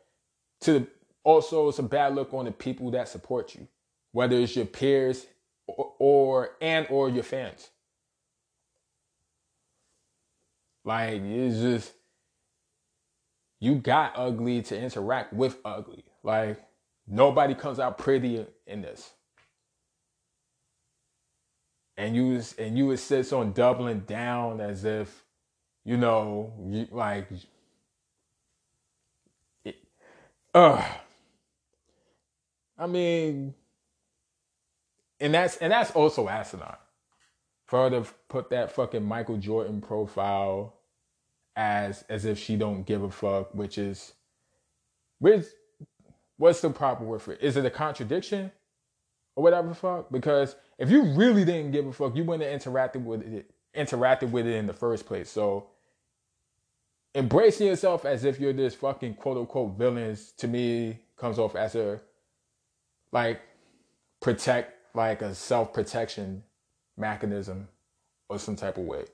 to 0.62 0.86
also 1.24 1.68
it's 1.68 1.78
a 1.78 1.82
bad 1.82 2.14
look 2.14 2.34
on 2.34 2.46
the 2.46 2.52
people 2.52 2.90
that 2.92 3.08
support 3.08 3.54
you, 3.54 3.68
whether 4.12 4.36
it's 4.36 4.56
your 4.56 4.66
peers 4.66 5.26
or, 5.66 5.94
or 5.98 6.50
and 6.60 6.86
or 6.90 7.08
your 7.08 7.22
fans. 7.22 7.70
Like 10.84 11.22
it's 11.22 11.58
just 11.60 11.92
you 13.60 13.76
got 13.76 14.14
ugly 14.16 14.62
to 14.62 14.78
interact 14.78 15.32
with 15.32 15.58
ugly. 15.64 16.04
Like 16.24 16.60
Nobody 17.12 17.56
comes 17.56 17.80
out 17.80 17.98
pretty 17.98 18.46
in 18.68 18.82
this. 18.82 19.10
And 21.96 22.14
you 22.14 22.28
was, 22.28 22.54
and 22.56 22.78
you 22.78 22.92
insist 22.92 23.32
on 23.32 23.52
doubling 23.52 24.00
down 24.00 24.60
as 24.60 24.84
if, 24.84 25.24
you 25.84 25.96
know, 25.96 26.54
you, 26.64 26.86
like, 26.92 27.28
it, 29.64 29.76
uh, 30.54 30.82
I 32.78 32.86
mean, 32.86 33.54
and 35.18 35.34
that's 35.34 35.56
and 35.58 35.72
that's 35.72 35.90
also 35.90 36.28
asinine. 36.28 36.76
For 37.66 37.90
her 37.90 38.02
to 38.02 38.10
put 38.28 38.50
that 38.50 38.72
fucking 38.72 39.04
Michael 39.04 39.36
Jordan 39.36 39.80
profile 39.80 40.74
as 41.56 42.04
as 42.08 42.24
if 42.24 42.38
she 42.38 42.56
don't 42.56 42.84
give 42.84 43.02
a 43.02 43.10
fuck, 43.10 43.54
which 43.54 43.78
is 43.78 44.12
which 45.18 45.46
what's 46.36 46.60
the 46.60 46.70
proper 46.70 47.04
word 47.04 47.22
for 47.22 47.32
it? 47.32 47.42
Is 47.42 47.56
it 47.56 47.64
a 47.64 47.70
contradiction? 47.70 48.50
Or 49.36 49.44
whatever 49.44 49.68
the 49.68 49.74
fuck? 49.74 50.10
Because 50.10 50.56
if 50.78 50.90
you 50.90 51.02
really 51.02 51.44
didn't 51.44 51.70
give 51.70 51.86
a 51.86 51.92
fuck, 51.92 52.16
you 52.16 52.24
wouldn't 52.24 52.50
have 52.50 52.60
interacted 52.60 53.04
with 53.04 53.22
it 53.22 53.50
interacted 53.76 54.30
with 54.30 54.46
it 54.46 54.56
in 54.56 54.66
the 54.66 54.72
first 54.72 55.06
place. 55.06 55.30
So 55.30 55.68
embracing 57.14 57.66
yourself 57.68 58.04
as 58.04 58.24
if 58.24 58.40
you're 58.40 58.52
this 58.52 58.74
fucking 58.74 59.14
quote 59.14 59.38
unquote 59.38 59.78
villains 59.78 60.32
to 60.38 60.48
me 60.48 60.98
comes 61.16 61.38
off 61.38 61.54
as 61.54 61.74
a 61.74 62.00
like 63.12 63.40
protect 64.20 64.74
like 64.94 65.22
a 65.22 65.34
self 65.34 65.72
protection 65.72 66.42
mechanism 66.96 67.68
or 68.28 68.38
some 68.38 68.56
type 68.56 68.76
of 68.78 68.84
way. 68.84 69.04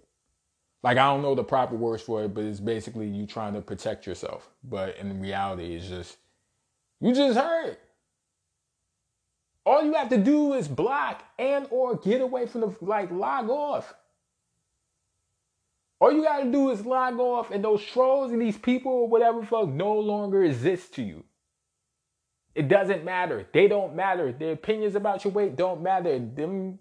Like 0.87 0.99
I 0.99 1.09
don't 1.09 1.23
know 1.23 1.35
the 1.35 1.43
proper 1.43 1.75
words 1.75 2.05
for 2.05 2.23
it, 2.23 2.33
but 2.33 2.45
it's 2.45 2.61
basically 2.61 3.09
you 3.09 3.27
trying 3.27 3.55
to 3.55 3.61
protect 3.61 4.07
yourself. 4.07 4.49
But 4.63 4.97
in 4.99 5.21
reality, 5.21 5.75
it's 5.75 5.89
just 5.89 6.17
you 7.01 7.13
just 7.13 7.37
hurt. 7.37 7.81
All 9.65 9.83
you 9.83 9.95
have 9.95 10.11
to 10.11 10.17
do 10.17 10.55
is 10.55 10.69
block 10.69 11.25
and 11.41 11.67
or 11.71 11.97
get 11.97 12.21
away 12.21 12.47
from 12.47 12.61
the 12.61 12.77
like 12.81 13.11
log 13.11 13.51
off. 13.51 13.95
All 15.99 16.13
you 16.13 16.23
gotta 16.23 16.53
do 16.53 16.71
is 16.71 16.87
log 16.87 17.19
off, 17.19 17.51
and 17.51 17.65
those 17.65 17.85
trolls 17.85 18.31
and 18.31 18.41
these 18.41 18.57
people 18.57 18.93
or 18.93 19.09
whatever 19.09 19.45
fuck 19.45 19.67
no 19.67 19.93
longer 19.99 20.45
exist 20.45 20.95
to 20.95 21.03
you. 21.03 21.25
It 22.55 22.69
doesn't 22.69 23.05
matter. 23.05 23.45
They 23.53 23.67
don't 23.67 23.97
matter. 23.97 24.31
Their 24.31 24.53
opinions 24.53 24.95
about 24.95 25.25
your 25.25 25.33
weight 25.33 25.57
don't 25.57 25.83
matter. 25.83 26.17
Them 26.17 26.79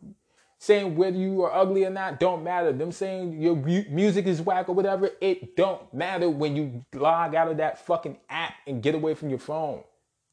saying 0.65 0.95
whether 0.95 1.17
you 1.17 1.43
are 1.43 1.53
ugly 1.53 1.85
or 1.85 1.91
not 1.91 2.19
don't 2.19 2.43
matter. 2.43 2.73
Them 2.73 2.91
saying 2.91 3.39
your 3.39 3.55
music 3.55 4.25
is 4.25 4.41
whack 4.41 4.67
or 4.67 4.73
whatever, 4.73 5.11
it 5.21 5.55
don't 5.55 5.93
matter 5.93 6.27
when 6.29 6.55
you 6.55 6.83
log 6.93 7.35
out 7.35 7.49
of 7.49 7.57
that 7.57 7.85
fucking 7.85 8.17
app 8.29 8.55
and 8.65 8.81
get 8.81 8.95
away 8.95 9.13
from 9.13 9.29
your 9.29 9.39
phone. 9.39 9.83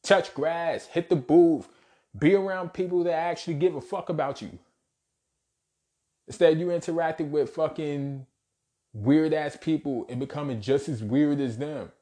Touch 0.02 0.32
grass, 0.32 0.86
hit 0.86 1.10
the 1.10 1.16
booth, 1.16 1.68
be 2.18 2.34
around 2.34 2.72
people 2.72 3.04
that 3.04 3.12
actually 3.12 3.54
give 3.54 3.74
a 3.74 3.80
fuck 3.80 4.08
about 4.08 4.40
you. 4.40 4.58
Instead, 6.26 6.58
you 6.58 6.70
interacting 6.70 7.30
with 7.30 7.50
fucking 7.50 8.26
weird 8.94 9.34
ass 9.34 9.56
people 9.60 10.06
and 10.08 10.18
becoming 10.18 10.62
just 10.62 10.88
as 10.88 11.02
weird 11.02 11.40
as 11.40 11.58
them. 11.58 11.92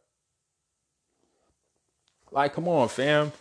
Like, 2.30 2.54
come 2.54 2.68
on, 2.68 2.88
fam. 2.88 3.32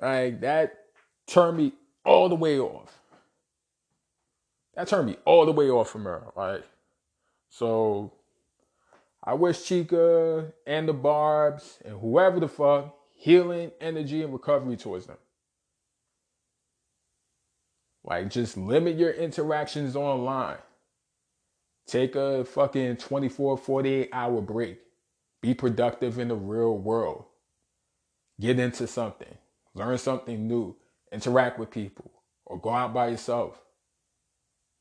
Like, 0.00 0.40
that 0.40 0.86
turned 1.28 1.56
me 1.56 1.72
all 2.04 2.28
the 2.28 2.34
way 2.34 2.58
off. 2.58 2.98
That 4.76 4.88
turned 4.88 5.06
me 5.06 5.16
all 5.24 5.46
the 5.46 5.52
way 5.52 5.70
off 5.70 5.90
from 5.90 6.04
her. 6.04 6.24
Like, 6.36 6.64
so 7.48 8.12
I 9.22 9.34
wish 9.34 9.58
Chika 9.58 10.52
and 10.66 10.88
the 10.88 10.94
Barbz 10.94 11.80
and 11.84 12.00
whoever 12.00 12.40
the 12.40 12.48
fuck 12.48 12.94
healing, 13.16 13.70
energy, 13.80 14.22
and 14.22 14.32
recovery 14.32 14.76
towards 14.76 15.06
them. 15.06 15.16
Like, 18.04 18.28
just 18.28 18.58
limit 18.58 18.98
your 18.98 19.12
interactions 19.12 19.96
online. 19.96 20.58
Take 21.86 22.16
a 22.16 22.44
fucking 22.44 22.98
24, 22.98 23.56
48 23.56 24.10
hour 24.12 24.40
break. 24.42 24.78
Be 25.40 25.54
productive 25.54 26.18
in 26.18 26.28
the 26.28 26.34
real 26.34 26.76
world. 26.76 27.24
Get 28.40 28.58
into 28.58 28.86
something. 28.86 29.38
Learn 29.74 29.96
something 29.96 30.46
new. 30.46 30.76
Interact 31.12 31.58
with 31.58 31.70
people. 31.70 32.10
Or 32.44 32.60
go 32.60 32.70
out 32.70 32.92
by 32.92 33.08
yourself. 33.08 33.63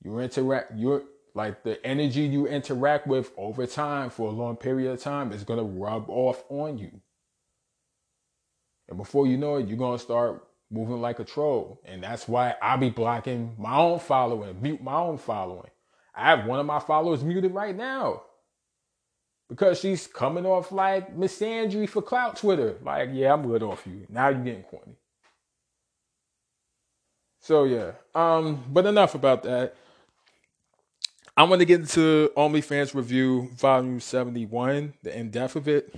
You 0.04 0.20
interact, 0.20 0.74
you're 0.76 1.04
like 1.34 1.64
the 1.64 1.84
energy 1.86 2.22
you 2.22 2.48
interact 2.48 3.08
with 3.08 3.32
over 3.38 3.66
time 3.66 4.10
for 4.10 4.28
a 4.28 4.32
long 4.32 4.56
period 4.58 4.92
of 4.92 5.02
time 5.02 5.32
is 5.32 5.44
gonna 5.44 5.64
rub 5.64 6.10
off 6.10 6.44
on 6.50 6.78
you. 6.78 7.02
And 8.90 8.98
before 8.98 9.26
you 9.26 9.38
know 9.38 9.56
it, 9.56 9.68
you're 9.68 9.78
gonna 9.78 9.98
start 9.98 10.46
moving 10.70 11.02
like 11.02 11.20
a 11.20 11.24
troll. 11.24 11.82
And 11.86 12.04
that's 12.04 12.28
why 12.28 12.56
I 12.62 12.78
be 12.78 12.90
blocking 12.90 13.56
my 13.58 13.78
own 13.78 14.00
following, 14.00 14.62
mute 14.62 14.84
my 14.84 14.96
own 14.96 15.18
following. 15.18 15.70
I 16.16 16.30
have 16.30 16.46
one 16.46 16.60
of 16.60 16.66
my 16.66 16.80
followers 16.80 17.24
muted 17.24 17.54
right 17.54 17.76
now 17.76 18.24
because 19.50 19.80
she's 19.80 20.08
coming 20.08 20.46
off 20.46 20.72
like 20.72 21.16
misandry 21.18 21.88
for 21.88 22.02
clout 22.02 22.38
Twitter. 22.38 22.78
Like, 22.84 23.10
yeah, 23.14 23.34
I'm 23.34 23.44
good 23.44 23.64
off 23.64 23.88
you. 23.88 24.06
Now 24.10 24.30
you're 24.30 24.44
getting 24.44 24.64
corny. 24.64 24.98
So 27.40 27.66
yeah, 27.66 27.92
um, 28.16 28.64
but 28.70 28.86
enough 28.86 29.16
about 29.16 29.44
that. 29.44 29.76
I'm 31.36 31.50
gonna 31.50 31.66
get 31.66 31.82
into 31.82 32.32
OnlyFans 32.38 32.94
review 32.94 33.50
volume 33.56 34.00
71, 34.00 34.94
the 35.02 35.18
in 35.18 35.32
depth 35.32 35.56
of 35.56 35.68
it. 35.68 35.94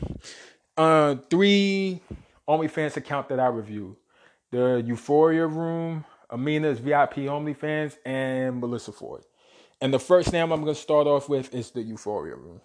Uh, 0.78 1.16
three 1.30 2.00
OnlyFans 2.48 2.96
account 2.96 3.28
that 3.30 3.40
I 3.40 3.48
review: 3.48 3.98
the 4.52 4.82
Euphoria 4.86 5.46
Room, 5.46 6.06
Amina's 6.32 6.80
VIP 6.80 7.16
OnlyFans, 7.28 7.98
and 8.06 8.62
Melissa 8.62 8.94
Ford. 8.94 9.26
And 9.82 9.94
the 9.94 10.00
first 10.00 10.32
name 10.32 10.54
I'm 10.54 10.62
gonna 10.62 10.74
start 10.74 11.06
off 11.06 11.28
with 11.28 11.54
is 11.54 11.72
the 11.72 11.82
Euphoria 11.82 12.38
Room. 12.38 12.62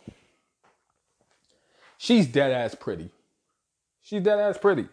She's 1.99 2.29
dead 2.29 2.53
ass 2.53 2.77
pretty. 2.77 3.11
She's 4.01 4.23
dead 4.23 4.39
ass 4.39 4.59
pretty. 4.59 4.87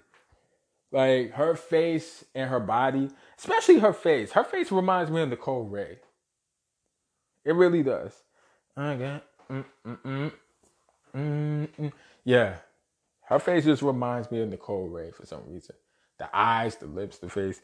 Like 0.91 1.33
her 1.33 1.55
face 1.55 2.25
and 2.33 2.49
her 2.49 2.59
body, 2.59 3.11
especially 3.37 3.77
her 3.79 3.93
face. 3.93 4.31
Her 4.31 4.43
face 4.43 4.71
reminds 4.71 5.11
me 5.11 5.21
of 5.21 5.29
Nicole 5.29 5.63
Ray. 5.63 5.99
It 7.47 7.55
really 7.55 7.81
does. 7.81 8.11
Okay. 8.77 9.21
Mm, 9.49 9.65
mm, 9.85 10.31
mm, 11.15 11.91
yeah. 12.25 12.55
Her 13.21 13.39
face 13.39 13.63
just 13.63 13.81
reminds 13.81 14.29
me 14.29 14.41
of 14.41 14.49
Nicole 14.49 14.89
Ray 14.89 15.11
for 15.11 15.25
some 15.25 15.43
reason. 15.47 15.73
The 16.19 16.27
eyes, 16.35 16.75
the 16.75 16.87
lips, 16.87 17.19
the 17.19 17.29
face. 17.29 17.61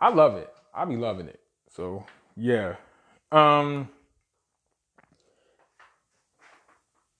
I 0.00 0.10
love 0.10 0.36
it. 0.36 0.48
I 0.72 0.84
be 0.84 0.94
loving 0.94 1.26
it. 1.26 1.40
So 1.68 2.06
yeah. 2.36 2.76
Um, 3.32 3.88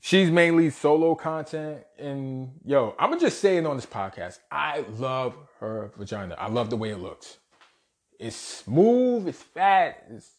she's 0.01 0.31
mainly 0.31 0.71
solo 0.71 1.17
content, 1.17 1.83
and 1.99 2.53
yo, 2.65 2.95
I'm 2.97 3.11
gonna 3.11 3.21
just 3.21 3.41
say 3.41 3.57
it 3.57 3.67
on 3.67 3.75
this 3.75 3.87
podcast. 3.87 4.39
I 4.53 4.85
love 4.99 5.37
her 5.59 5.91
vagina. 5.97 6.37
I 6.39 6.49
love 6.49 6.71
the 6.71 6.77
way 6.77 6.91
it 6.91 7.01
looks. 7.01 7.39
It's 8.21 8.37
smooth. 8.37 9.27
It's 9.27 9.43
fat. 9.43 10.05
It's 10.11 10.31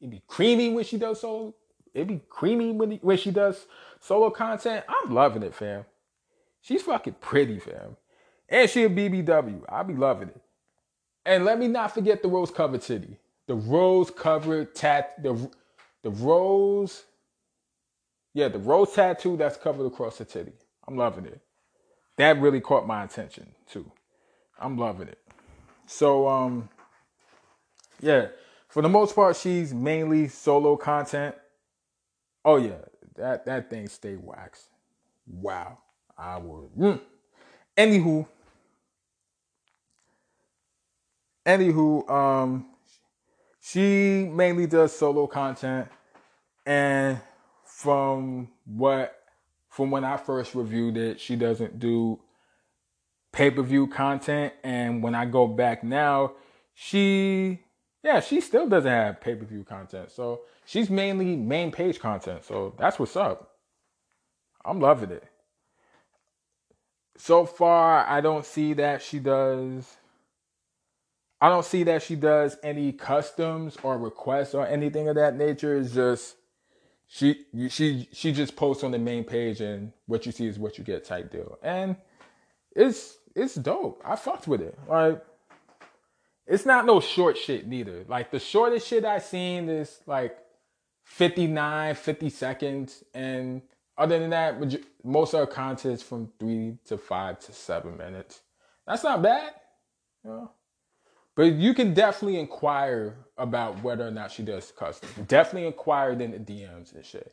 it 0.00 0.10
be 0.10 0.22
creamy 0.26 0.70
when 0.70 0.84
she 0.84 0.98
does 0.98 1.20
solo. 1.20 1.54
It'd 1.92 2.08
be 2.08 2.20
creamy 2.28 2.72
when 2.72 2.92
when 3.02 3.16
she 3.16 3.30
does 3.30 3.66
solo 4.00 4.30
content. 4.30 4.84
I'm 4.88 5.12
loving 5.12 5.42
it, 5.42 5.54
fam. 5.54 5.84
She's 6.60 6.82
fucking 6.82 7.16
pretty, 7.20 7.58
fam. 7.58 7.96
And 8.48 8.68
she 8.68 8.84
a 8.84 8.90
BBW. 8.90 9.62
I 9.68 9.82
be 9.82 9.94
loving 9.94 10.28
it. 10.28 10.40
And 11.24 11.44
let 11.44 11.58
me 11.58 11.68
not 11.68 11.94
forget 11.94 12.22
the 12.22 12.28
rose 12.28 12.50
covered 12.50 12.82
titty 12.82 13.18
the 13.50 13.56
rose 13.56 14.12
covered 14.12 14.76
tat 14.76 15.20
the 15.24 15.50
the 16.04 16.10
rose 16.10 17.02
yeah 18.32 18.46
the 18.46 18.60
rose 18.60 18.92
tattoo 18.92 19.36
that's 19.36 19.56
covered 19.56 19.84
across 19.86 20.18
the 20.18 20.24
titty 20.24 20.52
i'm 20.86 20.96
loving 20.96 21.24
it 21.26 21.40
that 22.16 22.40
really 22.40 22.60
caught 22.60 22.86
my 22.86 23.02
attention 23.02 23.52
too 23.68 23.90
i'm 24.60 24.78
loving 24.78 25.08
it 25.08 25.18
so 25.84 26.28
um 26.28 26.68
yeah 28.00 28.28
for 28.70 28.82
the 28.82 28.88
most 28.88 29.14
part 29.14 29.36
she's 29.36 29.74
mainly 29.74 30.28
solo 30.28 30.76
content. 30.76 31.34
Oh 32.44 32.56
yeah. 32.56 32.78
That 33.16 33.44
that 33.44 33.68
thing 33.68 33.88
stay 33.88 34.16
waxed. 34.16 34.68
Wow. 35.26 35.78
I 36.16 36.38
would 36.38 36.70
mm. 36.76 37.00
anywho. 37.76 38.26
Anywho 41.44 42.10
um 42.10 42.66
she 43.60 44.28
mainly 44.32 44.66
does 44.66 44.96
solo 44.96 45.26
content. 45.26 45.88
And 46.64 47.20
from 47.64 48.48
what 48.64 49.16
from 49.68 49.90
when 49.90 50.04
I 50.04 50.16
first 50.16 50.54
reviewed 50.54 50.96
it, 50.96 51.20
she 51.20 51.36
doesn't 51.36 51.78
do 51.78 52.20
pay-per-view 53.32 53.88
content. 53.88 54.52
And 54.62 55.02
when 55.02 55.14
I 55.14 55.24
go 55.24 55.46
back 55.46 55.84
now, 55.84 56.32
she 56.74 57.60
yeah, 58.02 58.20
she 58.20 58.40
still 58.40 58.68
doesn't 58.68 58.90
have 58.90 59.20
pay-per-view 59.20 59.64
content. 59.64 60.10
So, 60.10 60.42
she's 60.64 60.90
mainly 60.90 61.36
main 61.36 61.70
page 61.70 61.98
content. 61.98 62.44
So, 62.44 62.74
that's 62.78 62.98
what's 62.98 63.16
up. 63.16 63.52
I'm 64.64 64.80
loving 64.80 65.10
it. 65.10 65.24
So 67.16 67.44
far, 67.44 68.06
I 68.06 68.20
don't 68.20 68.46
see 68.46 68.72
that 68.74 69.02
she 69.02 69.18
does 69.18 69.96
I 71.40 71.48
don't 71.48 71.64
see 71.64 71.84
that 71.84 72.02
she 72.02 72.16
does 72.16 72.58
any 72.62 72.92
customs 72.92 73.76
or 73.82 73.96
requests 73.96 74.54
or 74.54 74.66
anything 74.66 75.08
of 75.08 75.14
that 75.14 75.36
nature. 75.36 75.76
It's 75.78 75.94
just 75.94 76.36
she 77.06 77.46
she 77.70 78.08
she 78.12 78.32
just 78.32 78.56
posts 78.56 78.84
on 78.84 78.90
the 78.90 78.98
main 78.98 79.24
page 79.24 79.60
and 79.60 79.92
what 80.06 80.26
you 80.26 80.32
see 80.32 80.46
is 80.46 80.58
what 80.58 80.76
you 80.76 80.84
get 80.84 81.04
type 81.04 81.30
deal. 81.30 81.58
And 81.62 81.96
it's 82.76 83.16
it's 83.34 83.54
dope. 83.54 84.02
I 84.04 84.16
fucked 84.16 84.48
with 84.48 84.60
it. 84.60 84.78
Like 84.86 85.24
it's 86.50 86.66
not 86.66 86.84
no 86.84 86.98
short 86.98 87.38
shit 87.38 87.68
neither. 87.68 88.04
Like 88.08 88.32
the 88.32 88.40
shortest 88.40 88.88
shit 88.88 89.04
I 89.04 89.20
seen 89.20 89.68
is 89.68 90.00
like 90.04 90.36
59, 91.04 91.94
50 91.94 92.28
seconds. 92.28 93.04
And 93.14 93.62
other 93.96 94.18
than 94.18 94.30
that, 94.30 94.60
most 95.04 95.32
of 95.32 95.40
our 95.40 95.46
content 95.46 95.94
is 95.94 96.02
from 96.02 96.32
three 96.40 96.76
to 96.86 96.98
five 96.98 97.38
to 97.40 97.52
seven 97.52 97.96
minutes. 97.96 98.40
That's 98.84 99.04
not 99.04 99.22
bad. 99.22 99.52
You 100.24 100.30
know? 100.30 100.50
But 101.36 101.52
you 101.52 101.72
can 101.72 101.94
definitely 101.94 102.40
inquire 102.40 103.16
about 103.38 103.80
whether 103.84 104.08
or 104.08 104.10
not 104.10 104.32
she 104.32 104.42
does 104.42 104.72
custom. 104.76 105.08
Definitely 105.28 105.68
inquire 105.68 106.10
in 106.10 106.32
the 106.32 106.38
DMs 106.38 106.92
and 106.92 107.04
shit. 107.04 107.32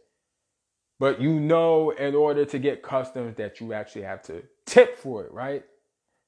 But 0.99 1.19
you 1.19 1.39
know, 1.39 1.89
in 1.89 2.13
order 2.13 2.45
to 2.45 2.59
get 2.59 2.83
customs, 2.83 3.35
that 3.37 3.59
you 3.59 3.73
actually 3.73 4.03
have 4.03 4.21
to 4.23 4.43
tip 4.67 4.99
for 4.99 5.25
it, 5.25 5.31
right? 5.31 5.65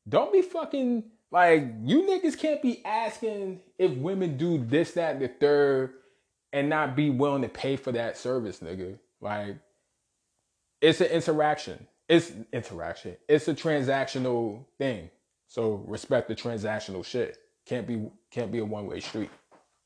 Don't 0.08 0.34
be 0.34 0.42
fucking 0.42 1.04
like 1.32 1.66
you 1.84 2.04
niggas 2.04 2.38
can't 2.38 2.62
be 2.62 2.84
asking 2.86 3.62
if 3.78 3.92
women 3.92 4.38
do 4.38 4.64
this, 4.64 4.94
that, 4.94 5.14
and 5.14 5.22
the 5.22 5.28
third, 5.28 5.94
and 6.52 6.70
not 6.70 6.96
be 6.96 7.10
willing 7.10 7.44
to 7.44 7.50
pay 7.50 7.76
for 7.76 7.92
that 7.92 8.18
service, 8.18 8.60
nigga. 8.60 8.98
Like, 9.22 9.58
it's 10.82 11.02
an 11.02 11.08
interaction. 11.08 11.88
It's 12.08 12.32
interaction. 12.52 13.16
It's 13.28 13.48
a 13.48 13.54
transactional 13.54 14.66
thing. 14.80 15.12
So 15.48 15.84
respect 15.88 16.28
the 16.28 16.36
transactional 16.36 17.06
shit. 17.06 17.38
Can't 17.66 17.86
be 17.86 18.10
can't 18.32 18.52
be 18.52 18.60
a 18.60 18.66
one 18.66 18.88
way 18.88 19.00
street. 19.00 19.30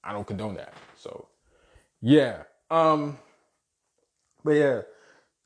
I 0.03 0.13
don't 0.13 0.25
condone 0.25 0.55
that. 0.55 0.73
So 0.95 1.27
yeah. 2.01 2.43
Um 2.69 3.17
but 4.43 4.51
yeah, 4.51 4.81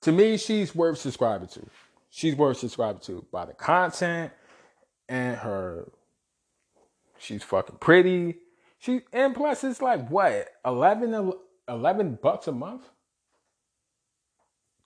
to 0.02 0.12
me, 0.12 0.38
she's 0.38 0.76
worth 0.76 0.98
subscribing 0.98 1.48
to. 1.50 1.66
She's 2.10 2.36
worth 2.36 2.58
subscribing 2.58 3.02
to 3.02 3.26
by 3.32 3.46
the 3.46 3.54
content 3.54 4.32
and 5.10 5.38
her. 5.38 5.90
She's 7.20 7.44
fucking 7.44 7.78
pretty. 7.80 8.36
She 8.80 9.02
and 9.12 9.34
plus 9.34 9.64
it's 9.64 9.82
like 9.82 10.10
what 10.10 10.50
11, 10.66 11.34
11 11.68 12.20
bucks 12.22 12.48
a 12.48 12.52
month. 12.52 12.84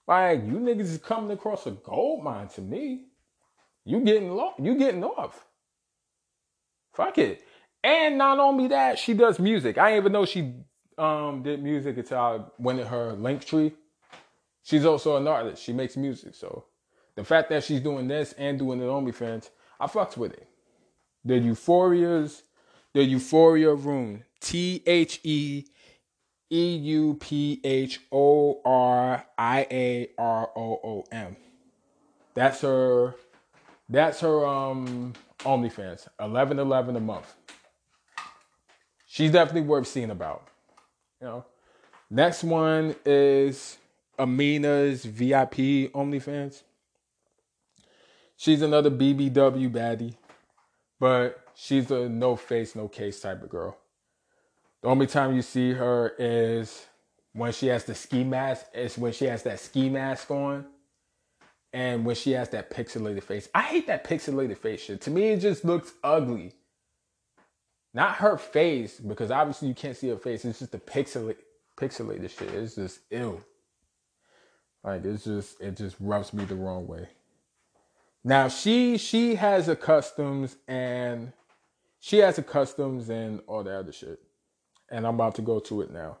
Like 0.06 0.44
you 0.44 0.54
niggas 0.54 0.80
is 0.80 0.98
coming 0.98 1.30
across 1.30 1.66
a 1.66 1.72
gold 1.72 2.24
mine 2.24 2.48
to 2.48 2.60
me. 2.60 3.06
You 3.84 4.00
getting 4.00 4.30
low, 4.30 4.52
you 4.58 4.76
getting 4.76 5.04
off. 5.04 5.46
Fuck 6.92 7.18
it. 7.18 7.44
And 7.84 8.16
not 8.16 8.38
only 8.38 8.68
that, 8.68 8.98
she 8.98 9.14
does 9.14 9.38
music. 9.38 9.76
I 9.76 9.90
didn't 9.90 10.02
even 10.02 10.12
know 10.12 10.24
she 10.24 10.54
um, 10.98 11.42
did 11.42 11.62
music 11.62 11.96
until 11.96 12.18
I 12.18 12.40
went 12.58 12.80
in 12.80 12.86
her 12.86 13.14
Linktree. 13.16 13.72
She's 14.62 14.84
also 14.84 15.16
an 15.16 15.26
artist. 15.26 15.62
She 15.62 15.72
makes 15.72 15.96
music. 15.96 16.34
So 16.34 16.66
the 17.16 17.24
fact 17.24 17.50
that 17.50 17.64
she's 17.64 17.80
doing 17.80 18.06
this 18.06 18.32
and 18.34 18.58
doing 18.58 18.80
it 18.80 18.88
on 18.88 19.04
OnlyFans, 19.04 19.50
I 19.82 19.88
fucks 19.88 20.16
with 20.16 20.32
it. 20.32 20.46
The 21.24 21.34
Euphoria's, 21.34 22.44
the 22.94 23.02
Euphoria 23.02 23.74
Room. 23.74 24.22
T 24.40 24.80
H 24.86 25.18
E 25.24 25.64
E 26.50 26.76
U 26.76 27.14
P 27.20 27.60
H 27.64 28.00
O 28.12 28.60
R 28.64 29.26
I 29.36 29.66
A 29.70 30.10
R 30.16 30.50
O 30.54 30.80
O 30.84 31.04
M. 31.10 31.36
That's 32.34 32.60
her. 32.60 33.16
That's 33.88 34.20
her 34.20 34.46
um 34.46 35.14
OnlyFans. 35.40 36.06
Eleven 36.20 36.60
eleven 36.60 36.94
a 36.94 37.00
month. 37.00 37.34
She's 39.06 39.32
definitely 39.32 39.62
worth 39.62 39.88
seeing 39.88 40.10
about. 40.10 40.46
You 41.20 41.26
know. 41.26 41.44
Next 42.08 42.44
one 42.44 42.94
is 43.04 43.78
Amina's 44.18 45.04
VIP 45.04 45.90
OnlyFans. 45.92 46.62
She's 48.42 48.60
another 48.60 48.90
BBW 48.90 49.70
baddie, 49.70 50.16
but 50.98 51.46
she's 51.54 51.88
a 51.92 52.08
no 52.08 52.34
face, 52.34 52.74
no 52.74 52.88
case 52.88 53.20
type 53.20 53.40
of 53.40 53.48
girl. 53.48 53.78
The 54.82 54.88
only 54.88 55.06
time 55.06 55.36
you 55.36 55.42
see 55.42 55.74
her 55.74 56.12
is 56.18 56.86
when 57.34 57.52
she 57.52 57.68
has 57.68 57.84
the 57.84 57.94
ski 57.94 58.24
mask. 58.24 58.66
It's 58.74 58.98
when 58.98 59.12
she 59.12 59.26
has 59.26 59.44
that 59.44 59.60
ski 59.60 59.88
mask 59.88 60.28
on, 60.32 60.66
and 61.72 62.04
when 62.04 62.16
she 62.16 62.32
has 62.32 62.48
that 62.48 62.68
pixelated 62.68 63.22
face. 63.22 63.48
I 63.54 63.62
hate 63.62 63.86
that 63.86 64.02
pixelated 64.02 64.58
face 64.58 64.80
shit. 64.80 65.02
To 65.02 65.12
me, 65.12 65.28
it 65.28 65.38
just 65.38 65.64
looks 65.64 65.92
ugly. 66.02 66.52
Not 67.94 68.16
her 68.16 68.36
face, 68.38 68.98
because 68.98 69.30
obviously 69.30 69.68
you 69.68 69.74
can't 69.74 69.96
see 69.96 70.08
her 70.08 70.18
face. 70.18 70.44
It's 70.44 70.58
just 70.58 70.72
the 70.72 70.78
pixelated, 70.78 71.36
pixelated 71.76 72.36
shit. 72.36 72.52
It's 72.52 72.74
just 72.74 73.02
ill. 73.12 73.40
Like 74.82 75.04
it's 75.04 75.22
just 75.22 75.60
it 75.60 75.76
just 75.76 75.94
rubs 76.00 76.32
me 76.32 76.44
the 76.44 76.56
wrong 76.56 76.88
way. 76.88 77.06
Now 78.24 78.48
she 78.48 78.98
she 78.98 79.34
has 79.34 79.68
a 79.68 79.76
customs 79.76 80.56
and 80.68 81.32
she 81.98 82.18
has 82.18 82.38
a 82.38 82.42
customs 82.42 83.08
and 83.08 83.40
all 83.46 83.64
the 83.64 83.76
other 83.76 83.92
shit. 83.92 84.20
And 84.90 85.06
I'm 85.06 85.14
about 85.14 85.34
to 85.36 85.42
go 85.42 85.58
to 85.60 85.82
it 85.82 85.90
now. 85.90 86.18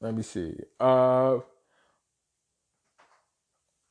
Let 0.00 0.14
me 0.14 0.22
see. 0.22 0.54
Uh 0.78 1.38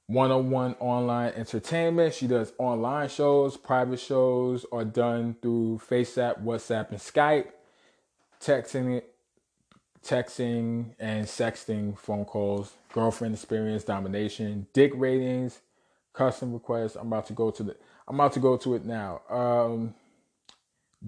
one-on-one 0.08 0.76
online 0.80 1.34
entertainment. 1.34 2.14
She 2.14 2.28
does 2.28 2.53
online 2.58 3.10
shows, 3.10 3.58
private 3.58 3.99
shows 3.99 4.66
are 4.72 4.86
done 4.86 5.36
through 5.41 5.82
FaceApp, 5.89 6.43
WhatsApp, 6.43 6.91
and 6.91 6.99
Skype. 6.99 7.47
Texting 8.39 9.01
texting 10.03 10.93
and 10.99 11.25
sexting 11.25 11.97
phone 11.97 12.25
calls, 12.25 12.73
girlfriend 12.93 13.35
experience, 13.35 13.83
domination, 13.83 14.67
dick 14.73 14.91
ratings, 14.95 15.59
custom 16.13 16.53
requests. 16.53 16.95
I'm 16.95 17.07
about 17.07 17.27
to 17.27 17.33
go 17.33 17.51
to 17.51 17.63
the 17.63 17.75
I'm 18.07 18.15
about 18.15 18.33
to 18.33 18.39
go 18.39 18.57
to 18.57 18.75
it 18.75 18.85
now. 18.85 19.21
Um 19.29 19.95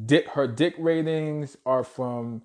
dick 0.05 0.29
her 0.29 0.47
dick 0.47 0.75
ratings 0.77 1.57
are 1.65 1.83
from 1.83 2.43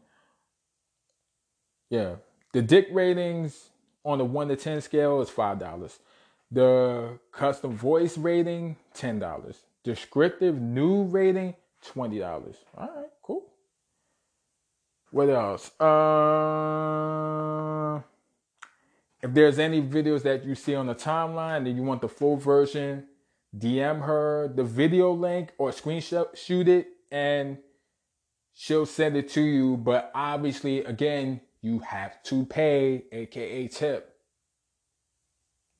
yeah. 1.90 2.16
The 2.52 2.62
dick 2.62 2.88
ratings 2.92 3.70
on 4.04 4.18
the 4.18 4.24
one 4.24 4.48
to 4.48 4.56
ten 4.56 4.80
scale 4.80 5.20
is 5.20 5.30
five 5.30 5.58
dollars. 5.58 5.98
The 6.50 7.18
custom 7.32 7.72
voice 7.72 8.18
rating, 8.18 8.76
ten 8.94 9.18
dollars. 9.18 9.62
Descriptive 9.84 10.60
new 10.60 11.04
rating, 11.04 11.54
twenty 11.82 12.18
dollars. 12.18 12.56
All 12.76 12.88
right. 12.88 13.10
What 15.14 15.30
else? 15.30 15.70
Uh, 15.80 15.90
if 19.22 19.32
there's 19.32 19.60
any 19.60 19.80
videos 19.80 20.24
that 20.24 20.44
you 20.44 20.56
see 20.56 20.74
on 20.74 20.88
the 20.88 20.94
timeline 20.96 21.68
and 21.68 21.76
you 21.76 21.84
want 21.84 22.00
the 22.00 22.08
full 22.08 22.36
version, 22.36 23.06
DM 23.56 24.06
her 24.06 24.52
the 24.52 24.64
video 24.64 25.12
link 25.12 25.52
or 25.56 25.70
screenshot 25.70 26.36
shoot 26.36 26.66
it 26.66 26.88
and 27.12 27.58
she'll 28.54 28.86
send 28.86 29.16
it 29.16 29.28
to 29.28 29.40
you. 29.40 29.76
But 29.76 30.10
obviously, 30.16 30.80
again, 30.80 31.42
you 31.62 31.78
have 31.78 32.20
to 32.24 32.44
pay, 32.44 33.04
aka 33.12 33.68
tip. 33.68 34.16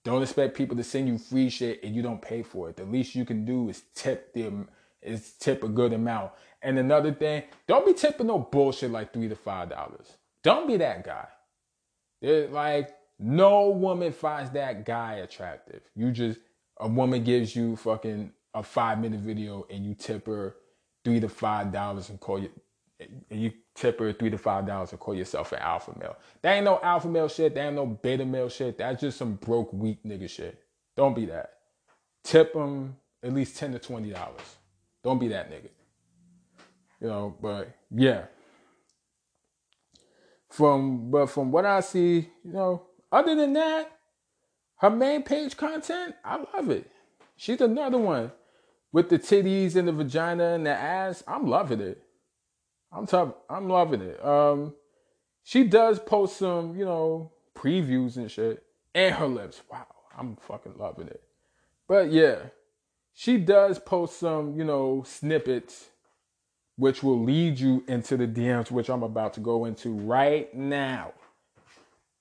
Don't 0.04 0.22
expect 0.22 0.56
people 0.56 0.76
to 0.76 0.84
send 0.84 1.08
you 1.08 1.18
free 1.18 1.50
shit 1.50 1.82
and 1.82 1.92
you 1.92 2.02
don't 2.02 2.22
pay 2.22 2.44
for 2.44 2.70
it. 2.70 2.76
The 2.76 2.84
least 2.84 3.16
you 3.16 3.24
can 3.24 3.44
do 3.44 3.68
is 3.68 3.82
tip 3.96 4.32
them 4.32 4.68
is 5.04 5.32
tip 5.38 5.62
a 5.62 5.68
good 5.68 5.92
amount. 5.92 6.32
And 6.64 6.78
another 6.78 7.12
thing, 7.12 7.44
don't 7.68 7.86
be 7.86 7.94
tipping 7.94 8.28
no 8.28 8.40
bullshit 8.40 8.90
like 8.90 9.12
three 9.12 9.28
to 9.28 9.36
five 9.36 9.70
dollars. 9.70 10.16
Don't 10.42 10.68
be 10.68 10.78
that 10.78 11.04
guy. 11.04 11.28
Like 12.22 12.90
no 13.18 13.70
woman 13.70 14.12
finds 14.12 14.50
that 14.52 14.86
guy 14.86 15.14
attractive. 15.16 15.82
You 15.94 16.12
just 16.12 16.40
a 16.78 16.88
woman 16.88 17.24
gives 17.24 17.54
you 17.54 17.76
fucking 17.76 18.32
a 18.54 18.62
five 18.62 19.00
minute 19.00 19.20
video 19.20 19.66
and 19.70 19.84
you 19.86 19.94
tip 19.94 20.26
her 20.26 20.56
three 21.04 21.20
to 21.20 21.28
five 21.28 21.72
dollars 21.72 22.10
and 22.10 22.18
call 22.20 22.40
you 22.40 22.50
and 23.00 23.40
you 23.42 23.52
tip 23.74 23.98
her 24.00 24.12
three 24.12 24.30
to 24.30 24.38
five 24.38 24.66
dollars 24.66 24.92
and 24.92 25.00
call 25.00 25.14
yourself 25.14 25.52
an 25.52 25.60
alpha 25.60 25.94
male. 26.00 26.16
That 26.42 26.54
ain't 26.54 26.64
no 26.64 26.80
alpha 26.82 27.08
male 27.08 27.28
shit. 27.28 27.54
That 27.54 27.66
ain't 27.66 27.76
no 27.76 27.86
beta 27.86 28.24
male 28.24 28.48
shit. 28.48 28.78
That's 28.78 29.00
just 29.02 29.18
some 29.18 29.34
broke 29.34 29.72
weak 29.72 30.02
nigga 30.04 30.30
shit. 30.30 30.60
Don't 30.96 31.14
be 31.14 31.26
that. 31.26 31.52
Tip 32.24 32.54
them 32.54 32.96
at 33.22 33.34
least 33.34 33.56
ten 33.58 33.72
to 33.72 33.78
twenty 33.78 34.10
dollars. 34.10 34.56
Don't 35.02 35.18
be 35.18 35.28
that 35.28 35.50
nigga. 35.50 35.68
You 37.04 37.10
know, 37.10 37.36
but 37.38 37.68
yeah. 37.94 38.24
From 40.48 41.10
but 41.10 41.26
from 41.26 41.52
what 41.52 41.66
I 41.66 41.80
see, 41.80 42.30
you 42.42 42.52
know, 42.52 42.86
other 43.12 43.34
than 43.34 43.52
that, 43.52 43.92
her 44.78 44.88
main 44.88 45.22
page 45.22 45.54
content, 45.54 46.14
I 46.24 46.42
love 46.54 46.70
it. 46.70 46.90
She's 47.36 47.60
another 47.60 47.98
one 47.98 48.32
with 48.90 49.10
the 49.10 49.18
titties 49.18 49.76
and 49.76 49.86
the 49.86 49.92
vagina 49.92 50.54
and 50.54 50.64
the 50.64 50.70
ass. 50.70 51.22
I'm 51.28 51.46
loving 51.46 51.80
it. 51.80 52.02
I'm 52.90 53.06
tough. 53.06 53.34
I'm 53.50 53.68
loving 53.68 54.00
it. 54.00 54.24
Um, 54.24 54.72
she 55.42 55.64
does 55.64 55.98
post 55.98 56.38
some, 56.38 56.74
you 56.74 56.86
know, 56.86 57.32
previews 57.54 58.16
and 58.16 58.30
shit, 58.30 58.62
and 58.94 59.14
her 59.14 59.26
lips. 59.28 59.60
Wow, 59.70 59.88
I'm 60.16 60.36
fucking 60.36 60.78
loving 60.78 61.08
it. 61.08 61.22
But 61.86 62.10
yeah, 62.10 62.36
she 63.12 63.36
does 63.36 63.78
post 63.78 64.18
some, 64.18 64.56
you 64.56 64.64
know, 64.64 65.04
snippets 65.06 65.90
which 66.76 67.02
will 67.02 67.22
lead 67.22 67.58
you 67.60 67.84
into 67.88 68.16
the 68.16 68.26
DMs, 68.28 68.70
which 68.70 68.90
I'm 68.90 69.02
about 69.04 69.34
to 69.34 69.40
go 69.40 69.64
into 69.66 69.90
right 69.94 70.52
now. 70.54 71.12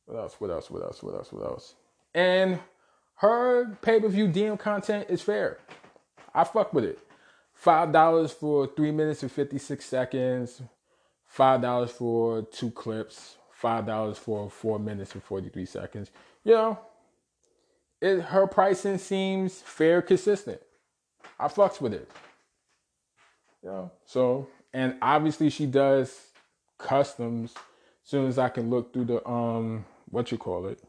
What 0.06 0.18
else? 0.20 0.36
What 0.40 0.52
else? 0.52 0.72
What 0.72 0.84
else? 0.84 1.04
What 1.04 1.16
else? 1.16 1.34
What 1.34 1.46
else? 1.46 1.76
And 2.16 2.60
her 3.18 3.78
pay 3.82 4.00
per 4.02 4.10
view 4.10 4.28
DM 4.28 4.60
content 4.60 5.08
is 5.10 5.22
fair. 5.22 5.60
I 6.34 6.44
fuck 6.46 6.74
with 6.74 6.86
it. 6.86 7.00
five 7.54 7.92
dollars 7.94 8.32
for 8.32 8.68
three 8.68 8.92
minutes 8.92 9.24
and 9.24 9.32
fifty 9.32 9.58
six 9.60 9.86
seconds, 9.86 10.62
five 11.26 11.62
dollars 11.62 11.92
for 11.92 12.44
two 12.44 12.72
clips, 12.72 13.38
five 13.52 13.86
dollars 13.86 14.18
for 14.18 14.50
four 14.50 14.80
minutes 14.80 15.14
and 15.16 15.24
forty 15.24 15.50
three 15.50 15.66
seconds. 15.68 16.12
You 16.44 16.54
know, 16.54 16.80
it 18.02 18.22
her 18.22 18.48
pricing 18.48 18.98
seems 19.00 19.62
fair, 19.62 20.02
consistent. 20.02 20.62
I 21.40 21.48
fucks 21.50 21.82
with 21.82 21.94
it. 21.94 22.10
Know, 23.64 23.92
so 24.06 24.48
and 24.74 24.96
obviously 25.02 25.50
she 25.50 25.66
does 25.66 26.28
customs. 26.78 27.54
As 27.56 28.10
soon 28.10 28.28
as 28.28 28.38
I 28.38 28.50
can 28.50 28.70
look 28.70 28.94
through 28.94 29.06
the 29.06 29.28
um 29.28 29.86
what 30.10 30.32
you 30.32 30.38
call 30.38 30.68
it. 30.68 30.82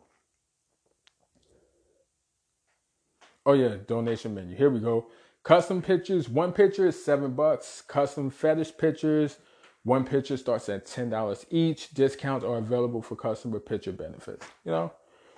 Oh 3.47 3.53
yeah, 3.53 3.77
donation 3.87 4.35
menu. 4.35 4.57
Here 4.57 4.71
we 4.71 4.81
go. 4.81 5.07
Custom 5.45 5.83
pictures, 5.83 6.29
one 6.29 6.53
picture 6.53 6.87
is 6.87 7.05
seven 7.05 7.35
bucks. 7.35 7.83
Custom 7.87 8.31
fetish 8.31 8.77
pictures, 8.79 9.39
one 9.85 10.05
picture 10.05 10.37
starts 10.37 10.69
at 10.71 10.87
ten 10.87 11.11
dollars 11.11 11.47
each. 11.51 11.91
Discounts 11.95 12.45
are 12.45 12.57
available 12.57 13.03
for 13.03 13.17
customer 13.17 13.61
picture 13.61 13.93
benefits. 13.93 14.47
You 14.65 14.73
know, 14.73 14.93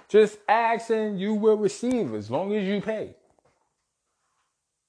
just 0.08 0.38
ask 0.48 0.90
and 0.90 1.20
you 1.20 1.34
will 1.34 1.56
receive 1.56 2.14
as 2.14 2.30
long 2.30 2.54
as 2.54 2.66
you 2.66 2.80
pay. 2.80 3.16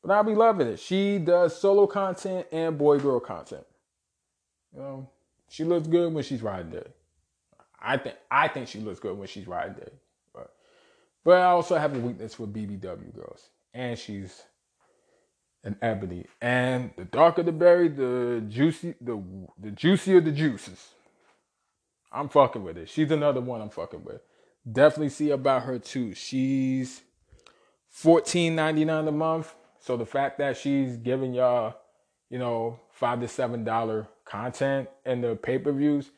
But 0.03 0.13
I'll 0.13 0.23
be 0.23 0.35
loving 0.35 0.67
it. 0.67 0.79
She 0.79 1.17
does 1.19 1.59
solo 1.59 1.87
content 1.87 2.47
and 2.51 2.77
boy 2.77 2.99
girl 2.99 3.19
content. 3.19 3.65
You 4.73 4.79
know, 4.79 5.09
she 5.49 5.63
looks 5.63 5.87
good 5.87 6.13
when 6.13 6.23
she's 6.23 6.41
riding 6.41 6.71
day. 6.71 6.87
I 7.79 7.97
think 7.97 8.15
I 8.29 8.47
think 8.47 8.67
she 8.67 8.79
looks 8.79 8.99
good 8.99 9.17
when 9.17 9.27
she's 9.27 9.47
riding 9.47 9.73
day. 9.73 9.91
But 10.33 10.53
but 11.23 11.41
I 11.41 11.45
also 11.45 11.77
have 11.77 11.95
a 11.95 11.99
weakness 11.99 12.33
for 12.33 12.47
BBW 12.47 13.15
girls. 13.15 13.49
And 13.73 13.97
she's 13.97 14.41
an 15.63 15.77
ebony. 15.81 16.25
And 16.41 16.91
the 16.95 17.05
darker 17.05 17.43
the 17.43 17.51
berry, 17.51 17.89
the 17.89 18.43
juicy, 18.47 18.95
the 19.01 19.21
the 19.59 19.71
juicier 19.71 20.21
the 20.21 20.31
juices. 20.31 20.89
I'm 22.11 22.29
fucking 22.29 22.63
with 22.63 22.77
it. 22.77 22.89
She's 22.89 23.11
another 23.11 23.41
one 23.41 23.61
I'm 23.61 23.69
fucking 23.69 24.03
with. 24.03 24.21
Definitely 24.69 25.09
see 25.09 25.29
about 25.29 25.63
her 25.63 25.77
too. 25.77 26.13
She's 26.13 27.01
$14.99 28.01 29.07
a 29.07 29.11
month. 29.11 29.53
So 29.87 29.95
the 29.95 30.05
fact 30.05 30.37
that 30.39 30.57
she's 30.57 30.97
giving 30.97 31.33
y'all, 31.33 31.73
you 32.29 32.37
know, 32.37 32.77
five 32.91 33.21
to 33.21 33.27
seven 33.29 33.63
dollar 33.63 34.05
content 34.25 34.89
in 35.05 35.21
the 35.21 35.37
pay-per-views, 35.37 36.11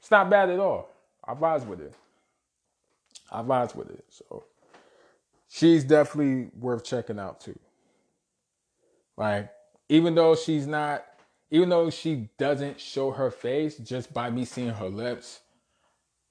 it's 0.00 0.10
not 0.10 0.28
bad 0.28 0.50
at 0.50 0.58
all. 0.58 0.88
I 1.24 1.34
vibes 1.34 1.64
with 1.64 1.80
it. 1.80 1.94
I 3.30 3.42
vibes 3.42 3.76
with 3.76 3.90
it. 3.90 4.04
So 4.08 4.46
she's 5.48 5.84
definitely 5.84 6.50
worth 6.58 6.82
checking 6.82 7.20
out 7.20 7.40
too. 7.40 7.56
Like, 9.16 9.48
even 9.88 10.16
though 10.16 10.34
she's 10.34 10.66
not, 10.66 11.04
even 11.52 11.68
though 11.68 11.90
she 11.90 12.30
doesn't 12.36 12.80
show 12.80 13.12
her 13.12 13.30
face, 13.30 13.76
just 13.76 14.12
by 14.12 14.28
me 14.28 14.44
seeing 14.44 14.70
her 14.70 14.88
lips, 14.88 15.38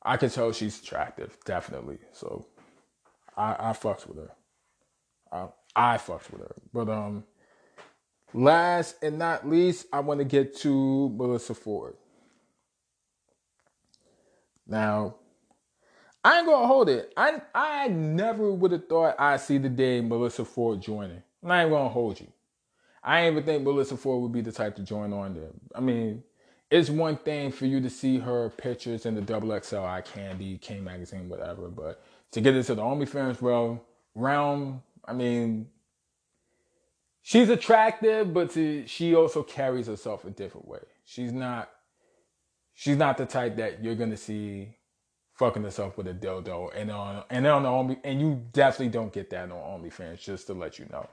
I 0.04 0.18
can 0.18 0.30
tell 0.30 0.52
she's 0.52 0.82
attractive, 0.82 1.38
definitely. 1.46 2.00
So 2.12 2.46
I, 3.38 3.56
I 3.58 3.72
fucks 3.72 4.06
with 4.06 4.18
her. 4.18 4.32
I, 5.32 5.48
I 5.78 6.00
fucked 6.00 6.32
with 6.32 6.42
her. 6.42 6.56
But 6.74 6.90
um 6.90 7.26
last 8.34 8.98
and 9.04 9.20
not 9.20 9.50
least, 9.50 9.88
I 9.94 10.02
want 10.02 10.20
to 10.20 10.26
get 10.26 10.56
to 10.60 11.10
Melissa 11.12 11.56
Ford. 11.56 11.96
Now, 14.68 15.16
I 16.24 16.40
ain't 16.40 16.48
gonna 16.48 16.68
hold 16.68 16.90
it. 16.90 17.14
I 17.18 17.42
I 17.56 17.90
never 17.90 18.52
would 18.52 18.72
have 18.74 18.88
thought 18.90 19.16
I'd 19.20 19.42
see 19.42 19.58
the 19.60 19.70
day 19.70 20.02
Melissa 20.02 20.46
Ford 20.46 20.82
joining. 20.82 21.24
I 21.46 21.64
ain't 21.64 21.72
gonna 21.72 21.90
hold 21.90 22.20
you. 22.20 22.28
I 23.04 23.22
ain't 23.22 23.34
even 23.34 23.46
think 23.46 23.64
Melissa 23.64 23.98
Ford 23.98 24.22
would 24.22 24.34
be 24.34 24.42
the 24.42 24.52
type 24.54 24.76
to 24.78 24.84
join 24.84 25.14
on 25.14 25.36
there. 25.36 25.52
I 25.76 25.82
mean, 25.82 26.24
it's 26.72 26.90
one 26.90 27.18
thing 27.18 27.52
for 27.52 27.66
you 27.66 27.82
to 27.82 27.90
see 27.90 28.20
her 28.20 28.50
pictures 28.52 29.06
in 29.06 29.16
the 29.16 29.22
double 29.22 29.60
XL 29.60 29.78
eye 29.80 30.02
candy, 30.02 30.58
K 30.60 30.80
magazine, 30.82 31.30
whatever, 31.30 31.70
but 31.70 32.04
to 32.32 32.42
get 32.42 32.56
into 32.56 32.76
the 32.76 32.82
OnlyFans 32.84 33.42
realm, 33.42 33.82
realm, 34.16 34.84
I 35.08 35.14
mean, 35.14 35.68
she's 37.22 37.50
attractive, 37.50 38.34
but 38.34 38.52
to, 38.52 38.86
she 38.88 39.16
also 39.16 39.44
carries 39.44 39.88
herself 39.88 40.26
a 40.26 40.32
different 40.32 40.68
way. 40.68 40.80
She's 41.06 41.32
not, 41.32 41.70
she's 42.74 42.98
not 42.98 43.18
the 43.18 43.26
type 43.26 43.58
that 43.58 43.84
you're 43.84 43.96
gonna 43.96 44.18
see 44.18 44.76
fucking 45.36 45.64
herself 45.64 45.98
with 45.98 46.08
a 46.08 46.14
dildo, 46.14 46.72
and 46.76 46.92
on 46.92 47.24
and 47.30 47.46
on 47.48 47.64
the 47.64 47.70
Only, 47.70 48.00
and 48.04 48.20
you 48.20 48.44
definitely 48.54 48.90
don't 48.90 49.14
get 49.14 49.30
that 49.30 49.52
on 49.52 49.82
OnlyFans. 49.82 50.20
Just 50.20 50.48
to 50.48 50.54
let 50.54 50.80
you 50.80 50.88
know. 50.92 51.08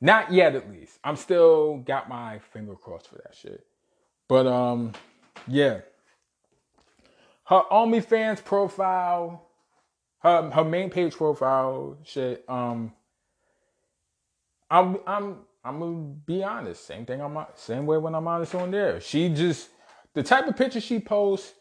Not 0.00 0.32
yet, 0.32 0.54
at 0.54 0.70
least. 0.70 0.98
I'm 1.02 1.16
still 1.16 1.78
got 1.78 2.08
my 2.08 2.38
finger 2.38 2.74
crossed 2.74 3.08
for 3.08 3.16
that 3.16 3.34
shit. 3.34 3.64
But 4.28 4.46
um, 4.46 4.92
yeah. 5.46 5.80
Her 7.46 7.62
OnlyFans 7.70 8.44
profile, 8.44 9.43
her 10.24 10.50
her 10.50 10.64
main 10.64 10.90
page 10.90 11.14
profile, 11.14 11.98
shit. 12.02 12.44
Um, 12.48 12.92
I'm 14.70 14.98
I'm 15.06 15.36
I'm 15.64 15.78
gonna 15.78 16.14
be 16.26 16.42
honest. 16.42 16.86
Same 16.86 17.06
thing. 17.06 17.20
I'm 17.20 17.38
same 17.54 17.86
way 17.86 17.98
when 17.98 18.14
I'm 18.14 18.26
honest 18.26 18.54
on 18.54 18.70
there. 18.70 19.00
She 19.00 19.28
just 19.28 19.68
the 20.14 20.22
type 20.22 20.48
of 20.48 20.56
picture 20.56 20.80
she 20.80 20.98
posts 20.98 21.54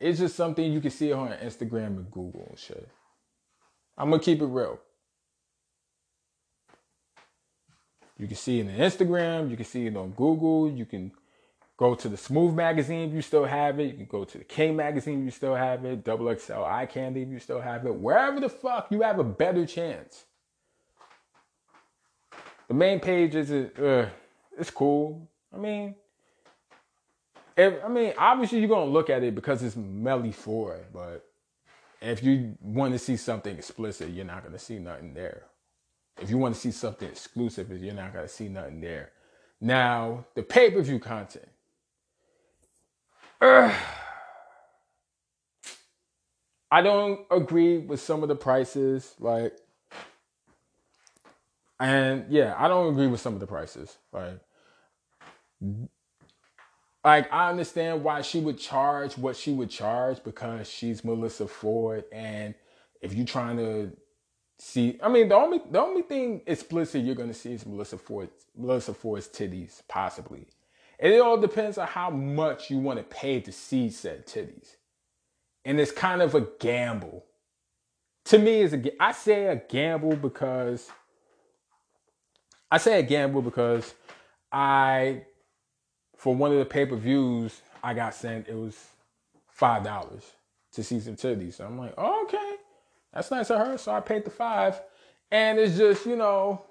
is 0.00 0.18
just 0.18 0.36
something 0.36 0.70
you 0.70 0.80
can 0.80 0.90
see 0.90 1.12
on 1.12 1.30
Instagram 1.30 1.86
and 1.86 2.10
Google 2.10 2.46
and 2.50 2.58
shit. 2.58 2.88
I'm 3.98 4.10
gonna 4.10 4.22
keep 4.22 4.40
it 4.42 4.46
real. 4.46 4.78
You 8.18 8.26
can 8.26 8.36
see 8.36 8.60
it 8.60 8.68
on 8.68 8.74
Instagram, 8.74 9.50
you 9.50 9.56
can 9.56 9.64
see 9.64 9.86
it 9.86 9.96
on 9.96 10.10
Google, 10.10 10.70
you 10.70 10.84
can 10.84 11.10
go 11.80 11.94
to 11.94 12.10
the 12.10 12.16
Smooth 12.16 12.54
magazine 12.54 13.08
if 13.08 13.14
you 13.14 13.22
still 13.22 13.46
have 13.46 13.80
it, 13.80 13.84
you 13.84 13.94
can 13.94 14.04
go 14.04 14.22
to 14.22 14.36
the 14.36 14.44
K 14.44 14.70
magazine 14.70 15.20
if 15.20 15.24
you 15.24 15.30
still 15.30 15.54
have 15.54 15.82
it, 15.86 16.04
Double 16.04 16.32
XL 16.36 16.62
Eye 16.62 16.84
Candy 16.84 17.22
if 17.22 17.30
you 17.30 17.38
still 17.38 17.60
have 17.60 17.86
it, 17.86 17.94
wherever 17.94 18.38
the 18.38 18.50
fuck 18.50 18.88
you 18.90 19.00
have 19.00 19.18
a 19.18 19.24
better 19.24 19.64
chance. 19.64 20.26
The 22.68 22.74
main 22.74 23.00
page 23.00 23.34
is 23.34 23.50
uh, 23.50 24.10
it's 24.58 24.70
cool. 24.70 25.26
I 25.54 25.56
mean, 25.56 25.94
if, 27.56 27.82
I 27.82 27.88
mean, 27.88 28.12
obviously 28.18 28.58
you're 28.58 28.68
gonna 28.68 28.90
look 28.90 29.08
at 29.08 29.22
it 29.22 29.34
because 29.34 29.62
it's 29.62 29.74
Melly 29.74 30.32
Ford, 30.32 30.84
but 30.92 31.26
if 32.02 32.22
you 32.22 32.58
want 32.60 32.92
to 32.92 32.98
see 32.98 33.16
something 33.16 33.56
explicit, 33.56 34.10
you're 34.10 34.26
not 34.26 34.44
gonna 34.44 34.58
see 34.58 34.78
nothing 34.78 35.14
there. 35.14 35.44
If 36.20 36.28
you 36.28 36.36
want 36.36 36.54
to 36.54 36.60
see 36.60 36.72
something 36.72 37.08
exclusive, 37.08 37.72
you're 37.82 37.94
not 37.94 38.12
gonna 38.12 38.28
see 38.28 38.50
nothing 38.50 38.82
there. 38.82 39.12
Now, 39.62 40.26
the 40.34 40.42
pay-per-view 40.42 40.98
content. 40.98 41.49
I 43.42 43.74
don't 46.82 47.20
agree 47.30 47.78
with 47.78 48.00
some 48.00 48.22
of 48.22 48.28
the 48.30 48.36
prices, 48.36 49.14
like, 49.20 49.56
and 51.80 52.26
yeah, 52.30 52.54
I 52.58 52.68
don't 52.68 52.92
agree 52.92 53.08
with 53.08 53.20
some 53.20 53.34
of 53.34 53.40
the 53.40 53.46
prices, 53.48 53.98
like, 54.12 54.40
like 57.04 57.32
I 57.32 57.50
understand 57.50 58.04
why 58.04 58.22
she 58.22 58.40
would 58.40 58.58
charge 58.58 59.18
what 59.18 59.36
she 59.36 59.52
would 59.52 59.70
charge 59.70 60.24
because 60.24 60.68
she's 60.70 61.04
Melissa 61.04 61.48
Ford, 61.48 62.04
and 62.12 62.54
if 63.02 63.14
you're 63.14 63.26
trying 63.26 63.58
to 63.58 63.92
see. 64.58 64.98
I 65.02 65.08
mean, 65.08 65.28
the 65.28 65.36
only 65.36 65.60
the 65.70 65.80
only 65.80 66.02
thing 66.02 66.42
explicit 66.46 67.04
you're 67.04 67.14
gonna 67.16 67.34
see 67.34 67.54
is 67.54 67.66
Melissa 67.66 67.98
Ford 67.98 68.30
Melissa 68.56 68.94
Ford's 68.94 69.28
titties, 69.28 69.82
possibly. 69.88 70.46
It 71.00 71.18
all 71.20 71.38
depends 71.38 71.78
on 71.78 71.86
how 71.86 72.10
much 72.10 72.70
you 72.70 72.78
want 72.78 72.98
to 72.98 73.02
pay 73.04 73.40
to 73.40 73.52
see 73.52 73.88
said 73.88 74.26
titties. 74.26 74.76
And 75.64 75.80
it's 75.80 75.92
kind 75.92 76.20
of 76.20 76.34
a 76.34 76.42
gamble. 76.60 77.24
To 78.26 78.38
me, 78.38 78.60
is 78.60 78.74
a 78.74 79.02
I 79.02 79.12
say 79.12 79.46
a 79.46 79.56
gamble 79.56 80.16
because 80.16 80.90
I 82.70 82.76
say 82.76 82.98
a 82.98 83.02
gamble 83.02 83.40
because 83.40 83.94
I 84.52 85.22
for 86.16 86.34
one 86.34 86.52
of 86.52 86.58
the 86.58 86.66
pay 86.66 86.84
per 86.84 86.96
views 86.96 87.62
I 87.82 87.94
got 87.94 88.14
sent 88.14 88.48
it 88.48 88.54
was 88.54 88.76
five 89.48 89.82
dollars 89.82 90.32
to 90.72 90.84
see 90.84 91.00
some 91.00 91.16
titties. 91.16 91.54
So 91.54 91.64
I'm 91.64 91.78
like, 91.78 91.94
oh, 91.96 92.24
okay. 92.24 92.56
That's 93.12 93.30
nice 93.30 93.50
of 93.50 93.66
her. 93.66 93.78
So 93.78 93.92
I 93.92 94.00
paid 94.00 94.24
the 94.24 94.30
five. 94.30 94.80
And 95.30 95.58
it's 95.58 95.76
just, 95.76 96.06
you 96.06 96.16
know, 96.16 96.62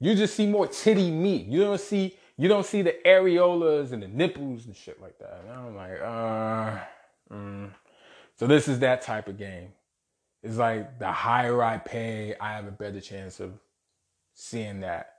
you 0.00 0.14
just 0.14 0.34
see 0.34 0.46
more 0.46 0.66
titty 0.66 1.10
meat. 1.10 1.46
You 1.46 1.60
don't 1.60 1.80
see 1.80 2.16
you 2.36 2.48
don't 2.48 2.66
see 2.66 2.82
the 2.82 2.96
areolas 3.06 3.92
and 3.92 4.02
the 4.02 4.08
nipples 4.08 4.66
and 4.66 4.76
shit 4.76 5.00
like 5.00 5.18
that. 5.18 5.42
And 5.44 5.52
I'm 5.52 5.76
like, 5.76 6.00
uh, 6.00 6.78
mm. 7.32 7.70
so 8.36 8.46
this 8.46 8.68
is 8.68 8.80
that 8.80 9.02
type 9.02 9.28
of 9.28 9.38
game. 9.38 9.68
It's 10.42 10.56
like 10.58 10.98
the 10.98 11.10
higher 11.10 11.62
I 11.62 11.78
pay, 11.78 12.34
I 12.40 12.52
have 12.52 12.66
a 12.66 12.72
better 12.72 13.00
chance 13.00 13.40
of 13.40 13.52
seeing 14.34 14.80
that. 14.80 15.10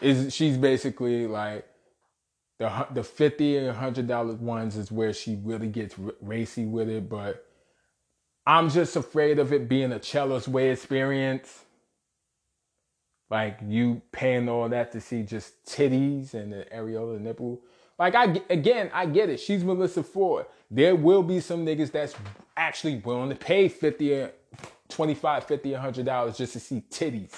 Is 0.00 0.34
she's 0.34 0.58
basically 0.58 1.26
like 1.26 1.66
the 2.58 2.86
the 2.92 3.02
fifty 3.02 3.56
and 3.56 3.74
hundred 3.74 4.06
dollar 4.06 4.34
ones 4.34 4.76
is 4.76 4.92
where 4.92 5.14
she 5.14 5.38
really 5.42 5.68
gets 5.68 5.94
racy 6.20 6.66
with 6.66 6.90
it, 6.90 7.08
but 7.08 7.46
I'm 8.46 8.68
just 8.68 8.94
afraid 8.96 9.38
of 9.38 9.52
it 9.52 9.68
being 9.68 9.92
a 9.92 10.02
Cella's 10.02 10.46
Way 10.46 10.70
experience. 10.70 11.64
Like 13.30 13.58
you 13.66 14.02
paying 14.12 14.48
all 14.48 14.68
that 14.68 14.92
to 14.92 15.00
see 15.00 15.22
just 15.22 15.64
titties 15.66 16.34
and 16.34 16.52
the 16.52 16.66
areola 16.74 17.20
nipple. 17.20 17.62
Like 17.98 18.14
I 18.14 18.40
again, 18.50 18.90
I 18.94 19.06
get 19.06 19.30
it. 19.30 19.40
She's 19.40 19.64
Melissa 19.64 20.02
Ford. 20.02 20.46
There 20.70 20.96
will 20.96 21.22
be 21.22 21.40
some 21.40 21.66
niggas 21.66 21.92
that's 21.92 22.14
actually 22.56 22.96
willing 22.98 23.30
to 23.30 23.36
pay 23.36 23.68
50 23.68 24.14
or 24.14 24.32
25, 24.90 25.44
50, 25.44 25.72
100 25.72 26.06
dollars 26.06 26.38
just 26.38 26.54
to 26.54 26.60
see 26.60 26.84
titties. 26.90 27.32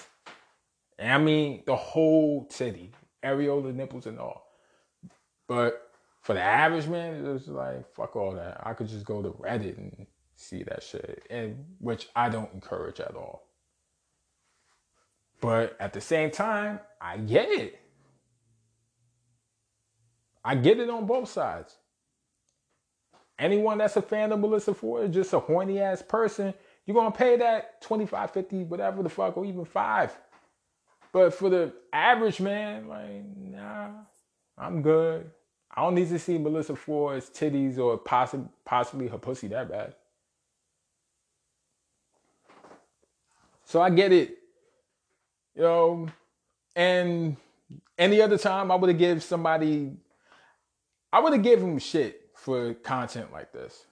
And 0.99 1.13
I 1.13 1.19
mean 1.19 1.63
the 1.67 1.77
whole 1.77 2.47
titty, 2.47 2.93
areola 3.25 3.75
nipples 3.75 4.07
and 4.07 4.19
all. 4.19 4.47
But 5.49 5.91
for 6.23 6.35
the 6.35 6.43
average 6.43 6.89
man, 6.89 7.27
it's 7.37 7.49
like 7.49 7.93
fuck 7.95 8.17
all 8.17 8.35
that. 8.35 8.63
I 8.67 8.75
could 8.75 8.89
just 8.89 9.07
go 9.07 9.23
to 9.23 9.31
Reddit 9.31 9.79
and 9.79 10.07
see 10.37 10.65
that 10.65 10.83
shit, 10.83 11.25
and 11.31 11.65
which 11.81 12.09
I 12.17 12.29
don't 12.31 12.53
encourage 12.55 13.01
at 13.01 13.17
all. 13.17 13.48
But 15.41 15.77
at 15.81 15.93
the 15.93 16.01
same 16.01 16.31
time, 16.31 16.81
I 17.01 17.19
get 17.19 17.49
it. 17.51 17.81
I 20.45 20.55
get 20.55 20.81
it 20.81 20.91
on 20.91 21.07
both 21.07 21.29
sides. 21.29 21.77
Anyone 23.39 23.79
that's 23.79 23.97
a 23.97 24.03
fan 24.03 24.33
of 24.33 24.41
Melissa 24.41 24.75
Ford 24.75 25.09
is 25.09 25.15
just 25.15 25.33
a 25.33 25.39
horny 25.39 25.81
ass 25.81 26.03
person. 26.03 26.55
You're 26.87 26.95
gonna 26.95 27.13
pay 27.13 27.37
that 27.37 27.81
25, 27.83 28.31
50, 28.33 28.65
whatever 28.65 29.03
the 29.03 29.09
fuck, 29.09 29.37
or 29.37 29.45
even 29.45 29.65
five. 29.65 30.17
But 31.13 31.35
for 31.35 31.51
the 31.51 31.73
average 31.93 32.41
man, 32.41 32.89
like, 32.89 33.25
nah, 33.37 33.91
I'm 34.57 34.83
good. 34.83 35.31
I 35.75 35.83
don't 35.83 35.95
need 35.95 36.09
to 36.09 36.19
see 36.19 36.39
Melissa 36.39 36.75
Ford's 36.75 37.31
titties 37.31 37.79
or 37.79 37.99
possibly 37.99 38.49
possibly 38.65 39.09
her 39.09 39.19
pussy 39.19 39.49
that 39.49 39.69
bad. 39.69 39.95
So 43.65 43.81
I 43.81 43.91
get 43.91 44.13
it. 44.13 44.38
You 45.59 45.65
know, 45.65 46.09
and 46.77 47.37
any 47.99 48.23
other 48.23 48.39
time 48.39 48.71
I 48.71 48.77
would 48.77 48.89
have 48.91 48.99
given 48.99 49.21
somebody 49.21 49.93
I 51.13 51.21
would 51.21 51.35
have 51.35 51.43
given 51.43 51.71
them 51.71 51.79
shit 51.81 52.31
for 52.37 52.75
content 52.75 53.33
like 53.33 53.53
this. 53.53 53.87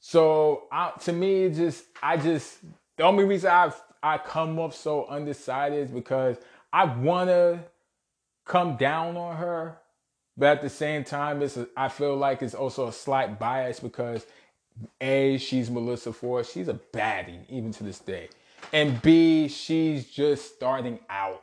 So 0.00 0.64
I, 0.70 0.92
to 1.04 1.12
me, 1.12 1.50
just 1.50 1.84
I 2.02 2.18
just 2.18 2.58
the 2.98 3.04
only 3.04 3.24
reason 3.24 3.50
I 3.50 3.72
I 4.02 4.18
come 4.18 4.58
up 4.60 4.74
so 4.74 5.06
undecided 5.06 5.86
is 5.86 5.90
because 5.90 6.36
I 6.72 6.84
wanna 6.84 7.64
come 8.44 8.76
down 8.76 9.16
on 9.16 9.36
her, 9.36 9.78
but 10.36 10.48
at 10.58 10.62
the 10.62 10.70
same 10.70 11.04
time, 11.04 11.42
it's 11.42 11.56
a, 11.56 11.68
I 11.76 11.88
feel 11.88 12.16
like 12.16 12.42
it's 12.42 12.54
also 12.54 12.88
a 12.88 12.92
slight 12.92 13.38
bias 13.38 13.80
because 13.80 14.26
a 15.00 15.38
she's 15.38 15.70
Melissa 15.70 16.12
Ford, 16.12 16.46
she's 16.46 16.68
a 16.68 16.80
baddie 16.92 17.40
even 17.48 17.72
to 17.72 17.84
this 17.84 18.00
day, 18.00 18.28
and 18.72 19.00
b 19.02 19.48
she's 19.48 20.10
just 20.10 20.54
starting 20.54 20.98
out. 21.08 21.42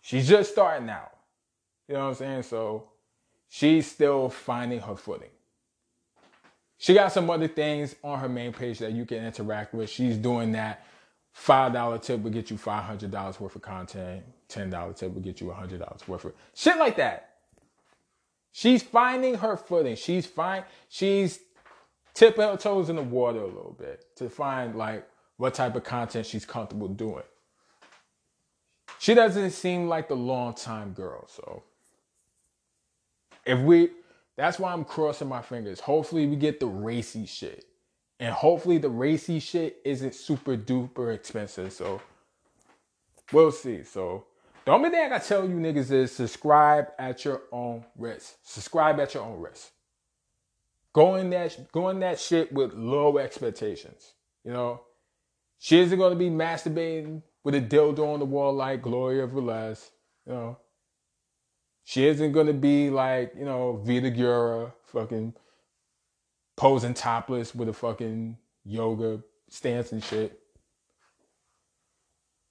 She's 0.00 0.28
just 0.28 0.52
starting 0.52 0.88
out. 0.88 1.12
You 1.88 1.94
know 1.94 2.00
what 2.00 2.08
I'm 2.08 2.14
saying? 2.14 2.42
So 2.44 2.88
she's 3.48 3.90
still 3.90 4.28
finding 4.28 4.80
her 4.80 4.96
footing. 4.96 5.30
She 6.78 6.94
got 6.94 7.12
some 7.12 7.28
other 7.28 7.48
things 7.48 7.94
on 8.02 8.18
her 8.20 8.28
main 8.28 8.52
page 8.52 8.78
that 8.78 8.92
you 8.92 9.04
can 9.04 9.24
interact 9.24 9.74
with. 9.74 9.90
She's 9.90 10.16
doing 10.16 10.52
that. 10.52 10.86
$5 11.36 12.02
tip 12.02 12.22
will 12.22 12.30
get 12.30 12.50
you 12.50 12.56
$500 12.56 13.40
worth 13.40 13.54
of 13.54 13.62
content. 13.62 14.24
$10 14.48 14.96
tip 14.96 15.12
will 15.12 15.20
get 15.20 15.40
you 15.40 15.48
$100 15.48 16.08
worth 16.08 16.24
of 16.24 16.32
shit 16.54 16.78
like 16.78 16.96
that. 16.96 17.34
She's 18.52 18.82
finding 18.82 19.34
her 19.36 19.56
footing. 19.56 19.94
She's 19.94 20.26
fine. 20.26 20.64
She's 20.88 21.38
tipping 22.14 22.42
her 22.42 22.56
toes 22.56 22.88
in 22.88 22.96
the 22.96 23.02
water 23.02 23.40
a 23.40 23.46
little 23.46 23.76
bit 23.78 24.06
to 24.16 24.28
find 24.28 24.74
like 24.74 25.06
what 25.40 25.54
type 25.54 25.74
of 25.74 25.82
content 25.82 26.26
she's 26.26 26.44
comfortable 26.44 26.86
doing. 26.86 27.24
She 28.98 29.14
doesn't 29.14 29.52
seem 29.52 29.88
like 29.88 30.06
the 30.06 30.14
long 30.14 30.52
time 30.52 30.92
girl, 30.92 31.26
so 31.28 31.62
if 33.46 33.58
we, 33.58 33.88
that's 34.36 34.58
why 34.58 34.70
I'm 34.70 34.84
crossing 34.84 35.28
my 35.28 35.40
fingers. 35.40 35.80
Hopefully, 35.80 36.26
we 36.26 36.36
get 36.36 36.60
the 36.60 36.66
racy 36.66 37.24
shit. 37.24 37.64
And 38.18 38.34
hopefully, 38.34 38.76
the 38.76 38.90
racy 38.90 39.40
shit 39.40 39.78
isn't 39.82 40.14
super 40.14 40.58
duper 40.58 41.14
expensive. 41.14 41.72
So, 41.72 42.02
we'll 43.32 43.50
see. 43.50 43.82
So, 43.82 44.26
the 44.66 44.72
only 44.72 44.90
thing 44.90 45.06
I 45.06 45.08
gotta 45.08 45.26
tell 45.26 45.48
you 45.48 45.54
niggas 45.54 45.90
is 45.90 46.12
subscribe 46.12 46.88
at 46.98 47.24
your 47.24 47.44
own 47.50 47.86
risk. 47.96 48.34
Subscribe 48.42 49.00
at 49.00 49.14
your 49.14 49.22
own 49.22 49.40
risk. 49.40 49.70
Go 50.92 51.14
in 51.14 51.30
that, 51.30 51.72
go 51.72 51.88
in 51.88 52.00
that 52.00 52.20
shit 52.20 52.52
with 52.52 52.74
low 52.74 53.16
expectations. 53.16 54.12
You 54.44 54.52
know, 54.52 54.82
she 55.60 55.78
isn't 55.78 55.98
gonna 55.98 56.16
be 56.16 56.30
masturbating 56.30 57.22
with 57.44 57.54
a 57.54 57.60
dildo 57.60 58.14
on 58.14 58.18
the 58.18 58.24
wall 58.24 58.54
like 58.54 58.80
Gloria 58.80 59.28
Velez. 59.28 59.90
You 60.26 60.32
know, 60.32 60.58
she 61.84 62.06
isn't 62.06 62.32
gonna 62.32 62.54
be 62.54 62.88
like, 62.88 63.34
you 63.38 63.44
know, 63.44 63.76
Vida 63.84 64.10
Guerra 64.10 64.72
fucking 64.86 65.34
posing 66.56 66.94
topless 66.94 67.54
with 67.54 67.68
a 67.68 67.74
fucking 67.74 68.38
yoga 68.64 69.22
stance 69.50 69.92
and 69.92 70.02
shit. 70.02 70.40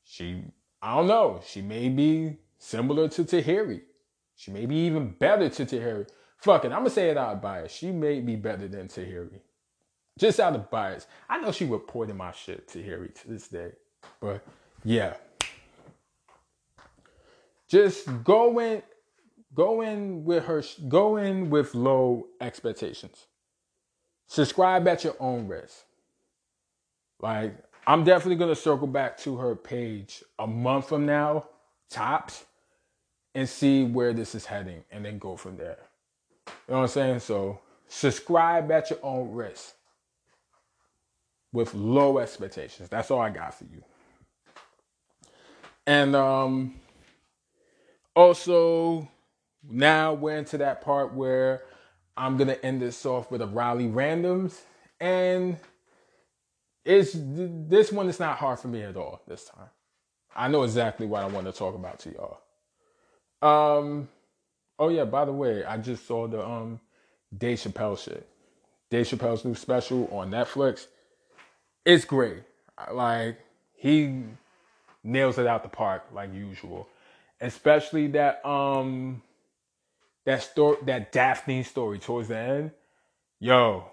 She, 0.04 0.44
I 0.80 0.96
don't 0.96 1.08
know, 1.08 1.42
she 1.44 1.64
may 1.64 1.90
be 1.90 2.38
similar 2.60 3.10
to 3.10 3.24
Tahiry. 3.24 3.82
She 4.36 4.52
may 4.52 4.68
be 4.68 4.76
even 4.76 5.16
better 5.18 5.50
to 5.50 5.66
Tahiry. 5.66 6.08
Fuck 6.38 6.64
it, 6.66 6.72
I'm 6.72 6.80
gonna 6.80 6.92
say 6.92 7.10
it 7.10 7.18
out 7.18 7.38
of 7.38 7.42
bias. 7.42 7.72
She 7.72 7.92
may 7.92 8.20
be 8.20 8.36
better 8.36 8.68
than 8.68 8.88
Tahiry. 8.88 9.42
Just 10.20 10.40
out 10.40 10.56
of 10.56 10.70
bias. 10.70 11.08
I 11.28 11.40
know 11.40 11.52
she 11.52 11.66
reported 11.66 12.16
my 12.16 12.32
shit 12.32 12.68
to 12.70 12.84
Harry 12.84 13.10
to 13.10 13.28
this 13.28 13.48
day. 13.48 13.72
But 14.20 14.46
yeah. 14.84 15.16
Just 17.68 18.08
go 18.24 18.60
in 18.60 18.84
Go 19.56 19.82
in 19.82 20.24
with 20.26 20.46
her. 20.46 20.64
Go 20.88 21.18
in 21.18 21.50
with 21.50 21.74
low 21.74 22.28
expectations. 22.40 23.26
Subscribe 24.28 24.88
at 24.88 25.04
your 25.04 25.16
own 25.20 25.48
risk. 25.48 25.86
Like 27.20 27.56
I'm 27.88 28.04
definitely 28.04 28.36
gonna 28.36 28.56
circle 28.56 28.88
back 28.88 29.18
to 29.20 29.38
her 29.38 29.56
page 29.56 30.24
a 30.38 30.46
month 30.46 30.90
from 30.90 31.06
now, 31.06 31.46
tops, 31.90 32.46
and 33.34 33.50
see 33.50 33.84
where 33.84 34.14
this 34.14 34.36
is 34.36 34.46
heading, 34.46 34.84
and 34.92 35.04
then 35.04 35.18
go 35.18 35.36
from 35.36 35.58
there. 35.58 35.80
You 36.48 36.54
know 36.70 36.76
what 36.76 36.82
I'm 36.84 36.88
saying? 36.88 37.20
So 37.20 37.60
subscribe 37.88 38.72
at 38.72 38.92
your 38.92 39.00
own 39.02 39.32
risk 39.32 39.74
with 41.52 41.74
low 41.74 42.20
expectations. 42.20 42.90
That's 42.90 43.12
all 43.12 43.22
I 43.22 43.30
got 43.30 43.54
for 43.54 43.66
you. 43.66 43.84
And 45.88 46.16
um 46.16 46.76
also 48.16 49.10
now 49.68 50.14
we're 50.14 50.38
into 50.38 50.58
that 50.60 50.82
part 50.82 51.14
where 51.14 51.64
I'm 52.18 52.38
gonna 52.38 52.58
end 52.64 52.82
this 52.82 53.06
off 53.06 53.32
with 53.32 53.42
a 53.42 53.48
Riley 53.48 53.88
randoms, 53.88 54.60
and 55.00 55.58
it's 56.86 57.12
this 57.16 57.92
one 57.92 58.10
is 58.10 58.20
not 58.20 58.38
hard 58.38 58.60
for 58.60 58.68
me 58.68 58.84
at 58.84 58.98
all 58.98 59.22
this 59.28 59.46
time. 59.46 59.70
I 60.36 60.48
know 60.50 60.64
exactly 60.64 61.08
what 61.08 61.24
I 61.24 61.28
want 61.28 61.48
to 61.48 61.54
talk 61.54 61.76
about 61.76 62.00
to 62.00 62.12
y'all. 62.12 62.40
Um, 63.42 64.10
oh 64.78 64.90
yeah, 64.90 65.06
by 65.06 65.26
the 65.26 65.34
way, 65.34 65.64
I 65.64 65.78
just 65.78 66.06
saw 66.06 66.28
the 66.28 66.46
um 66.46 66.80
Dave 67.36 67.60
Chappelle 67.60 67.98
shit. 67.98 68.28
Dave 68.90 69.08
Chappelle's 69.08 69.46
new 69.46 69.56
special 69.56 70.08
on 70.12 70.32
Netflix. 70.32 70.88
It's 71.86 72.06
great. 72.06 72.44
Like 72.92 73.40
he 73.74 74.24
nails 75.04 75.38
it 75.38 75.48
out 75.48 75.64
the 75.64 75.70
park 75.70 76.06
like 76.14 76.34
usual. 76.34 76.88
Especially 77.42 78.08
that 78.08 78.46
um 78.46 79.22
that 80.26 80.44
story, 80.44 80.78
that 80.84 81.12
Daphne 81.12 81.64
story 81.64 82.00
towards 82.00 82.28
the 82.28 82.38
end, 82.38 82.72
yo, 83.40 83.86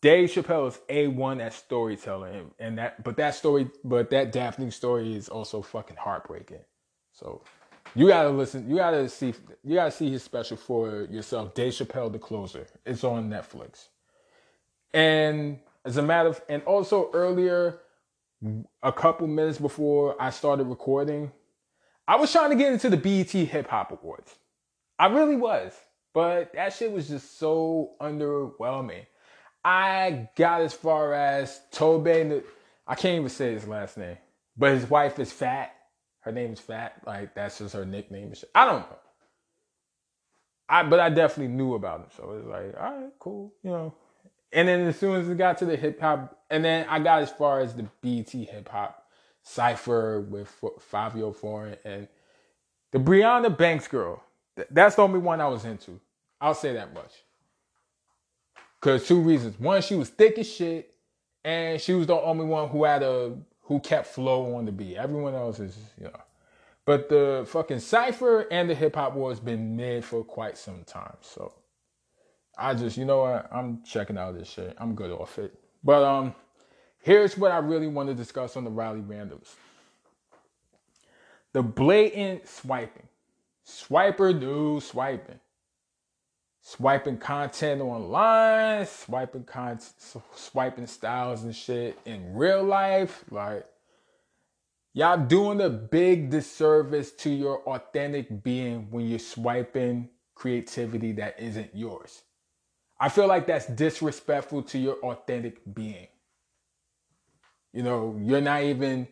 Dave 0.00 0.30
Chappelle 0.30 0.68
is 0.68 0.78
a 0.88 1.08
one 1.08 1.40
at 1.40 1.52
storytelling, 1.52 2.52
and 2.58 2.78
that, 2.78 3.02
but 3.02 3.16
that 3.16 3.34
story, 3.34 3.68
but 3.84 4.10
that 4.10 4.32
Daphne 4.32 4.70
story 4.70 5.14
is 5.14 5.28
also 5.28 5.62
fucking 5.62 5.96
heartbreaking. 5.96 6.60
So 7.12 7.42
you 7.94 8.08
gotta 8.08 8.30
listen, 8.30 8.70
you 8.70 8.76
gotta 8.76 9.08
see, 9.08 9.34
you 9.64 9.74
gotta 9.74 9.90
see 9.90 10.10
his 10.10 10.22
special 10.22 10.56
for 10.56 11.08
yourself. 11.10 11.54
Dave 11.54 11.72
Chappelle, 11.72 12.12
the 12.12 12.18
closer. 12.18 12.66
It's 12.84 13.04
on 13.04 13.28
Netflix. 13.28 13.88
And 14.96 15.58
as 15.84 15.98
a 15.98 16.02
matter 16.02 16.30
of, 16.30 16.40
and 16.48 16.62
also 16.62 17.10
earlier, 17.12 17.80
a 18.82 18.92
couple 18.92 19.26
minutes 19.26 19.58
before 19.58 20.16
I 20.20 20.30
started 20.30 20.64
recording, 20.64 21.32
I 22.08 22.16
was 22.16 22.32
trying 22.32 22.48
to 22.48 22.56
get 22.56 22.72
into 22.72 22.88
the 22.88 22.96
BET 22.96 23.30
Hip 23.30 23.68
Hop 23.68 23.92
Awards. 23.92 24.34
I 24.98 25.08
really 25.08 25.36
was. 25.36 25.74
But 26.14 26.54
that 26.54 26.72
shit 26.72 26.90
was 26.90 27.08
just 27.08 27.38
so 27.38 27.90
underwhelming. 28.00 29.04
I 29.62 30.30
got 30.34 30.62
as 30.62 30.72
far 30.72 31.12
as 31.12 31.60
Tobe, 31.72 32.08
I 32.86 32.94
can't 32.94 33.16
even 33.16 33.28
say 33.28 33.52
his 33.52 33.68
last 33.68 33.98
name, 33.98 34.16
but 34.56 34.72
his 34.72 34.88
wife 34.88 35.18
is 35.18 35.30
fat. 35.30 35.74
Her 36.20 36.32
name 36.32 36.54
is 36.54 36.60
Fat. 36.60 37.02
Like, 37.06 37.34
that's 37.34 37.58
just 37.58 37.74
her 37.74 37.84
nickname. 37.84 38.32
I 38.54 38.64
don't 38.64 38.80
know. 38.80 38.98
I, 40.70 40.84
but 40.84 41.00
I 41.00 41.10
definitely 41.10 41.54
knew 41.54 41.74
about 41.74 42.00
him. 42.00 42.06
So 42.16 42.32
it 42.32 42.36
was 42.36 42.46
like, 42.46 42.74
all 42.80 42.98
right, 42.98 43.12
cool, 43.18 43.52
you 43.62 43.70
know. 43.70 43.94
And 44.56 44.66
then 44.66 44.80
as 44.80 44.98
soon 44.98 45.20
as 45.20 45.28
it 45.28 45.36
got 45.36 45.58
to 45.58 45.66
the 45.66 45.76
hip 45.76 46.00
hop, 46.00 46.40
and 46.48 46.64
then 46.64 46.86
I 46.88 46.98
got 46.98 47.20
as 47.20 47.30
far 47.30 47.60
as 47.60 47.74
the 47.74 47.86
BT 48.00 48.44
hip 48.46 48.70
hop 48.70 49.06
Cypher 49.42 50.22
with 50.22 50.50
Fivio 50.90 51.36
Foreign 51.36 51.76
and 51.84 52.08
the 52.90 52.98
Brianna 52.98 53.56
Banks 53.56 53.86
girl. 53.86 54.24
That's 54.70 54.96
the 54.96 55.02
only 55.02 55.18
one 55.18 55.42
I 55.42 55.46
was 55.46 55.66
into. 55.66 56.00
I'll 56.40 56.54
say 56.54 56.72
that 56.72 56.94
much. 56.94 57.12
Cause 58.80 59.06
two 59.06 59.20
reasons. 59.20 59.60
One, 59.60 59.82
she 59.82 59.94
was 59.94 60.08
thick 60.08 60.38
as 60.38 60.50
shit, 60.50 60.94
and 61.44 61.78
she 61.78 61.92
was 61.92 62.06
the 62.06 62.16
only 62.16 62.46
one 62.46 62.70
who 62.70 62.84
had 62.84 63.02
a 63.02 63.36
who 63.62 63.78
kept 63.80 64.06
flow 64.06 64.54
on 64.54 64.64
the 64.64 64.72
beat. 64.72 64.96
Everyone 64.96 65.34
else 65.34 65.60
is, 65.60 65.76
you 65.98 66.04
know. 66.04 66.20
But 66.86 67.10
the 67.10 67.44
fucking 67.46 67.80
Cypher 67.80 68.46
and 68.50 68.70
the 68.70 68.74
hip 68.74 68.94
hop 68.94 69.12
war 69.14 69.30
has 69.30 69.40
been 69.40 69.76
mid 69.76 70.02
for 70.02 70.24
quite 70.24 70.56
some 70.56 70.84
time. 70.84 71.16
So 71.20 71.52
I 72.56 72.74
just, 72.74 72.96
you 72.96 73.04
know 73.04 73.20
what, 73.20 73.48
I'm 73.52 73.82
checking 73.84 74.16
out 74.16 74.38
this 74.38 74.48
shit. 74.48 74.74
I'm 74.78 74.94
good 74.94 75.10
off 75.10 75.38
it. 75.38 75.54
But 75.84 76.02
um, 76.02 76.34
here's 77.02 77.36
what 77.36 77.52
I 77.52 77.58
really 77.58 77.86
want 77.86 78.08
to 78.08 78.14
discuss 78.14 78.56
on 78.56 78.64
the 78.64 78.70
Riley 78.70 79.00
Randoms. 79.00 79.54
The 81.52 81.62
blatant 81.62 82.48
swiping. 82.48 83.08
Swiper 83.66 84.38
do 84.38 84.80
swiping. 84.80 85.40
Swiping 86.62 87.18
content 87.18 87.80
online, 87.80 88.86
swiping 88.86 89.44
content, 89.44 89.92
swiping 90.34 90.86
styles 90.86 91.44
and 91.44 91.54
shit 91.54 91.98
in 92.04 92.34
real 92.34 92.64
life. 92.64 93.24
Like, 93.30 93.66
y'all 94.92 95.18
doing 95.18 95.60
a 95.60 95.68
big 95.70 96.30
disservice 96.30 97.12
to 97.12 97.30
your 97.30 97.60
authentic 97.68 98.42
being 98.42 98.88
when 98.90 99.06
you're 99.06 99.18
swiping 99.20 100.08
creativity 100.34 101.12
that 101.12 101.38
isn't 101.38 101.70
yours. 101.74 102.22
I 102.98 103.08
feel 103.10 103.28
like 103.28 103.46
that's 103.46 103.66
disrespectful 103.66 104.62
to 104.64 104.78
your 104.78 104.96
authentic 104.96 105.60
being. 105.74 106.08
You 107.72 107.82
know, 107.82 108.18
you're 108.22 108.40
not 108.40 108.62
even 108.64 109.08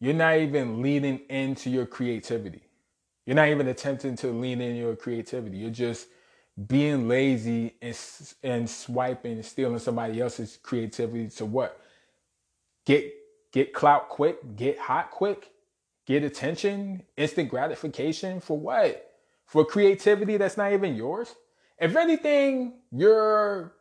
you're 0.00 0.14
not 0.14 0.38
even 0.38 0.82
leaning 0.82 1.20
into 1.30 1.70
your 1.70 1.86
creativity. 1.86 2.62
You're 3.26 3.36
not 3.36 3.48
even 3.48 3.68
attempting 3.68 4.16
to 4.16 4.28
lean 4.28 4.60
in 4.60 4.76
your 4.76 4.96
creativity. 4.96 5.58
You're 5.58 5.70
just 5.70 6.08
being 6.68 7.08
lazy 7.08 7.74
and 7.82 7.98
and 8.42 8.68
swiping 8.70 9.42
stealing 9.42 9.78
somebody 9.78 10.20
else's 10.20 10.58
creativity 10.62 11.28
to 11.30 11.46
what? 11.46 11.80
Get 12.86 13.12
get 13.52 13.72
clout 13.74 14.08
quick, 14.08 14.56
get 14.56 14.78
hot 14.78 15.10
quick, 15.10 15.50
get 16.06 16.24
attention, 16.24 17.02
instant 17.16 17.48
gratification 17.50 18.40
for 18.40 18.58
what? 18.58 19.12
For 19.46 19.64
creativity 19.64 20.36
that's 20.36 20.56
not 20.56 20.72
even 20.72 20.94
yours? 20.96 21.34
If 21.80 21.96
anything, 21.96 22.74
you're 22.92 23.72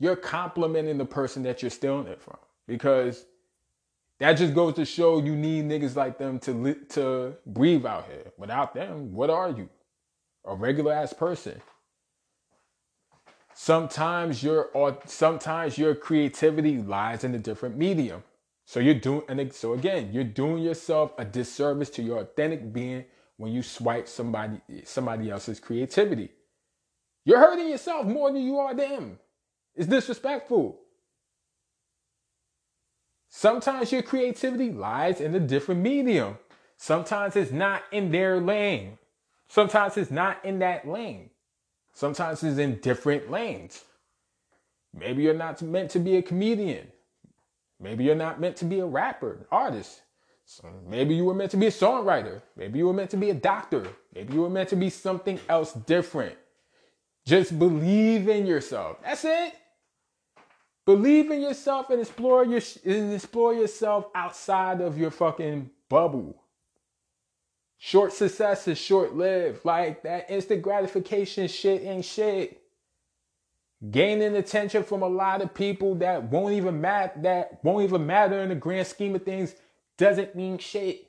you're 0.00 0.16
complimenting 0.16 0.98
the 0.98 1.04
person 1.04 1.42
that 1.44 1.62
you're 1.62 1.70
stealing 1.70 2.08
it 2.08 2.20
from 2.22 2.38
because 2.66 3.26
that 4.20 4.34
just 4.34 4.54
goes 4.54 4.74
to 4.74 4.84
show 4.84 5.18
you 5.18 5.36
need 5.36 5.66
niggas 5.66 5.96
like 5.96 6.18
them 6.18 6.38
to 6.40 6.52
li- 6.52 6.76
to 6.90 7.36
breathe 7.46 7.86
out 7.86 8.06
here. 8.06 8.32
Without 8.38 8.74
them, 8.74 9.12
what 9.12 9.30
are 9.30 9.50
you? 9.50 9.68
A 10.46 10.54
regular 10.54 10.92
ass 10.92 11.12
person. 11.12 11.60
Sometimes 13.54 14.42
your 14.42 14.64
or 14.74 14.98
sometimes 15.06 15.78
your 15.78 15.94
creativity 15.94 16.78
lies 16.78 17.24
in 17.24 17.34
a 17.34 17.38
different 17.38 17.76
medium. 17.76 18.24
So 18.66 18.80
you're 18.80 18.94
doing 18.94 19.22
and 19.28 19.52
so 19.52 19.74
again, 19.74 20.10
you're 20.12 20.24
doing 20.24 20.62
yourself 20.62 21.12
a 21.18 21.24
disservice 21.24 21.90
to 21.90 22.02
your 22.02 22.20
authentic 22.20 22.72
being 22.72 23.04
when 23.36 23.52
you 23.52 23.62
swipe 23.62 24.08
somebody 24.08 24.60
somebody 24.84 25.30
else's 25.30 25.60
creativity. 25.60 26.30
You're 27.24 27.38
hurting 27.38 27.68
yourself 27.68 28.06
more 28.06 28.32
than 28.32 28.42
you 28.42 28.58
are 28.58 28.74
them. 28.74 29.18
It's 29.74 29.88
disrespectful. 29.88 30.80
Sometimes 33.28 33.90
your 33.90 34.02
creativity 34.02 34.70
lies 34.70 35.20
in 35.20 35.34
a 35.34 35.40
different 35.40 35.80
medium. 35.80 36.38
Sometimes 36.76 37.34
it's 37.34 37.50
not 37.50 37.82
in 37.92 38.10
their 38.12 38.40
lane. 38.40 38.98
Sometimes 39.48 39.96
it's 39.96 40.10
not 40.10 40.44
in 40.44 40.60
that 40.60 40.86
lane. 40.86 41.30
Sometimes 41.92 42.42
it's 42.42 42.58
in 42.58 42.80
different 42.80 43.30
lanes. 43.30 43.84
Maybe 44.92 45.22
you're 45.22 45.34
not 45.34 45.60
meant 45.62 45.90
to 45.92 45.98
be 45.98 46.16
a 46.16 46.22
comedian. 46.22 46.86
Maybe 47.80 48.04
you're 48.04 48.14
not 48.14 48.40
meant 48.40 48.56
to 48.58 48.64
be 48.64 48.80
a 48.80 48.86
rapper, 48.86 49.46
artist. 49.50 50.02
Maybe 50.86 51.14
you 51.14 51.24
were 51.24 51.34
meant 51.34 51.50
to 51.52 51.56
be 51.56 51.66
a 51.66 51.72
songwriter. 51.72 52.42
Maybe 52.56 52.78
you 52.78 52.86
were 52.86 52.92
meant 52.92 53.10
to 53.10 53.16
be 53.16 53.30
a 53.30 53.34
doctor. 53.34 53.86
Maybe 54.14 54.34
you 54.34 54.42
were 54.42 54.50
meant 54.50 54.68
to 54.68 54.76
be 54.76 54.90
something 54.90 55.40
else 55.48 55.72
different. 55.72 56.36
Just 57.26 57.58
believe 57.58 58.28
in 58.28 58.46
yourself. 58.46 58.98
That's 59.02 59.24
it. 59.24 59.54
Believe 60.86 61.30
in 61.30 61.40
yourself 61.40 61.88
and 61.90 62.00
explore 62.00 62.44
your 62.44 62.60
and 62.84 63.14
explore 63.14 63.54
yourself 63.54 64.06
outside 64.14 64.82
of 64.82 64.98
your 64.98 65.10
fucking 65.10 65.70
bubble. 65.88 66.42
Short 67.78 68.12
success 68.12 68.68
is 68.68 68.76
short 68.78 69.14
lived. 69.14 69.64
Like 69.64 70.02
that 70.02 70.30
instant 70.30 70.62
gratification 70.62 71.48
shit 71.48 71.82
ain't 71.82 72.04
shit. 72.04 72.60
Gaining 73.90 74.36
attention 74.36 74.84
from 74.84 75.02
a 75.02 75.08
lot 75.08 75.42
of 75.42 75.54
people 75.54 75.94
that 75.96 76.24
won't 76.24 76.54
even 76.54 76.80
matter 76.80 77.20
that 77.22 77.60
won't 77.62 77.84
even 77.84 78.06
matter 78.06 78.38
in 78.40 78.50
the 78.50 78.54
grand 78.54 78.86
scheme 78.86 79.14
of 79.14 79.22
things 79.22 79.54
doesn't 79.96 80.34
mean 80.34 80.58
shit. 80.58 81.06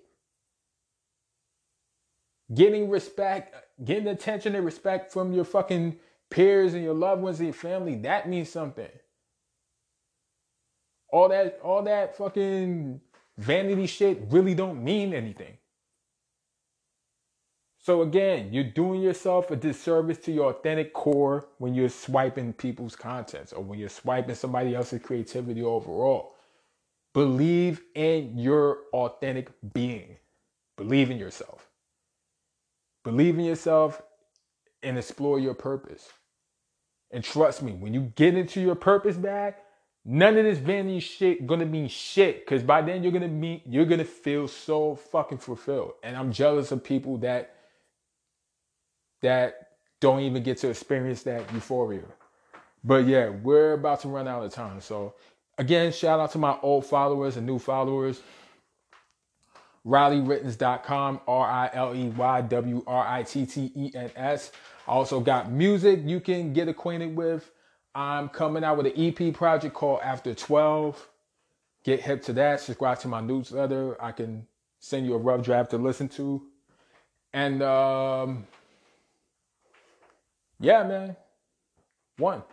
Getting 2.54 2.90
respect, 2.90 3.56
getting 3.84 4.08
attention 4.08 4.56
and 4.56 4.66
respect 4.66 5.12
from 5.12 5.34
your 5.34 5.46
fucking 5.46 5.98
peers 6.30 6.74
and 6.74 6.84
your 6.84 6.94
loved 6.94 7.22
ones 7.22 7.40
and 7.40 7.48
your 7.48 7.54
family, 7.54 7.96
that 7.96 8.30
means 8.30 8.50
something. 8.50 8.90
All 11.12 11.30
that, 11.30 11.60
all 11.64 11.84
that 11.84 12.18
fucking 12.18 13.02
vanity 13.38 13.88
shit 13.88 14.22
really 14.30 14.56
don't 14.56 14.84
mean 14.84 15.14
anything. 15.14 15.58
So 17.80 18.02
again, 18.02 18.50
you're 18.52 18.64
doing 18.64 19.02
yourself 19.02 19.52
a 19.52 19.56
disservice 19.56 20.18
to 20.20 20.32
your 20.32 20.52
authentic 20.52 20.94
core 20.94 21.48
when 21.60 21.76
you're 21.76 21.90
swiping 21.90 22.54
people's 22.54 22.96
contents 22.96 23.54
or 23.54 23.64
when 23.64 23.80
you're 23.80 23.90
swiping 23.90 24.36
somebody 24.36 24.76
else's 24.76 25.02
creativity 25.04 25.62
overall. 25.62 26.34
Believe 27.14 27.82
in 27.96 28.38
your 28.38 28.80
authentic 28.94 29.50
being. 29.74 30.18
Believe 30.78 31.12
in 31.12 31.18
yourself. 31.20 31.65
Believe 33.06 33.38
in 33.38 33.46
yourself 33.46 34.02
and 34.84 34.98
explore 34.98 35.40
your 35.40 35.54
purpose. 35.54 36.10
And 37.12 37.24
trust 37.24 37.62
me, 37.62 37.72
when 37.72 37.94
you 37.94 38.12
get 38.16 38.36
into 38.36 38.60
your 38.60 38.76
purpose 38.76 39.16
bag, 39.16 39.54
none 40.04 40.36
of 40.38 40.44
this 40.44 40.58
vanity 40.58 41.00
shit 41.00 41.46
gonna 41.46 41.68
mean 41.68 41.88
shit. 41.88 42.46
Cause 42.48 42.64
by 42.64 42.82
then 42.82 43.04
you're 43.04 43.12
gonna 43.12 43.28
be 43.28 43.62
you're 43.66 43.86
gonna 43.86 44.04
feel 44.04 44.48
so 44.48 44.96
fucking 44.96 45.38
fulfilled. 45.38 45.94
And 46.04 46.18
I'm 46.18 46.32
jealous 46.32 46.72
of 46.72 46.84
people 46.84 47.18
that 47.20 47.56
that 49.22 49.70
don't 50.02 50.22
even 50.22 50.44
get 50.44 50.58
to 50.58 50.70
experience 50.70 51.24
that 51.24 51.52
euphoria. 51.54 52.06
But 52.84 53.06
yeah, 53.06 53.30
we're 53.30 53.74
about 53.74 54.02
to 54.02 54.08
run 54.08 54.28
out 54.28 54.44
of 54.44 54.52
time. 54.52 54.82
So 54.82 55.14
again, 55.60 55.92
shout 55.92 56.20
out 56.20 56.32
to 56.32 56.40
my 56.40 56.58
old 56.64 56.88
followers 56.88 57.38
and 57.38 57.46
new 57.46 57.60
followers. 57.60 58.22
RileyWrittens.com, 59.86 61.22
R 61.28 61.48
I 61.48 61.70
L 61.74 61.96
E 61.96 62.08
Y 62.10 62.42
W 62.42 62.84
R 62.88 63.08
I 63.08 63.24
T 63.24 63.46
T 63.46 63.72
E 63.76 63.92
N 63.94 64.12
S. 64.16 64.52
I 64.88 64.92
also 64.92 65.20
got 65.20 65.52
music 65.52 66.02
you 66.04 66.20
can 66.20 66.54
get 66.54 66.68
acquainted 66.68 67.16
with. 67.16 67.52
I'm 67.94 68.30
coming 68.30 68.64
out 68.64 68.78
with 68.78 68.88
an 68.88 68.94
EP 68.98 69.34
project 69.34 69.74
called 69.74 70.02
After 70.04 70.34
12. 70.34 71.10
Get 71.84 72.02
hip 72.02 72.24
to 72.24 72.34
that. 72.34 72.60
Subscribe 72.60 73.00
to 73.00 73.08
my 73.08 73.22
newsletter. 73.22 74.02
I 74.04 74.12
can 74.12 74.48
send 74.80 75.06
you 75.06 75.14
a 75.14 75.18
rough 75.18 75.44
draft 75.44 75.72
to 75.72 75.78
listen 75.78 76.10
to. 76.10 76.42
And 77.32 77.62
um, 77.62 78.48
yeah, 80.60 80.84
man. 80.84 81.16
One. 82.18 82.44